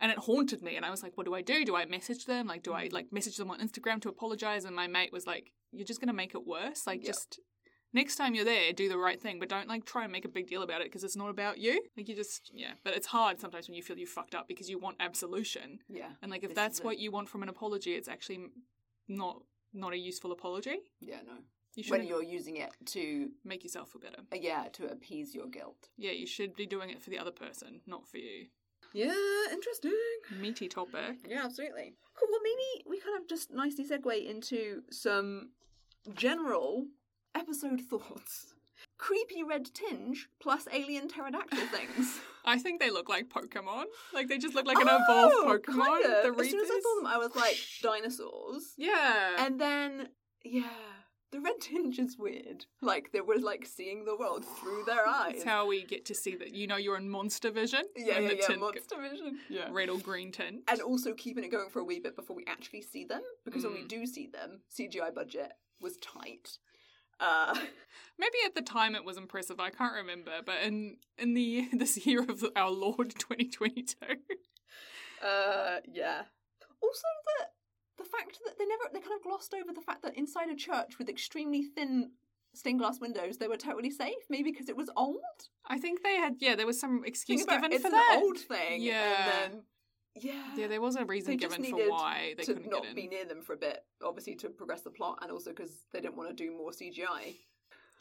And 0.00 0.10
it 0.10 0.18
haunted 0.18 0.62
me 0.62 0.74
and 0.76 0.84
i 0.84 0.90
was 0.90 1.02
like 1.02 1.16
what 1.16 1.26
do 1.26 1.34
i 1.34 1.42
do? 1.42 1.64
Do 1.64 1.76
i 1.76 1.84
message 1.84 2.24
them? 2.26 2.46
Like 2.48 2.62
do 2.62 2.72
i 2.72 2.88
like 2.90 3.12
message 3.12 3.36
them 3.36 3.50
on 3.50 3.60
instagram 3.60 4.00
to 4.02 4.08
apologize? 4.08 4.64
And 4.64 4.74
my 4.74 4.88
mate 4.88 5.12
was 5.12 5.26
like 5.26 5.52
you're 5.70 5.86
just 5.86 6.00
gonna 6.00 6.12
make 6.12 6.34
it 6.34 6.46
worse? 6.46 6.86
Like 6.86 7.02
Yep. 7.02 7.06
just 7.06 7.40
next 7.92 8.16
time 8.16 8.35
you're 8.35 8.44
there 8.44 8.72
do 8.72 8.88
the 8.88 8.96
right 8.98 9.20
thing 9.20 9.38
but 9.38 9.48
don't 9.48 9.68
like 9.68 9.85
try 9.85 10.02
and 10.05 10.12
make 10.12 10.24
a 10.24 10.28
big 10.28 10.46
deal 10.46 10.62
about 10.62 10.81
it 10.81 10.87
because 10.87 11.05
it's 11.05 11.16
not 11.16 11.28
about 11.31 11.59
you 11.59 11.81
like 11.96 12.09
you 12.09 12.14
just 12.16 12.50
yeah 12.55 12.72
but 12.85 12.94
it's 12.96 13.07
hard 13.09 13.40
sometimes 13.40 13.68
when 13.68 13.74
you 13.76 13.83
feel 13.83 13.98
you 13.98 14.07
fucked 14.07 14.35
up 14.35 14.48
because 14.48 14.68
you 14.70 14.78
want 14.78 14.96
absolution 15.00 15.78
Yeah. 15.88 16.09
and 16.22 16.31
like 16.31 16.44
if 16.44 16.55
that's 16.55 16.81
what 16.83 16.98
you 16.98 17.11
want 17.11 17.28
from 17.28 17.42
an 17.42 17.48
apology 17.48 17.92
it's 17.92 18.09
actually 18.09 18.46
not 19.09 19.42
not 19.74 19.92
a 19.92 19.98
useful 19.98 20.33
apology 20.33 20.76
Yeah, 21.00 21.20
no. 21.26 21.33
you 21.74 21.85
When 21.88 22.05
you're 22.07 22.22
using 22.22 22.57
it 22.59 22.70
to, 22.87 23.31
make 23.44 23.62
yourself 23.64 23.90
feel 23.90 24.00
better 24.02 24.22
uh, 24.33 24.37
yeah, 24.40 24.64
to 24.74 24.90
appease 24.90 25.35
your 25.35 25.46
guilt. 25.48 25.88
yeah 25.96 26.12
you 26.12 26.26
should 26.26 26.55
be 26.55 26.66
doing 26.66 26.90
it 26.90 27.02
for 27.02 27.11
the 27.11 27.18
other 27.18 27.31
person 27.31 27.81
not 27.87 28.07
for 28.07 28.18
you 28.18 28.46
Yeah, 28.94 29.14
interesting. 29.50 29.92
meaty 30.44 30.68
topic 30.68 31.16
Yeah, 31.26 31.44
absolutely. 31.44 31.94
Cool. 32.16 32.28
Well, 32.31 32.40
maybe 32.50 32.68
we 32.90 33.00
kind 33.00 33.16
of 33.20 33.26
just 33.26 33.50
nicely 33.50 33.85
segue 33.90 34.26
into 34.33 34.83
some 34.90 35.50
general 36.14 36.87
episode 37.34 37.80
thoughts. 37.80 38.54
Creepy 38.98 39.42
red 39.42 39.66
tinge 39.74 40.28
plus 40.40 40.66
alien 40.72 41.08
pterodactyl 41.08 41.66
things. 41.66 42.20
I 42.44 42.58
think 42.58 42.80
they 42.80 42.90
look 42.90 43.08
like 43.08 43.28
Pokemon. 43.28 43.84
Like 44.12 44.28
they 44.28 44.38
just 44.38 44.54
look 44.54 44.66
like 44.66 44.78
an 44.78 44.88
Oh, 44.88 45.00
evolved 45.40 45.64
Pokemon. 45.66 46.02
kinda. 46.02 46.22
The 46.34 46.40
As 46.40 46.50
soon 46.50 46.60
as 46.60 46.70
I 46.70 46.80
saw 46.80 46.94
them, 46.96 47.06
I 47.06 47.18
was 47.18 47.34
like 47.36 47.56
dinosaurs. 47.82 48.74
Yeah. 48.76 49.36
And 49.38 49.60
then, 49.60 50.08
yeah, 50.44 50.68
the 51.30 51.40
red 51.40 51.60
tinge 51.60 51.98
is 51.98 52.16
weird. 52.18 52.66
Like 52.80 53.10
they 53.12 53.20
were 53.20 53.38
like 53.38 53.66
seeing 53.66 54.04
the 54.04 54.16
world 54.16 54.44
through 54.44 54.84
their 54.86 55.06
eyes. 55.06 55.32
That's 55.34 55.44
how 55.44 55.66
we 55.66 55.84
get 55.84 56.04
to 56.06 56.14
see 56.14 56.34
that 56.36 56.52
you 56.54 56.66
know 56.66 56.76
you're 56.76 56.96
in 56.96 57.08
monster 57.08 57.50
vision. 57.50 57.82
yeah, 57.96 58.18
yeah, 58.18 58.28
the 58.28 58.36
yeah, 58.48 58.56
monster 58.56 58.96
vision. 59.00 59.38
Yeah, 59.48 59.68
red 59.70 59.88
or 59.88 59.98
green 59.98 60.32
tint. 60.32 60.62
And 60.68 60.80
also 60.80 61.14
keeping 61.14 61.44
it 61.44 61.50
going 61.52 61.70
for 61.70 61.80
a 61.80 61.84
wee 61.84 62.00
bit 62.00 62.16
before 62.16 62.36
we 62.36 62.44
actually 62.46 62.82
see 62.82 63.04
them, 63.04 63.22
because 63.44 63.64
when 63.64 63.74
we 63.74 63.82
Mm. 63.82 63.88
do 63.88 64.06
see 64.06 64.26
them, 64.26 64.60
CGI 64.76 65.10
budget 65.14 65.52
was 65.80 65.96
tight. 65.98 66.58
Uh, 67.22 67.54
Maybe 68.18 68.37
at 68.44 68.54
the 68.54 68.62
time 68.62 68.94
it 68.94 69.04
was 69.04 69.16
impressive. 69.16 69.58
I 69.58 69.70
can't 69.70 69.94
remember, 69.94 70.32
but 70.44 70.62
in 70.62 70.96
in 71.18 71.35
the 71.35 71.68
this 71.72 72.06
year 72.06 72.22
of 72.22 72.44
our 72.54 72.70
Lord 72.70 73.14
2022, 73.18 73.96
uh, 75.24 75.80
yeah. 75.90 76.22
Also, 76.82 77.06
the 77.38 78.04
the 78.04 78.08
fact 78.08 78.38
that 78.44 78.58
they 78.58 78.66
never 78.66 78.85
they 78.92 79.00
kind 79.00 79.16
of 79.16 79.22
glossed 79.22 79.54
over 79.54 79.72
the 79.72 79.80
fact 79.80 80.02
that 80.02 80.16
inside 80.16 80.48
a 80.50 80.56
church 80.56 80.98
with 80.98 81.08
extremely 81.08 81.62
thin 81.62 82.11
stained 82.54 82.80
glass 82.80 83.00
windows, 83.00 83.38
they 83.38 83.48
were 83.48 83.56
totally 83.56 83.90
safe. 83.90 84.24
Maybe 84.28 84.50
because 84.50 84.68
it 84.68 84.76
was 84.76 84.90
old. 84.96 85.20
I 85.66 85.78
think 85.78 86.02
they 86.02 86.16
had 86.16 86.35
yeah 86.38 86.54
there 86.54 86.66
was 86.66 86.78
some 86.78 87.02
excuse 87.04 87.44
given 87.44 87.64
it, 87.64 87.74
it's 87.74 87.82
for 87.82 87.88
an 87.88 87.94
that. 87.94 88.20
old 88.22 88.38
thing. 88.38 88.82
Yeah. 88.82 89.42
And 89.44 89.54
then, 89.54 89.62
yeah. 90.20 90.55
Yeah, 90.57 90.66
there 90.68 90.81
was 90.81 90.96
a 90.96 91.05
reason 91.05 91.37
given 91.37 91.64
for 91.64 91.77
why 91.90 92.35
they 92.37 92.44
to 92.44 92.55
couldn't 92.55 92.70
not 92.70 92.83
get 92.83 92.90
in. 92.90 92.94
be 92.96 93.07
near 93.09 93.25
them 93.25 93.42
for 93.42 93.55
a 93.55 93.57
bit, 93.57 93.85
obviously 94.05 94.35
to 94.37 94.48
progress 94.51 94.83
the 94.83 94.90
plot, 94.90 95.18
and 95.22 95.31
also 95.31 95.51
because 95.51 95.87
they 95.92 96.01
didn't 96.01 96.16
want 96.16 96.29
to 96.29 96.35
do 96.35 96.51
more 96.57 96.70
CGI. 96.70 97.37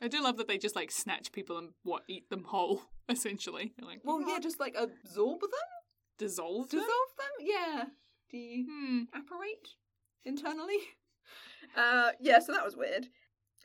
I 0.02 0.08
do 0.08 0.22
love 0.24 0.38
that 0.38 0.48
they 0.48 0.58
just 0.58 0.76
like 0.76 0.92
snatch 0.92 1.32
people 1.32 1.58
and 1.58 1.70
what 1.84 2.04
eat 2.08 2.30
them 2.30 2.44
whole 2.46 2.82
essentially. 3.10 3.74
Like 3.82 4.00
Well, 4.04 4.22
yeah, 4.28 4.40
just 4.40 4.60
like 4.60 4.76
absorb 4.78 5.42
them, 5.42 5.50
dissolve 6.18 6.70
them. 6.70 6.80
dissolve 6.80 7.12
them, 7.18 7.48
yeah, 7.48 7.84
de 8.32 8.66
Hmm. 8.68 9.04
apparate 9.14 9.70
internally. 10.26 10.78
Uh, 11.78 12.12
yeah, 12.20 12.40
so 12.40 12.52
that 12.52 12.66
was 12.66 12.76
weird. 12.76 13.08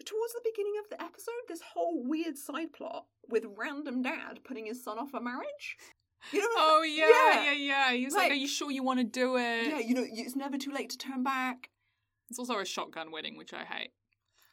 Towards 0.04 0.32
the 0.34 0.40
beginning 0.44 0.74
of 0.78 0.88
the 0.90 1.02
episode, 1.02 1.32
this 1.48 1.60
whole 1.74 2.04
weird 2.04 2.36
side 2.38 2.72
plot 2.72 3.06
with 3.28 3.46
random 3.56 4.02
dad 4.02 4.38
putting 4.44 4.66
his 4.66 4.84
son 4.84 4.96
off 4.98 5.12
a 5.14 5.20
marriage. 5.20 5.76
You 6.32 6.40
know? 6.40 6.46
Oh 6.56 6.82
yeah, 6.82 7.08
Yeah. 7.08 7.44
yeah, 7.44 7.52
yeah. 7.52 7.92
He 7.92 8.04
was 8.04 8.14
like, 8.14 8.24
Like- 8.24 8.32
"Are 8.32 8.36
you 8.36 8.48
sure 8.48 8.70
you 8.70 8.82
want 8.82 8.98
to 9.00 9.04
do 9.04 9.36
it?" 9.36 9.68
yeah, 9.68 9.78
you 9.78 9.94
know, 9.94 10.04
it's 10.06 10.36
never 10.36 10.58
too 10.58 10.72
late 10.72 10.90
to 10.90 10.98
turn 10.98 11.22
back. 11.22 11.70
It's 12.30 12.38
also 12.38 12.58
a 12.58 12.64
shotgun 12.64 13.10
wedding, 13.12 13.36
which 13.36 13.52
I 13.54 13.64
hate. 13.64 13.90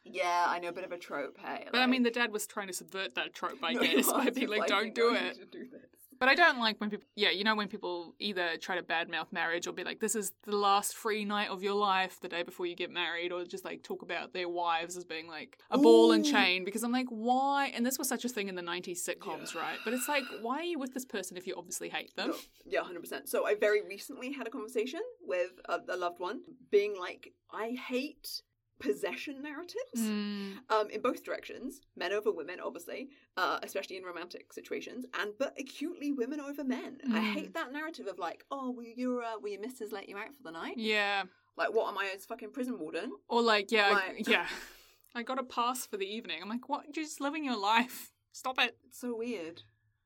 Yeah, 0.04 0.44
I 0.48 0.58
know, 0.58 0.68
a 0.68 0.72
bit 0.72 0.84
of 0.84 0.92
a 0.92 0.98
trope, 0.98 1.38
hey. 1.38 1.66
But 1.72 1.80
I 1.80 1.86
mean, 1.86 2.02
the 2.02 2.10
dad 2.10 2.30
was 2.30 2.46
trying 2.46 2.66
to 2.68 2.72
subvert 2.74 3.14
that 3.14 3.34
trope, 3.34 3.58
I 3.62 3.72
No, 3.74 3.80
guess, 3.80 4.12
by 4.12 4.30
being 4.30 4.48
he's 4.48 4.58
like, 4.58 4.68
"Don't 4.68 4.94
do 4.94 5.14
it." 5.14 5.50
do 5.50 5.66
this." 5.70 5.80
But 6.24 6.30
I 6.30 6.36
don't 6.36 6.58
like 6.58 6.80
when 6.80 6.88
people, 6.88 7.06
yeah, 7.16 7.28
you 7.28 7.44
know, 7.44 7.54
when 7.54 7.68
people 7.68 8.14
either 8.18 8.56
try 8.56 8.76
to 8.76 8.82
badmouth 8.82 9.30
marriage 9.30 9.66
or 9.66 9.74
be 9.74 9.84
like, 9.84 10.00
"This 10.00 10.14
is 10.14 10.32
the 10.44 10.56
last 10.56 10.94
free 10.94 11.22
night 11.22 11.50
of 11.50 11.62
your 11.62 11.74
life," 11.74 12.18
the 12.18 12.30
day 12.30 12.42
before 12.42 12.64
you 12.64 12.74
get 12.74 12.90
married, 12.90 13.30
or 13.30 13.44
just 13.44 13.62
like 13.62 13.82
talk 13.82 14.00
about 14.00 14.32
their 14.32 14.48
wives 14.48 14.96
as 14.96 15.04
being 15.04 15.28
like 15.28 15.58
a 15.70 15.76
ball 15.76 16.12
and 16.12 16.24
chain. 16.24 16.64
Because 16.64 16.82
I'm 16.82 16.92
like, 16.92 17.08
why? 17.10 17.66
And 17.74 17.84
this 17.84 17.98
was 17.98 18.08
such 18.08 18.24
a 18.24 18.30
thing 18.30 18.48
in 18.48 18.54
the 18.54 18.62
'90s 18.62 19.06
sitcoms, 19.06 19.54
right? 19.54 19.76
But 19.84 19.92
it's 19.92 20.08
like, 20.08 20.24
why 20.40 20.60
are 20.60 20.62
you 20.62 20.78
with 20.78 20.94
this 20.94 21.04
person 21.04 21.36
if 21.36 21.46
you 21.46 21.56
obviously 21.58 21.90
hate 21.90 22.16
them? 22.16 22.32
Yeah, 22.64 22.84
hundred 22.84 23.00
percent. 23.00 23.28
So 23.28 23.46
I 23.46 23.54
very 23.54 23.82
recently 23.82 24.32
had 24.32 24.46
a 24.46 24.50
conversation 24.50 25.00
with 25.20 25.50
a, 25.66 25.78
a 25.90 25.96
loved 25.98 26.20
one, 26.20 26.40
being 26.70 26.98
like, 26.98 27.34
I 27.52 27.76
hate 27.86 28.40
possession 28.78 29.42
narratives. 29.42 29.96
Mm, 29.96 30.58
Um, 30.70 30.90
in 30.90 31.00
both 31.00 31.22
directions, 31.24 31.80
men 31.96 32.12
over 32.12 32.30
women, 32.32 32.60
obviously, 32.60 33.10
uh, 33.36 33.58
especially 33.62 33.96
in 33.96 34.04
romantic 34.04 34.52
situations, 34.52 35.04
and 35.14 35.32
but 35.38 35.58
acutely 35.58 36.12
women 36.12 36.40
over 36.40 36.64
men. 36.64 37.00
I 37.04 37.20
Mm. 37.20 37.32
hate 37.32 37.54
that 37.54 37.72
narrative 37.72 38.06
of 38.06 38.18
like, 38.18 38.44
oh, 38.50 38.70
were 38.70 38.82
your 38.84 39.22
uh, 39.22 39.38
were 39.38 39.48
your 39.48 39.60
missus 39.60 39.92
let 39.92 40.08
you 40.08 40.16
out 40.18 40.34
for 40.36 40.42
the 40.42 40.50
night? 40.52 40.76
yeah. 40.78 41.24
Like, 41.56 41.72
what 41.72 41.88
am 41.88 41.96
I 41.98 42.06
as 42.12 42.26
fucking 42.26 42.50
prison 42.50 42.78
warden? 42.80 43.12
Or 43.28 43.40
like, 43.40 43.70
yeah, 43.70 43.90
I- 43.94 44.22
yeah. 44.26 44.48
I 45.14 45.22
got 45.22 45.38
a 45.38 45.44
pass 45.44 45.86
for 45.86 45.96
the 45.96 46.06
evening. 46.06 46.42
I'm 46.42 46.48
like, 46.48 46.68
what? 46.68 46.84
You're 46.86 47.04
just 47.04 47.20
living 47.20 47.44
your 47.44 47.56
life. 47.56 48.10
Stop 48.32 48.58
it. 48.58 48.76
It's 48.84 48.98
so 48.98 49.14
weird. 49.16 49.62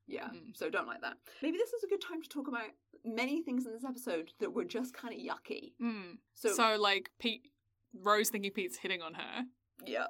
Yeah, 0.06 0.28
Mm. 0.28 0.54
so 0.54 0.68
don't 0.68 0.86
like 0.86 1.00
that. 1.00 1.16
Maybe 1.42 1.56
this 1.56 1.72
is 1.72 1.82
a 1.84 1.86
good 1.86 2.02
time 2.02 2.20
to 2.22 2.28
talk 2.28 2.48
about 2.48 2.68
many 3.04 3.42
things 3.42 3.64
in 3.66 3.72
this 3.72 3.84
episode 3.84 4.32
that 4.40 4.52
were 4.52 4.64
just 4.66 4.92
kind 4.92 5.14
of 5.14 5.20
yucky. 5.20 5.72
Mm. 5.80 6.18
So, 6.34 6.52
So, 6.52 6.76
like 6.76 7.10
Pete, 7.18 7.50
Rose 7.94 8.30
thinking 8.30 8.50
Pete's 8.52 8.78
hitting 8.78 9.02
on 9.02 9.14
her. 9.14 9.44
yeah. 9.86 10.06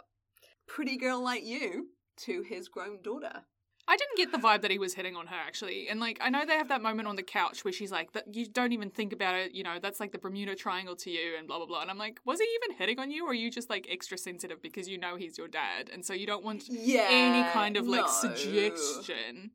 Pretty 0.67 0.97
girl 0.99 1.23
like 1.23 1.45
you 1.45 1.89
to 2.19 2.43
his 2.43 2.69
grown 2.69 3.01
daughter. 3.03 3.45
I 3.91 3.97
didn't 3.97 4.19
get 4.19 4.33
the 4.33 4.37
vibe 4.37 4.61
that 4.61 4.71
he 4.71 4.79
was 4.79 4.93
hitting 4.93 5.17
on 5.17 5.29
her 5.29 5.35
actually, 5.37 5.89
and 5.89 5.99
like 5.99 6.19
I 6.21 6.29
know 6.29 6.45
they 6.45 6.59
have 6.59 6.69
that 6.69 6.83
moment 6.83 7.09
on 7.09 7.17
the 7.17 7.23
couch 7.23 7.65
where 7.65 7.73
she's 7.73 7.91
like, 7.91 8.11
you 8.31 8.47
don't 8.47 8.73
even 8.73 8.91
think 8.91 9.15
about 9.15 9.35
it," 9.35 9.53
you 9.53 9.63
know, 9.63 9.79
that's 9.81 9.99
like 9.99 10.13
the 10.13 10.19
Bermuda 10.19 10.55
Triangle 10.55 10.95
to 10.97 11.11
you, 11.11 11.37
and 11.39 11.49
blah 11.49 11.57
blah 11.57 11.65
blah. 11.67 11.81
And 11.81 11.91
I'm 11.91 11.97
like, 11.97 12.21
was 12.27 12.39
he 12.39 12.47
even 12.63 12.77
hitting 12.77 12.99
on 12.99 13.11
you, 13.11 13.25
or 13.25 13.31
are 13.31 13.35
you 13.35 13.51
just 13.51 13.71
like 13.71 13.87
extra 13.91 14.19
sensitive 14.19 14.61
because 14.61 14.91
you 14.91 14.99
know 14.99 15.17
he's 15.17 15.39
your 15.39 15.49
dad, 15.49 15.89
and 15.91 16.05
so 16.05 16.13
you 16.13 16.27
don't 16.27 16.45
want 16.45 16.65
Yeah. 16.69 17.07
any 17.11 17.51
kind 17.55 17.79
of 17.79 17.87
like 17.89 18.03
no. 18.05 18.07
suggestion? 18.09 19.53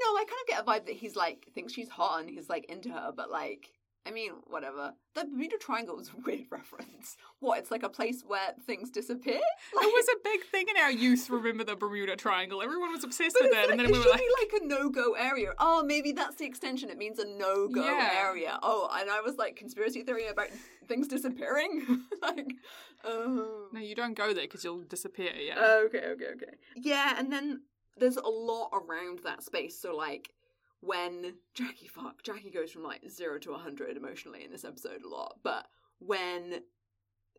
No, 0.00 0.16
I 0.16 0.24
kind 0.24 0.40
of 0.42 0.46
get 0.48 0.60
a 0.60 0.64
vibe 0.64 0.86
that 0.86 0.96
he's 0.96 1.14
like 1.14 1.46
thinks 1.54 1.72
she's 1.72 1.88
hot 1.88 2.20
and 2.20 2.28
he's 2.30 2.48
like 2.48 2.64
into 2.64 2.88
her, 2.90 3.12
but 3.16 3.30
like, 3.30 3.70
I 4.06 4.10
mean, 4.10 4.32
whatever. 4.46 4.94
The 5.14 5.24
Bermuda 5.26 5.58
Triangle 5.58 6.00
is 6.00 6.08
a 6.08 6.12
weird 6.24 6.46
reference. 6.50 7.16
What? 7.40 7.58
It's 7.58 7.70
like 7.70 7.82
a 7.82 7.88
place 7.90 8.22
where 8.26 8.54
things 8.66 8.90
disappear. 8.90 9.34
Like, 9.74 9.86
It 9.86 9.92
was 9.92 10.06
a 10.08 10.16
big 10.24 10.40
thing 10.50 10.66
in 10.68 10.76
our 10.82 10.90
youth. 10.90 11.28
Remember 11.28 11.62
the 11.64 11.76
Bermuda 11.76 12.16
Triangle? 12.16 12.62
Everyone 12.62 12.90
was 12.90 13.04
obsessed 13.04 13.36
with 13.40 13.52
it, 13.52 13.56
like, 13.56 13.70
and 13.70 13.78
then 13.78 13.86
it 13.86 13.92
we 13.92 13.98
were 13.98 14.06
like, 14.10 14.22
like 14.40 14.62
a 14.62 14.64
no-go 14.64 15.12
area. 15.12 15.52
Oh, 15.58 15.82
maybe 15.82 16.12
that's 16.12 16.36
the 16.36 16.46
extension. 16.46 16.88
It 16.88 16.96
means 16.96 17.18
a 17.18 17.26
no-go 17.26 17.84
Yeah. 17.84 18.10
area. 18.18 18.58
Oh, 18.62 18.88
and 18.98 19.10
I 19.10 19.20
was 19.20 19.36
like 19.36 19.56
conspiracy 19.56 20.02
theory 20.02 20.26
about 20.28 20.48
things 20.86 21.06
disappearing. 21.08 22.04
like, 22.22 22.52
oh. 23.04 23.68
"No, 23.72 23.80
you 23.80 23.94
don't 23.94 24.14
go 24.14 24.28
there 24.32 24.44
because 24.44 24.64
you'll 24.64 24.84
disappear." 24.84 25.32
Yeah. 25.38 25.58
Okay, 25.86 25.98
okay, 26.12 26.26
okay. 26.34 26.54
Yeah, 26.76 27.14
and 27.18 27.30
then 27.30 27.62
there's 27.98 28.16
a 28.16 28.26
lot 28.28 28.70
around 28.72 29.20
that 29.24 29.42
space. 29.42 29.78
So 29.78 29.94
like 29.94 30.30
when 30.80 31.34
Jackie 31.54 31.88
fuck 31.88 32.22
Jackie 32.22 32.50
goes 32.50 32.70
from 32.70 32.82
like 32.82 33.02
zero 33.08 33.38
to 33.40 33.54
hundred 33.54 33.96
emotionally 33.96 34.44
in 34.44 34.50
this 34.50 34.64
episode 34.64 35.02
a 35.04 35.08
lot, 35.08 35.38
but 35.42 35.66
when 35.98 36.60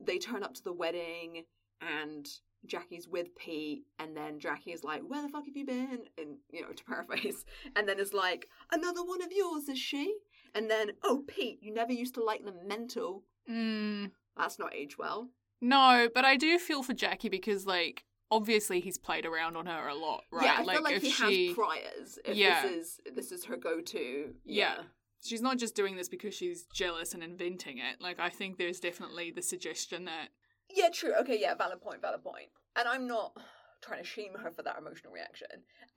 they 0.01 0.17
turn 0.17 0.43
up 0.43 0.53
to 0.55 0.63
the 0.63 0.73
wedding 0.73 1.43
and 1.81 2.27
Jackie's 2.65 3.07
with 3.07 3.35
Pete, 3.37 3.83
and 3.99 4.15
then 4.15 4.39
Jackie 4.39 4.71
is 4.73 4.83
like, 4.83 5.01
"Where 5.01 5.21
the 5.21 5.29
fuck 5.29 5.45
have 5.45 5.55
you 5.55 5.65
been?" 5.65 5.99
And 6.17 6.37
you 6.51 6.61
know, 6.61 6.73
to 6.73 6.83
paraphrase, 6.83 7.45
and 7.75 7.87
then 7.87 7.99
is 7.99 8.13
like, 8.13 8.49
"Another 8.71 9.03
one 9.03 9.21
of 9.21 9.31
yours, 9.31 9.69
is 9.69 9.79
she?" 9.79 10.17
And 10.53 10.69
then, 10.69 10.91
"Oh, 11.03 11.23
Pete, 11.27 11.59
you 11.61 11.73
never 11.73 11.93
used 11.93 12.15
to 12.15 12.23
like 12.23 12.43
the 12.43 12.53
mental. 12.65 13.23
Mm, 13.49 14.11
That's 14.35 14.59
not 14.59 14.75
age 14.75 14.97
well." 14.97 15.29
no, 15.61 16.07
but 16.13 16.23
I 16.23 16.37
do 16.37 16.57
feel 16.57 16.83
for 16.83 16.93
Jackie 16.93 17.29
because 17.29 17.65
like 17.65 18.05
obviously 18.31 18.79
he's 18.79 18.97
played 18.97 19.25
around 19.25 19.55
on 19.57 19.65
her 19.65 19.87
a 19.87 19.95
lot, 19.95 20.23
right? 20.31 20.45
Yeah, 20.45 20.55
I 20.59 20.63
like 20.63 20.75
feel 20.77 20.83
like 20.83 20.95
if 20.97 21.01
he 21.03 21.09
she 21.11 21.47
has 21.47 21.55
priors. 21.55 22.19
If 22.25 22.35
Yeah. 22.37 22.61
this 22.67 22.71
is 22.71 22.99
this 23.15 23.31
is 23.31 23.45
her 23.45 23.57
go-to. 23.57 24.33
Yeah. 24.45 24.83
she's 25.25 25.41
not 25.41 25.57
just 25.57 25.75
doing 25.75 25.95
this 25.95 26.07
because 26.09 26.33
she's 26.33 26.65
jealous 26.73 27.13
and 27.13 27.23
inventing 27.23 27.77
it. 27.79 27.99
Like 28.01 28.19
I 28.19 28.29
think 28.29 28.57
there's 28.57 28.79
definitely 28.79 29.31
the 29.31 29.41
suggestion 29.41 30.05
that 30.05 30.29
Yeah, 30.69 30.89
true. 30.93 31.13
Okay, 31.21 31.39
yeah, 31.39 31.55
valid 31.55 31.81
point, 31.81 32.01
valid 32.01 32.23
point. 32.23 32.49
And 32.75 32.87
I'm 32.87 33.07
not 33.07 33.35
trying 33.81 33.99
to 34.01 34.07
shame 34.07 34.33
her 34.41 34.51
for 34.51 34.61
that 34.63 34.77
emotional 34.77 35.11
reaction. 35.13 35.47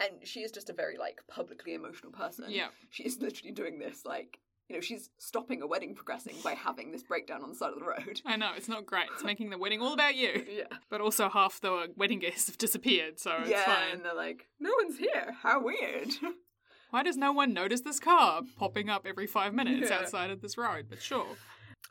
And 0.00 0.26
she 0.26 0.40
is 0.40 0.50
just 0.52 0.70
a 0.70 0.72
very 0.72 0.96
like 0.98 1.20
publicly 1.28 1.74
emotional 1.74 2.12
person. 2.12 2.46
yeah, 2.48 2.68
She 2.90 3.02
is 3.04 3.20
literally 3.20 3.52
doing 3.52 3.78
this 3.78 4.04
like 4.06 4.38
you 4.72 4.78
know, 4.78 4.80
she's 4.80 5.10
stopping 5.18 5.60
a 5.60 5.66
wedding 5.66 5.94
progressing 5.94 6.34
by 6.42 6.54
having 6.54 6.92
this 6.92 7.02
breakdown 7.02 7.42
on 7.42 7.50
the 7.50 7.54
side 7.54 7.72
of 7.74 7.78
the 7.78 7.84
road. 7.84 8.22
I 8.24 8.36
know 8.36 8.52
it's 8.56 8.68
not 8.68 8.86
great. 8.86 9.06
It's 9.14 9.22
making 9.22 9.50
the 9.50 9.58
wedding 9.58 9.80
all 9.82 9.92
about 9.92 10.14
you. 10.16 10.46
Yeah. 10.52 10.64
But 10.90 11.00
also 11.00 11.28
half 11.28 11.60
the 11.60 11.88
wedding 11.96 12.18
guests 12.20 12.46
have 12.46 12.56
disappeared, 12.58 13.18
so 13.20 13.32
it's 13.40 13.50
yeah, 13.50 13.64
fine. 13.64 13.92
and 13.92 14.04
they're 14.04 14.14
like, 14.14 14.46
No 14.58 14.70
one's 14.82 14.98
here. 14.98 15.34
How 15.42 15.62
weird. 15.62 16.08
Why 16.90 17.02
does 17.02 17.16
no 17.16 17.32
one 17.32 17.52
notice 17.54 17.82
this 17.82 18.00
car 18.00 18.42
popping 18.58 18.88
up 18.90 19.06
every 19.06 19.26
five 19.26 19.52
minutes 19.54 19.90
Yeah. 19.90 19.98
outside 19.98 20.30
of 20.30 20.40
this 20.40 20.56
road? 20.58 20.86
But 20.90 21.00
sure. 21.02 21.26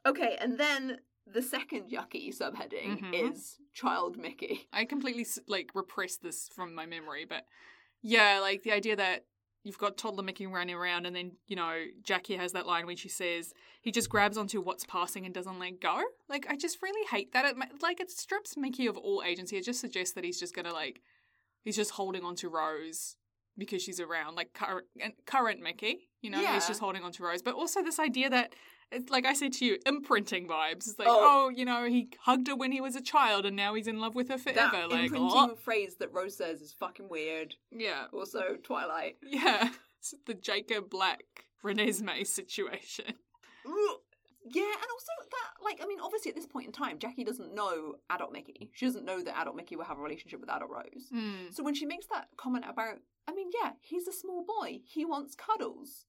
okay, 0.06 0.38
and 0.40 0.60
then 0.60 1.00
the 1.32 1.42
second 1.42 1.90
yucky 1.92 2.36
subheading 2.36 3.00
Mhm. 3.02 3.32
is 3.32 3.58
Child 3.74 4.18
Mickey. 4.18 4.68
I 4.74 4.86
completely 4.86 5.26
like 5.48 5.70
repressed 5.76 6.22
this 6.24 6.50
from 6.50 6.74
my 6.76 6.86
memory, 6.86 7.26
but 7.26 7.46
yeah, 8.02 8.40
like 8.40 8.64
the 8.64 8.72
idea 8.72 8.96
that 8.96 9.26
you've 9.64 9.78
got 9.78 9.98
toddler 9.98 10.24
Mickey 10.24 10.48
running 10.48 10.76
around, 10.76 11.06
and 11.06 11.16
then 11.16 11.34
you 11.48 11.56
know 11.56 11.86
Jackie 12.04 12.36
has 12.36 12.52
that 12.54 12.68
line 12.68 12.86
when 12.86 12.98
she 12.98 13.10
says 13.10 13.54
he 13.82 13.92
just 13.92 14.10
grabs 14.10 14.38
onto 14.38 14.62
what's 14.62 14.86
passing 14.86 15.26
and 15.26 15.34
doesn't 15.34 15.60
let 15.60 15.80
go. 15.82 16.02
Like 16.30 16.46
I 16.50 16.56
just 16.56 16.82
really 16.82 17.06
hate 17.08 17.34
that. 17.34 17.46
It 17.46 17.56
like 17.82 18.00
it 18.00 18.12
strips 18.12 18.58
Mickey 18.58 18.88
of 18.88 18.98
all 18.98 19.24
agency. 19.26 19.58
It 19.58 19.66
just 19.66 19.82
suggests 19.82 20.14
that 20.16 20.24
he's 20.24 20.40
just 20.40 20.56
gonna 20.56 20.74
like 20.74 21.02
he's 21.64 21.76
just 21.76 21.92
holding 21.92 22.24
on 22.24 22.36
to 22.38 22.50
Rose 22.50 23.18
because 23.62 23.82
she's 23.84 24.00
around, 24.00 24.36
like 24.36 24.54
current 24.54 24.86
current 25.26 25.62
Mickey. 25.62 26.10
You 26.22 26.32
know, 26.32 26.42
Yeah. 26.42 26.56
he's 26.56 26.68
just 26.68 26.80
holding 26.80 27.04
on 27.04 27.12
to 27.14 27.24
Rose. 27.24 27.42
But 27.42 27.54
also 27.56 27.82
this 27.84 28.00
idea 28.00 28.30
that 28.30 28.54
it's 28.92 29.10
like 29.10 29.26
I 29.26 29.34
said 29.34 29.54
to 29.54 29.66
you, 29.66 29.78
imprinting 29.86 30.48
vibes. 30.48 30.88
It's 30.90 31.00
like, 31.00 31.08
Oh. 31.08 31.46
oh, 31.46 31.50
you 31.50 31.64
know, 31.64 31.86
he 31.86 32.10
hugged 32.22 32.48
her 32.48 32.56
when 32.56 32.72
he 32.72 32.82
was 32.82 32.96
a 32.96 33.02
child, 33.02 33.46
and 33.46 33.56
now 33.56 33.74
he's 33.76 33.88
in 33.88 34.00
love 34.00 34.16
with 34.16 34.30
her 34.30 34.38
forever. 34.38 34.60
That 34.72 34.90
like, 34.90 35.04
imprinting 35.06 35.30
oh, 35.32 35.56
phrase 35.56 35.96
that 36.00 36.12
Rose 36.12 36.36
says 36.36 36.60
is 36.62 36.74
fucking 36.74 37.08
weird. 37.10 37.56
yeah, 37.72 38.06
Also, 38.12 38.58
Twilight. 38.64 39.18
yeah. 39.24 39.70
It's 40.00 40.14
the 40.26 40.34
Jacob 40.34 40.90
Black 40.90 41.24
Renesmee 41.64 42.26
situation. 42.26 43.06
Yeah, 44.44 44.64
and 44.64 44.90
also 44.92 45.12
that, 45.30 45.64
like, 45.64 45.80
I 45.84 45.86
mean, 45.86 46.00
obviously 46.02 46.30
at 46.32 46.36
this 46.36 46.48
point 46.48 46.66
in 46.66 46.72
time, 46.72 46.98
Jackie 46.98 47.24
doesn't 47.24 47.54
know 47.54 47.98
adult 48.10 48.34
Mickey. 48.34 48.72
She 48.74 48.88
doesn't 48.88 49.06
know 49.06 49.22
that 49.22 49.38
adult 49.40 49.56
Mickey 49.56 49.76
will 49.76 49.84
have 49.86 50.00
a 50.00 50.02
relationship 50.02 50.42
with 50.42 50.50
adult 50.50 50.72
Rose. 50.72 51.06
Hmm. 51.14 51.52
So 51.52 51.64
when 51.64 51.76
she 51.76 51.86
makes 51.86 52.08
that 52.08 52.28
comment 52.38 52.66
about, 52.68 52.96
I 53.28 53.34
mean, 53.34 53.50
yeah, 53.62 53.72
he's 53.82 54.08
a 54.08 54.14
small 54.14 54.44
boy. 54.46 54.80
He 54.86 55.06
wants 55.06 55.36
cuddles. 55.36 56.06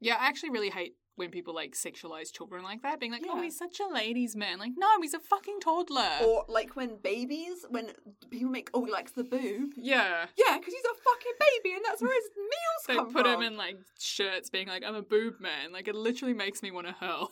Yeah, 0.00 0.16
I 0.20 0.26
actually 0.28 0.50
really 0.50 0.70
hate 0.70 0.94
when 1.16 1.30
people 1.30 1.54
like 1.54 1.74
sexualize 1.74 2.32
children 2.32 2.62
like 2.64 2.82
that, 2.82 2.98
being 3.00 3.12
like, 3.12 3.22
"Oh, 3.28 3.36
Yeah. 3.36 3.44
he's 3.44 3.56
such 3.56 3.78
a 3.80 3.86
ladies' 3.86 4.34
man." 4.36 4.58
Like, 4.58 4.72
no, 4.76 4.88
he's 5.00 5.14
a 5.14 5.20
fucking 5.20 5.60
toddler. 5.60 6.10
Or 6.22 6.44
like 6.48 6.74
when 6.76 6.96
babies, 7.02 7.64
when 7.70 7.92
people 8.30 8.50
make, 8.50 8.68
oh, 8.74 8.84
he 8.84 8.90
likes 8.90 9.12
the 9.12 9.24
boob. 9.24 9.70
yeah. 9.76 10.26
Yeah, 10.36 10.58
because 10.58 10.74
he's 10.74 10.84
a 10.84 11.02
fucking 11.02 11.32
baby, 11.40 11.76
and 11.76 11.84
that's 11.84 12.02
where 12.02 12.12
his 12.12 12.30
meals 12.36 12.82
They 12.88 12.94
come 12.96 13.12
put 13.12 13.26
from. 13.26 13.42
him 13.42 13.52
in 13.52 13.56
like 13.56 13.78
shirts, 13.98 14.50
being 14.50 14.66
like, 14.68 14.82
"I'm 14.84 14.96
a 14.96 15.02
boob 15.02 15.40
man." 15.40 15.72
Like, 15.72 15.88
it 15.88 15.94
literally 15.94 16.34
makes 16.34 16.62
me 16.62 16.70
want 16.70 16.88
to 16.88 16.92
hurl. 16.94 17.30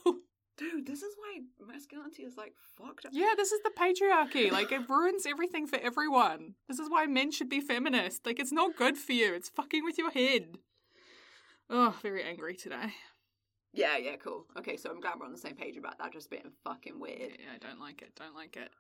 Dude, 0.63 0.87
this 0.87 1.03
is 1.03 1.17
why 1.17 1.41
masculinity 1.67 2.23
is 2.23 2.37
like 2.37 2.55
fucked 2.77 3.07
up. 3.07 3.13
yeah, 3.13 3.33
this 3.37 3.51
is 3.51 3.61
the 3.65 3.73
patriarchy. 3.77 4.53
Like, 4.53 4.71
it 4.71 4.83
ruins 4.89 5.27
everything 5.27 5.67
for 5.67 5.77
everyone. 5.81 6.55
This 6.69 6.79
is 6.79 6.89
why 6.89 7.07
men 7.07 7.33
should 7.33 7.49
be 7.49 7.61
feminist. 7.61 8.25
Like, 8.25 8.39
it's 8.39 8.53
not 8.53 8.77
good 8.77 8.97
for 8.97 9.13
you. 9.13 9.35
It's 9.35 9.49
fucking 9.49 9.85
with 9.85 9.99
your 9.99 10.13
head. 10.13 10.59
Oh, 11.69 11.97
very 12.01 12.23
angry 12.23 12.55
today. 12.55 12.95
Yeah, 13.73 13.97
yeah, 13.97 14.15
cool. 14.23 14.47
Okay, 14.57 14.77
so 14.77 14.89
I'm 14.91 15.01
glad 15.01 15.15
we're 15.19 15.27
on 15.27 15.33
the 15.33 15.39
same 15.39 15.57
page 15.57 15.77
about 15.77 15.99
that 15.99 16.13
just 16.13 16.31
being 16.31 16.53
fucking 16.63 17.01
weird. 17.01 17.19
Yeah, 17.19 17.27
weird. 17.27 17.65
I 17.65 17.67
don't 17.67 17.81
like 17.81 18.03
it. 18.03 18.15
Don't 18.15 18.37
like 18.37 18.57
it. 18.57 18.71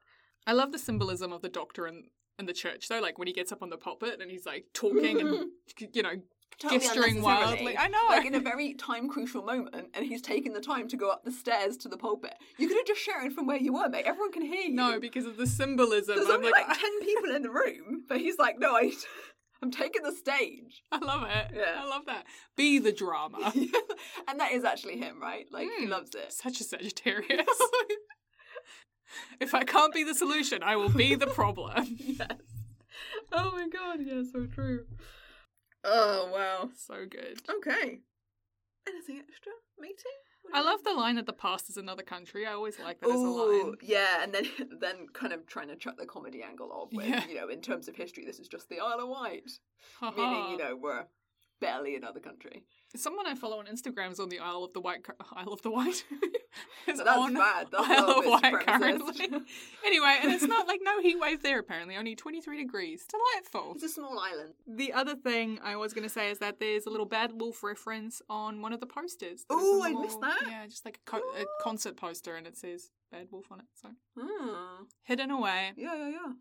I 0.46 0.52
love 0.52 0.70
the 0.70 0.78
symbolism 0.78 1.32
of 1.32 1.42
the 1.42 1.48
doctor 1.48 1.88
in, 1.88 2.04
in 2.38 2.46
the 2.46 2.52
church, 2.52 2.88
though. 2.88 3.00
Like 3.00 3.18
when 3.18 3.26
he 3.26 3.34
gets 3.34 3.50
up 3.50 3.62
on 3.62 3.70
the 3.70 3.76
pulpit 3.76 4.20
and 4.20 4.30
he's 4.30 4.46
like 4.46 4.66
talking 4.72 5.20
and 5.20 5.46
you 5.94 6.02
know 6.02 6.14
Totally 6.62 6.80
gesturing 6.80 7.22
wildly. 7.22 7.76
I 7.76 7.88
know. 7.88 7.98
Like 8.08 8.24
in 8.24 8.34
a 8.34 8.40
very 8.52 8.74
time 8.74 9.08
crucial 9.08 9.42
moment, 9.42 9.90
and 9.94 10.06
he's 10.06 10.22
taking 10.22 10.52
the 10.52 10.60
time 10.60 10.86
to 10.88 10.96
go 10.96 11.10
up 11.10 11.24
the 11.24 11.32
stairs 11.32 11.76
to 11.78 11.88
the 11.88 11.96
pulpit. 11.96 12.34
You 12.58 12.68
could 12.68 12.76
have 12.76 12.86
just 12.86 13.00
shouted 13.00 13.32
from 13.32 13.46
where 13.46 13.56
you 13.58 13.72
were, 13.72 13.88
mate. 13.88 14.04
Everyone 14.06 14.30
can 14.32 14.42
hear 14.42 14.62
you. 14.62 14.74
no, 14.74 15.00
because 15.00 15.26
of 15.26 15.36
the 15.36 15.46
symbolism. 15.46 16.16
there's 16.16 16.28
I'm 16.28 16.36
only 16.36 16.50
like, 16.50 16.68
like 16.68 16.78
ten 16.80 17.00
people 17.04 17.34
in 17.34 17.42
the 17.42 17.50
room, 17.50 18.04
but 18.08 18.18
he's 18.18 18.38
like, 18.38 18.58
no, 18.58 18.76
I, 18.76 18.92
I'm 19.62 19.70
taking 19.70 20.02
the 20.02 20.12
stage. 20.12 20.82
I 20.92 20.98
love 20.98 21.22
it. 21.24 21.52
Yeah. 21.56 21.80
I 21.82 21.84
love 21.88 22.06
that. 22.06 22.24
Be 22.56 22.78
the 22.78 22.92
drama. 22.92 23.52
and 24.28 24.38
that 24.40 24.52
is 24.52 24.64
actually 24.64 24.98
him, 24.98 25.20
right? 25.20 25.46
Like 25.50 25.68
he 25.78 25.84
Hmm. 25.86 25.90
loves 25.90 26.14
it. 26.14 26.32
Such 26.32 26.60
a 26.60 26.64
Sagittarius. 26.64 27.46
if 29.40 29.54
I 29.54 29.64
can't 29.64 29.92
be 29.92 30.04
the 30.04 30.14
solution, 30.14 30.62
I 30.62 30.76
will 30.76 30.88
be 30.88 31.14
the 31.14 31.26
problem. 31.26 31.96
yes. 31.98 32.28
Oh 33.32 33.50
my 33.52 33.66
god, 33.68 34.00
yeah, 34.04 34.22
so 34.30 34.46
true. 34.46 34.84
Oh 35.84 36.30
wow. 36.32 36.70
so 36.76 37.04
good. 37.08 37.40
Okay. 37.50 38.00
Anything 38.88 39.18
extra, 39.18 39.52
matey? 39.78 39.94
I 40.52 40.60
love 40.60 40.82
the 40.82 40.92
line 40.92 41.14
that 41.16 41.26
the 41.26 41.32
past 41.32 41.70
is 41.70 41.76
another 41.76 42.02
country. 42.02 42.46
I 42.46 42.52
always 42.52 42.78
like 42.80 43.00
that 43.00 43.08
as 43.10 43.14
a 43.14 43.18
line. 43.18 43.74
yeah, 43.80 44.22
and 44.22 44.32
then 44.34 44.44
then 44.80 45.06
kind 45.12 45.32
of 45.32 45.46
trying 45.46 45.68
to 45.68 45.76
chuck 45.76 45.96
the 45.98 46.06
comedy 46.06 46.42
angle 46.42 46.70
of 46.72 46.92
with, 46.92 47.06
Yeah. 47.06 47.24
you 47.28 47.36
know, 47.36 47.48
in 47.48 47.60
terms 47.60 47.86
of 47.88 47.94
history, 47.96 48.24
this 48.24 48.40
is 48.40 48.48
just 48.48 48.68
the 48.68 48.80
Isle 48.80 49.00
of 49.00 49.08
Wight. 49.08 49.48
Meaning, 50.16 50.50
you 50.50 50.56
know, 50.58 50.76
we're 50.76 51.04
barely 51.60 51.94
another 51.96 52.18
country. 52.20 52.64
Someone 52.94 53.26
I 53.26 53.34
follow 53.34 53.58
on 53.58 53.66
Instagram 53.66 54.12
is 54.12 54.20
on 54.20 54.28
the 54.28 54.38
Isle 54.38 54.64
of 54.64 54.72
the 54.74 54.80
White. 54.80 55.06
Isle 55.36 55.52
of 55.52 55.62
the 55.62 55.70
White. 55.70 56.04
is 56.86 56.98
that's 56.98 57.08
on 57.08 57.32
bad. 57.34 57.68
That's 57.72 57.88
Isle 57.88 58.10
of 58.10 58.24
supremacist. 58.42 58.66
currently. 58.66 59.28
anyway, 59.86 60.18
and 60.22 60.32
it's 60.32 60.44
not 60.44 60.68
like 60.68 60.80
no 60.82 61.00
heat 61.00 61.18
wave 61.18 61.42
there. 61.42 61.58
Apparently, 61.58 61.96
only 61.96 62.14
twenty 62.14 62.40
three 62.42 62.58
degrees. 62.58 63.06
Delightful. 63.06 63.72
It's 63.76 63.84
a 63.84 63.88
small 63.88 64.18
island. 64.18 64.54
The 64.66 64.92
other 64.92 65.14
thing 65.16 65.58
I 65.64 65.76
was 65.76 65.94
going 65.94 66.04
to 66.04 66.10
say 66.12 66.30
is 66.30 66.38
that 66.40 66.60
there's 66.60 66.84
a 66.86 66.90
little 66.90 67.06
Bad 67.06 67.32
Wolf 67.40 67.62
reference 67.62 68.20
on 68.28 68.60
one 68.60 68.72
of 68.72 68.80
the 68.80 68.86
posters. 68.86 69.44
Oh, 69.48 69.82
I 69.82 69.92
missed 69.94 70.20
that. 70.20 70.38
Yeah, 70.46 70.66
just 70.66 70.84
like 70.84 70.98
a, 71.06 71.10
co- 71.10 71.18
a 71.40 71.44
concert 71.62 71.96
poster, 71.96 72.36
and 72.36 72.46
it 72.46 72.56
says 72.58 72.90
Bad 73.10 73.28
Wolf 73.30 73.46
on 73.50 73.60
it. 73.60 73.66
So 73.80 73.88
Hmm. 74.18 74.84
hidden 75.04 75.30
away. 75.30 75.72
Yeah, 75.76 75.96
yeah, 75.96 76.08
yeah. 76.10 76.32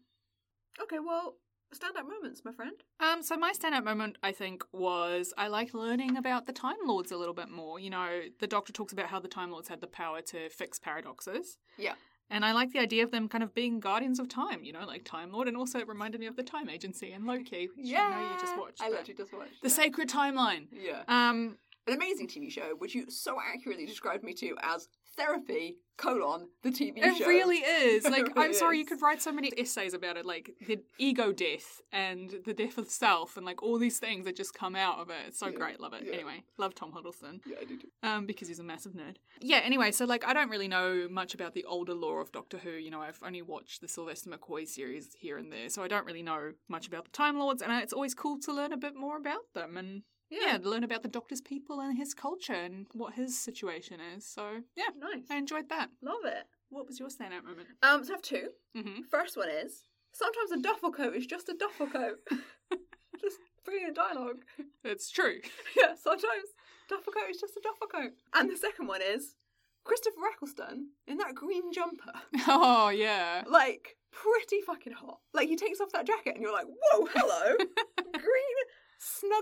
Okay, 0.83 0.99
well, 0.99 1.35
standout 1.75 2.07
moments, 2.07 2.43
my 2.43 2.51
friend? 2.51 2.73
Um, 2.99 3.23
so 3.23 3.35
my 3.37 3.53
standout 3.53 3.83
moment, 3.83 4.17
I 4.23 4.31
think, 4.31 4.63
was 4.71 5.33
I 5.37 5.47
like 5.47 5.73
learning 5.73 6.17
about 6.17 6.45
the 6.45 6.53
Time 6.53 6.75
Lords 6.85 7.11
a 7.11 7.17
little 7.17 7.33
bit 7.33 7.49
more. 7.49 7.79
You 7.79 7.89
know, 7.89 8.21
the 8.39 8.47
Doctor 8.47 8.73
talks 8.73 8.93
about 8.93 9.07
how 9.07 9.19
the 9.19 9.27
Time 9.27 9.51
Lords 9.51 9.69
had 9.69 9.81
the 9.81 9.87
power 9.87 10.21
to 10.21 10.49
fix 10.49 10.79
paradoxes. 10.79 11.57
Yeah. 11.77 11.93
And 12.29 12.45
I 12.45 12.53
like 12.53 12.71
the 12.71 12.79
idea 12.79 13.03
of 13.03 13.11
them 13.11 13.27
kind 13.27 13.43
of 13.43 13.53
being 13.53 13.81
guardians 13.81 14.17
of 14.17 14.29
time, 14.29 14.63
you 14.63 14.71
know, 14.71 14.85
like 14.85 15.03
Time 15.03 15.33
Lord, 15.33 15.49
and 15.49 15.57
also 15.57 15.79
it 15.79 15.87
reminded 15.87 16.21
me 16.21 16.27
of 16.27 16.37
the 16.37 16.43
Time 16.43 16.69
Agency 16.69 17.11
and 17.11 17.25
Loki, 17.25 17.67
which 17.75 17.93
I 17.93 18.09
know 18.09 18.21
you 18.21 18.39
just 18.39 18.57
watched. 18.57 18.81
I 18.81 18.89
literally 18.89 19.15
just 19.15 19.33
watched. 19.33 19.61
the 19.61 19.67
yeah. 19.67 19.75
sacred 19.75 20.09
timeline. 20.09 20.67
Yeah. 20.71 21.03
Um, 21.09 21.57
An 21.87 21.93
amazing 21.95 22.27
TV 22.27 22.51
show, 22.51 22.75
which 22.77 22.93
you 22.93 23.09
so 23.09 23.37
accurately 23.41 23.85
described 23.85 24.23
me 24.23 24.33
to 24.35 24.55
as 24.61 24.87
therapy 25.17 25.77
colon 25.97 26.47
the 26.63 26.69
TV 26.69 26.93
it 26.97 27.17
show. 27.17 27.27
really 27.27 27.57
is. 27.57 28.05
It 28.05 28.11
Like, 28.11 28.27
I'm 28.35 28.43
really 28.43 28.53
sorry, 28.53 28.77
you 28.79 28.85
could 28.85 29.01
write 29.01 29.21
so 29.21 29.31
many 29.31 29.51
essays 29.57 29.93
about 29.93 30.15
it, 30.15 30.25
like 30.25 30.51
the 30.67 30.79
ego 30.99 31.31
death 31.31 31.81
and 31.91 32.33
the 32.45 32.53
death 32.53 32.77
of 32.77 32.89
self, 32.89 33.35
and 33.35 33.45
like 33.45 33.61
all 33.63 33.77
these 33.79 33.97
things 33.99 34.25
that 34.25 34.35
just 34.35 34.53
come 34.53 34.75
out 34.75 34.99
of 34.99 35.09
it. 35.09 35.17
It's 35.27 35.39
so 35.39 35.47
Yeah, 35.47 35.57
great. 35.57 35.79
Love 35.79 35.93
it. 35.93 36.03
yeah. 36.05 36.13
Anyway, 36.13 36.43
love 36.57 36.75
Tom 36.75 36.91
Hiddleston. 36.93 37.41
Yeah, 37.45 37.57
I 37.61 37.65
do 37.65 37.77
too. 37.77 37.87
um, 38.03 38.25
because 38.25 38.47
he's 38.47 38.59
a 38.59 38.63
massive 38.63 38.93
nerd. 38.93 39.15
Yeah, 39.41 39.57
anyway, 39.63 39.91
so 39.91 40.05
like 40.05 40.25
I 40.25 40.33
don't 40.33 40.49
really 40.49 40.67
know 40.67 41.07
much 41.09 41.33
about 41.33 41.53
the 41.55 41.65
older 41.65 41.93
lore 41.95 42.21
of 42.21 42.31
Doctor 42.31 42.57
Who. 42.59 42.71
You 42.71 42.91
know, 42.91 43.01
I've 43.01 43.19
only 43.25 43.41
watched 43.41 43.81
the 43.81 43.87
Sylvester 43.87 44.29
McCoy 44.29 44.67
series 44.67 45.15
here 45.19 45.37
and 45.37 45.51
there, 45.51 45.67
so 45.69 45.83
I 45.83 45.87
don't 45.87 46.05
really 46.05 46.23
know 46.23 46.51
much 46.69 46.87
about 46.87 47.05
the 47.05 47.11
Time 47.11 47.37
Lords, 47.39 47.61
and 47.61 47.71
it's 47.73 47.93
always 47.93 48.13
cool 48.13 48.39
to 48.41 48.53
learn 48.53 48.71
a 48.71 48.77
bit 48.77 48.95
more 48.95 49.17
about 49.17 49.41
them 49.55 49.77
and 49.77 50.03
yeah, 50.31 50.57
to 50.57 50.69
learn 50.69 50.83
about 50.83 51.03
the 51.03 51.09
Doctor's 51.09 51.41
people 51.41 51.79
and 51.81 51.97
his 51.97 52.13
culture 52.13 52.53
and 52.53 52.87
what 52.93 53.13
his 53.13 53.37
situation 53.37 53.99
is. 54.15 54.25
So 54.25 54.61
yeah, 54.75 54.85
Nice. 54.97 55.25
I 55.29 55.35
enjoyed 55.37 55.69
that. 55.69 55.89
Love 56.01 56.23
it. 56.25 56.45
What 56.69 56.87
was 56.87 56.99
your 56.99 57.09
standout 57.09 57.43
moment? 57.43 57.67
Um, 57.83 58.03
so 58.03 58.13
I 58.13 58.15
have 58.15 58.21
two. 58.21 58.49
Mm-hmm. 58.77 59.01
First 59.09 59.35
one 59.37 59.49
is 59.49 59.83
sometimes 60.13 60.51
a 60.51 60.61
duffel 60.61 60.91
coat 60.91 61.15
is 61.15 61.25
just 61.25 61.49
a 61.49 61.53
duffel 61.53 61.87
coat. 61.87 62.17
just 63.21 63.37
brilliant 63.65 63.95
dialogue. 63.95 64.37
It's 64.83 65.09
true. 65.11 65.39
Yeah, 65.77 65.93
sometimes 66.01 66.47
duffel 66.89 67.13
coat 67.13 67.29
is 67.29 67.39
just 67.41 67.57
a 67.57 67.61
duffel 67.61 67.87
coat. 67.87 68.11
And 68.33 68.49
the 68.49 68.57
second 68.57 68.87
one 68.87 69.01
is 69.01 69.35
Christopher 69.83 70.27
Eccleston 70.33 70.89
in 71.07 71.17
that 71.17 71.35
green 71.35 71.71
jumper. 71.73 72.13
Oh 72.47 72.89
yeah. 72.89 73.43
Like, 73.49 73.97
pretty 74.11 74.61
fucking 74.65 74.93
hot. 74.93 75.19
Like, 75.33 75.47
he 75.49 75.55
takes 75.55 75.79
off 75.81 75.91
that 75.93 76.05
jacket 76.07 76.35
and 76.35 76.41
you're 76.43 76.51
like, 76.53 76.65
whoa, 76.67 77.07
hello. 77.13 77.55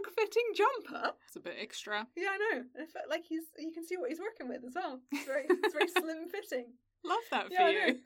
Snug 0.03 0.13
fitting 0.15 0.43
jumper. 0.55 1.11
It's 1.27 1.35
a 1.35 1.39
bit 1.39 1.55
extra. 1.59 2.07
Yeah, 2.15 2.29
I 2.33 2.37
know. 2.37 2.63
And 2.75 2.83
it 2.83 2.91
felt 2.91 3.09
like 3.09 3.23
he's, 3.27 3.43
you 3.57 3.71
can 3.71 3.85
see 3.85 3.97
what 3.97 4.09
he's 4.09 4.19
working 4.19 4.47
with 4.49 4.63
as 4.65 4.73
well. 4.75 4.99
It's 5.11 5.25
very, 5.25 5.45
it's 5.49 5.73
very 5.73 5.87
slim 5.89 6.27
fitting. 6.29 6.65
Love 7.05 7.19
that 7.31 7.47
for 7.47 7.53
Yeah, 7.53 7.69
you. 7.69 7.99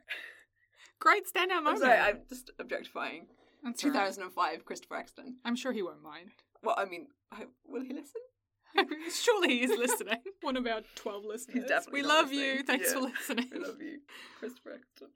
Great 1.00 1.24
standout 1.26 1.62
moment. 1.64 1.68
I'm 1.68 1.76
sorry, 1.78 1.98
I'm 1.98 2.20
just 2.28 2.50
objectifying. 2.58 3.26
That's 3.62 3.82
all 3.84 3.90
right. 3.90 3.96
2005 4.08 4.64
Christopher 4.64 4.96
Eccleston. 4.96 5.36
I'm 5.44 5.56
sure 5.56 5.72
he 5.72 5.82
won't 5.82 6.02
mind. 6.02 6.30
Well, 6.62 6.74
I 6.78 6.84
mean, 6.84 7.08
I, 7.32 7.44
will 7.66 7.82
he 7.82 7.92
listen? 7.92 8.20
Surely 9.12 9.58
he's 9.58 9.70
listening. 9.70 10.18
One 10.42 10.56
of 10.56 10.66
our 10.66 10.80
12 10.96 11.24
listeners. 11.24 11.70
we 11.92 12.02
love 12.02 12.30
listening. 12.30 12.56
you. 12.56 12.62
Thanks 12.62 12.88
Yeah. 12.88 12.92
for 12.94 13.00
listening. 13.02 13.50
I 13.54 13.58
love 13.58 13.80
you, 13.80 14.00
Christopher 14.38 14.70
Eccleston. 14.74 15.08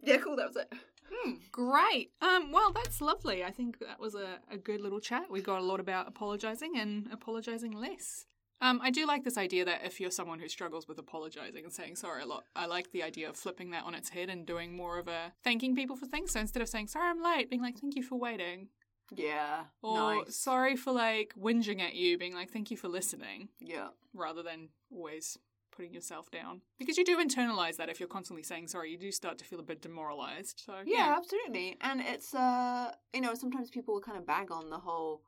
Yeah, 0.00 0.16
cool, 0.18 0.36
that 0.36 0.48
was 0.48 0.56
it. 0.56 0.72
Hmm, 1.10 1.32
great. 1.50 2.10
Um, 2.20 2.52
well, 2.52 2.72
that's 2.72 3.00
lovely. 3.00 3.44
I 3.44 3.50
think 3.50 3.78
that 3.80 4.00
was 4.00 4.14
a, 4.14 4.38
a 4.50 4.56
good 4.56 4.80
little 4.80 5.00
chat. 5.00 5.30
We 5.30 5.40
got 5.40 5.60
a 5.60 5.64
lot 5.64 5.80
about 5.80 6.08
apologizing 6.08 6.76
and 6.78 7.08
apologizing 7.12 7.72
less. 7.72 8.26
Um, 8.60 8.80
I 8.82 8.90
do 8.90 9.06
like 9.06 9.24
this 9.24 9.36
idea 9.36 9.64
that 9.64 9.84
if 9.84 10.00
you're 10.00 10.12
someone 10.12 10.38
who 10.38 10.48
struggles 10.48 10.86
with 10.86 10.98
apologizing 10.98 11.64
and 11.64 11.72
saying 11.72 11.96
sorry 11.96 12.22
a 12.22 12.26
lot, 12.26 12.44
I 12.54 12.66
like 12.66 12.92
the 12.92 13.02
idea 13.02 13.28
of 13.28 13.36
flipping 13.36 13.72
that 13.72 13.82
on 13.84 13.94
its 13.94 14.08
head 14.10 14.28
and 14.28 14.46
doing 14.46 14.76
more 14.76 14.98
of 15.00 15.08
a 15.08 15.32
thanking 15.42 15.74
people 15.74 15.96
for 15.96 16.06
things. 16.06 16.30
So 16.30 16.38
instead 16.38 16.62
of 16.62 16.68
saying 16.68 16.86
sorry 16.86 17.08
I'm 17.10 17.22
late, 17.22 17.50
being 17.50 17.62
like 17.62 17.78
thank 17.78 17.96
you 17.96 18.04
for 18.04 18.16
waiting, 18.20 18.68
Yeah, 19.10 19.64
or 19.82 20.16
nice. 20.24 20.36
sorry 20.36 20.76
for 20.76 20.92
like 20.92 21.34
whinging 21.36 21.80
at 21.80 21.94
you, 21.96 22.16
being 22.18 22.34
like 22.34 22.50
thank 22.50 22.70
you 22.70 22.76
for 22.76 22.86
listening. 22.88 23.48
Yeah, 23.58 23.88
rather 24.14 24.44
than 24.44 24.68
always 24.94 25.36
putting 25.74 25.92
yourself 25.92 26.30
down. 26.30 26.60
Because 26.78 26.96
you 26.96 27.04
do 27.04 27.18
internalize 27.18 27.76
that 27.76 27.88
if 27.88 27.98
you're 27.98 28.08
constantly 28.08 28.42
saying 28.42 28.68
sorry, 28.68 28.90
you 28.92 28.98
do 28.98 29.10
start 29.10 29.38
to 29.38 29.44
feel 29.44 29.58
a 29.58 29.64
bit 29.64 29.82
demoralized. 29.82 30.62
So 30.64 30.74
yeah, 30.84 31.14
absolutely. 31.16 31.76
And 31.80 32.00
it's, 32.00 32.34
uh, 32.34 32.92
you 33.12 33.20
know, 33.20 33.34
sometimes 33.34 33.70
people 33.70 33.94
will 33.94 34.00
kind 34.00 34.18
of 34.18 34.26
bag 34.26 34.52
on 34.52 34.70
the 34.70 34.78
whole, 34.78 35.22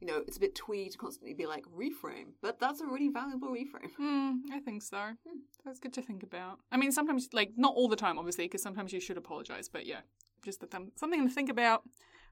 you 0.00 0.06
know, 0.06 0.22
it's 0.26 0.36
a 0.36 0.40
bit 0.40 0.54
twee 0.54 0.88
to 0.88 0.98
constantly 0.98 1.34
be 1.34 1.46
like, 1.46 1.64
reframe. 1.64 2.34
But 2.42 2.60
that's 2.60 2.80
a 2.80 2.86
really 2.86 3.08
valuable 3.08 3.48
reframe. 3.48 3.90
Hmm, 3.96 4.52
I 4.52 4.60
think 4.60 4.82
so. 4.82 4.98
Hmm. 4.98 5.38
That's 5.64 5.78
good 5.78 5.94
to 5.94 6.02
think 6.02 6.22
about. 6.22 6.60
I 6.70 6.76
mean, 6.76 6.92
sometimes, 6.92 7.28
like, 7.32 7.52
not 7.56 7.74
all 7.74 7.88
the 7.88 7.96
time, 7.96 8.18
obviously, 8.18 8.44
because 8.44 8.62
sometimes 8.62 8.92
you 8.92 9.00
should 9.00 9.16
apologize, 9.16 9.68
but 9.68 9.86
yeah, 9.86 10.00
just 10.44 10.60
the 10.60 10.66
th- 10.66 10.90
something 10.96 11.26
to 11.26 11.34
think 11.34 11.48
about. 11.50 11.82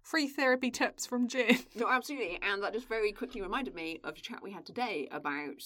Free 0.03 0.29
therapy 0.29 0.71
tips 0.71 1.07
from 1.07 1.29
Jen. 1.29 1.61
No, 1.75 1.89
absolutely. 1.89 2.39
And 2.43 2.63
that 2.63 2.75
just 2.75 2.87
very 2.87 3.11
quickly 3.11 3.41
reminded 3.41 3.75
me 3.75 4.01
of 4.05 4.17
the 4.17 4.21
chat 4.21 4.43
we 4.43 4.53
had 4.53 4.67
today 4.67 5.09
about 5.11 5.65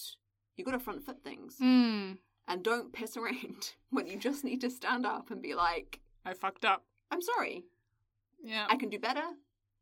you 0.59 0.65
got 0.65 0.71
to 0.71 0.79
front 0.79 1.03
foot 1.03 1.23
things 1.23 1.55
Hmm, 1.59 2.13
and 2.47 2.63
don't 2.63 2.93
piss 2.93 3.17
around 3.17 3.73
when 3.89 4.05
you 4.07 4.17
just 4.17 4.43
need 4.43 4.61
to 4.61 4.69
stand 4.69 5.05
up 5.05 5.31
and 5.31 5.41
be 5.41 5.55
like, 5.55 5.99
I 6.25 6.33
fucked 6.33 6.65
up. 6.65 6.83
I'm 7.11 7.21
sorry, 7.21 7.63
Yeah. 8.43 8.67
I 8.69 8.75
can 8.75 8.89
do 8.89 8.99
better. 8.99 9.23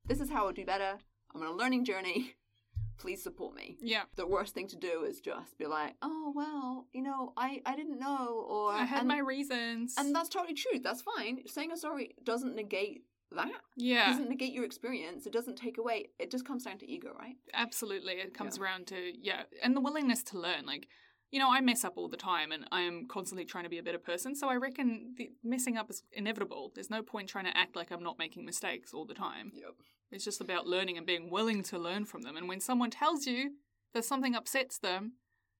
This 0.05 0.21
is 0.21 0.30
how 0.30 0.45
I'll 0.47 0.53
do 0.53 0.65
better. 0.65 0.97
I'm 1.36 1.41
on 1.41 1.47
a 1.47 1.51
learning 1.51 1.84
journey. 1.86 2.36
Please 2.97 3.21
support 3.21 3.53
me. 3.55 3.78
yeah. 3.82 4.03
The 4.15 4.25
worst 4.25 4.55
thing 4.55 4.67
to 4.69 4.75
do 4.75 5.03
is 5.03 5.19
just 5.19 5.57
be 5.59 5.67
like, 5.67 5.93
oh, 6.01 6.32
well, 6.36 6.88
you 6.93 7.03
know, 7.03 7.32
I, 7.38 7.61
I 7.65 7.75
didn't 7.75 7.99
know, 7.99 8.43
or. 8.49 8.71
I 8.73 8.86
had 8.86 8.99
and, 8.99 9.07
my 9.07 9.19
reasons. 9.19 9.93
And 9.99 10.15
that's 10.15 10.30
totally 10.30 10.55
true. 10.55 10.80
That's 10.84 11.03
fine. 11.03 11.41
Saying 11.47 11.71
a 11.71 11.78
sorry 11.78 12.15
doesn't 12.23 12.55
negate 12.55 13.03
that. 13.36 13.49
yeah. 13.75 14.07
It 14.09 14.11
doesn't 14.13 14.30
negate 14.30 14.53
your 14.53 14.63
experience. 14.65 15.25
It 15.25 15.34
doesn't 15.34 15.55
take 15.57 15.78
away. 15.78 16.07
It 16.19 16.32
just 16.32 16.45
comes 16.45 16.63
down 16.63 16.78
to 16.80 16.89
ego, 16.89 17.11
right? 17.17 17.36
Absolutely. 17.53 18.13
It 18.13 18.34
comes 18.34 18.57
Yeah. 18.57 18.63
around 18.63 18.88
to, 18.88 19.11
yeah, 19.21 19.43
and 19.63 19.75
the 19.75 19.82
willingness 19.82 20.23
to 20.23 20.39
learn. 20.39 20.65
Like, 20.65 20.88
you 21.32 21.39
know, 21.39 21.51
I 21.51 21.59
mess 21.59 21.84
up 21.84 21.93
all 21.97 22.07
the 22.07 22.15
time 22.17 22.51
and 22.53 22.65
I 22.71 22.82
am 22.82 23.05
constantly 23.07 23.43
trying 23.45 23.65
to 23.65 23.69
be 23.69 23.78
a 23.80 23.84
better 23.84 23.99
person. 23.99 24.34
So 24.34 24.47
I 24.47 24.55
reckon 24.55 25.13
the 25.17 25.32
messing 25.43 25.75
up 25.78 25.89
is 25.89 26.03
inevitable. 26.13 26.71
There's 26.73 26.89
no 26.89 27.01
point 27.03 27.28
trying 27.28 27.45
to 27.45 27.57
act 27.57 27.75
like 27.75 27.91
I'm 27.91 28.03
not 28.03 28.17
making 28.17 28.45
mistakes 28.45 28.93
all 28.93 29.05
the 29.05 29.13
time. 29.13 29.51
Yep. 29.53 29.73
It's 30.11 30.23
just 30.23 30.39
about 30.39 30.67
learning 30.67 30.97
and 30.97 31.05
being 31.05 31.30
willing 31.30 31.63
to 31.63 31.78
learn 31.78 32.05
from 32.05 32.21
them. 32.21 32.38
And 32.38 32.47
when 32.47 32.61
someone 32.61 32.89
tells 32.91 33.25
you 33.28 33.55
that 33.93 34.05
something 34.05 34.36
upsets 34.36 34.78
them, 34.80 35.13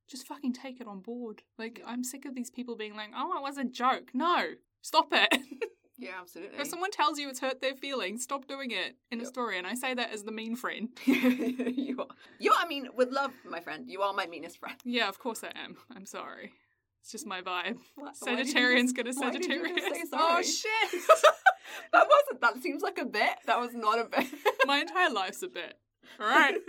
just 0.10 0.26
fucking 0.26 0.54
take 0.54 0.80
it 0.80 0.88
on 0.88 1.02
board. 1.02 1.44
Like, 1.58 1.82
I'm 1.86 2.02
sick 2.06 2.24
of 2.24 2.34
these 2.34 2.50
people 2.50 2.78
being 2.78 2.96
like, 2.96 3.10
oh, 3.14 3.38
it 3.38 3.42
was 3.42 3.58
a 3.58 3.66
joke. 3.66 4.12
No, 4.14 4.52
stop 4.82 5.10
it. 5.12 5.38
Yeah, 5.98 6.12
absolutely. 6.22 6.60
if 6.60 6.68
someone 6.68 6.92
tells 6.92 7.18
you 7.18 7.28
it's 7.30 7.40
hurt 7.40 7.60
their 7.62 7.76
feelings, 7.76 8.24
stop 8.24 8.48
doing 8.48 8.72
it 8.72 8.96
in 9.12 9.20
a 9.20 9.26
story. 9.26 9.58
And 9.58 9.66
I 9.66 9.74
say 9.74 9.94
that 9.96 10.12
as 10.12 10.24
the 10.24 10.32
mean 10.32 10.56
friend. 10.56 10.90
you 11.06 11.98
are. 12.00 12.08
You 12.40 12.52
are, 12.52 12.58
I 12.60 12.68
mean, 12.68 12.90
with 12.96 13.12
love, 13.12 13.32
my 13.50 13.60
friend. 13.60 13.86
You 13.90 14.02
are 14.02 14.14
my 14.14 14.28
meanest 14.28 14.60
friend. 14.60 14.78
Yeah, 14.84 15.10
of 15.10 15.18
course 15.20 15.44
I 15.44 15.52
am. 15.60 15.78
I'm 15.96 16.06
sorry. 16.06 16.54
It's 17.02 17.12
just 17.12 17.26
my 17.26 17.42
vibe. 17.42 17.78
Why- 17.96 18.12
why 18.20 18.36
did 18.36 18.48
you 18.48 18.54
Sagittarian's 18.54 18.94
gonna 18.94 19.12
why 19.14 19.32
did 19.32 19.46
you 19.46 19.64
just 19.64 19.86
Sagittarius. 19.86 20.10
Oh 20.14 20.42
shit! 20.92 21.02
that 21.94 22.08
wasn't. 22.08 22.42
That 22.42 22.62
seems 22.62 22.84
like 22.84 22.98
a 22.98 23.06
bit. 23.06 23.32
That 23.46 23.60
was 23.60 23.74
not 23.74 23.98
a 24.00 24.04
bit. 24.06 24.28
my 24.66 24.80
entire 24.80 25.10
life's 25.10 25.42
a 25.42 25.48
bit. 25.48 25.78
All 26.20 26.28
right. 26.28 26.58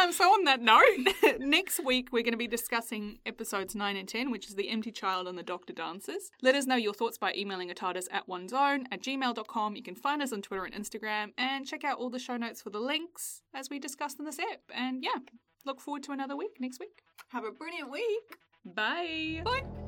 Um, 0.00 0.12
so 0.12 0.24
on 0.24 0.44
that 0.44 0.62
note, 0.62 0.84
next 1.40 1.84
week 1.84 2.10
we're 2.12 2.22
going 2.22 2.32
to 2.32 2.38
be 2.38 2.46
discussing 2.46 3.18
episodes 3.26 3.74
9 3.74 3.96
and 3.96 4.08
10, 4.08 4.30
which 4.30 4.46
is 4.46 4.54
The 4.54 4.68
Empty 4.68 4.92
Child 4.92 5.26
and 5.26 5.36
The 5.36 5.42
Doctor 5.42 5.72
Dances. 5.72 6.30
Let 6.42 6.54
us 6.54 6.64
know 6.64 6.76
your 6.76 6.94
thoughts 6.94 7.18
by 7.18 7.34
emailing 7.36 7.70
atardis 7.70 8.06
at 8.12 8.24
onezone 8.28 8.84
at 8.92 9.02
gmail.com. 9.02 9.74
You 9.74 9.82
can 9.82 9.96
find 9.96 10.22
us 10.22 10.32
on 10.32 10.42
Twitter 10.42 10.64
and 10.64 10.72
Instagram 10.72 11.32
and 11.36 11.66
check 11.66 11.82
out 11.82 11.98
all 11.98 12.08
the 12.08 12.20
show 12.20 12.36
notes 12.36 12.62
for 12.62 12.70
the 12.70 12.78
links 12.78 13.42
as 13.52 13.68
we 13.68 13.80
discussed 13.80 14.20
in 14.20 14.26
this 14.26 14.38
app. 14.38 14.60
And 14.72 15.02
yeah, 15.02 15.18
look 15.66 15.80
forward 15.80 16.04
to 16.04 16.12
another 16.12 16.36
week 16.36 16.58
next 16.60 16.78
week. 16.78 17.02
Have 17.30 17.44
a 17.44 17.50
brilliant 17.50 17.90
week. 17.90 18.36
Bye. 18.64 19.42
Bye. 19.44 19.79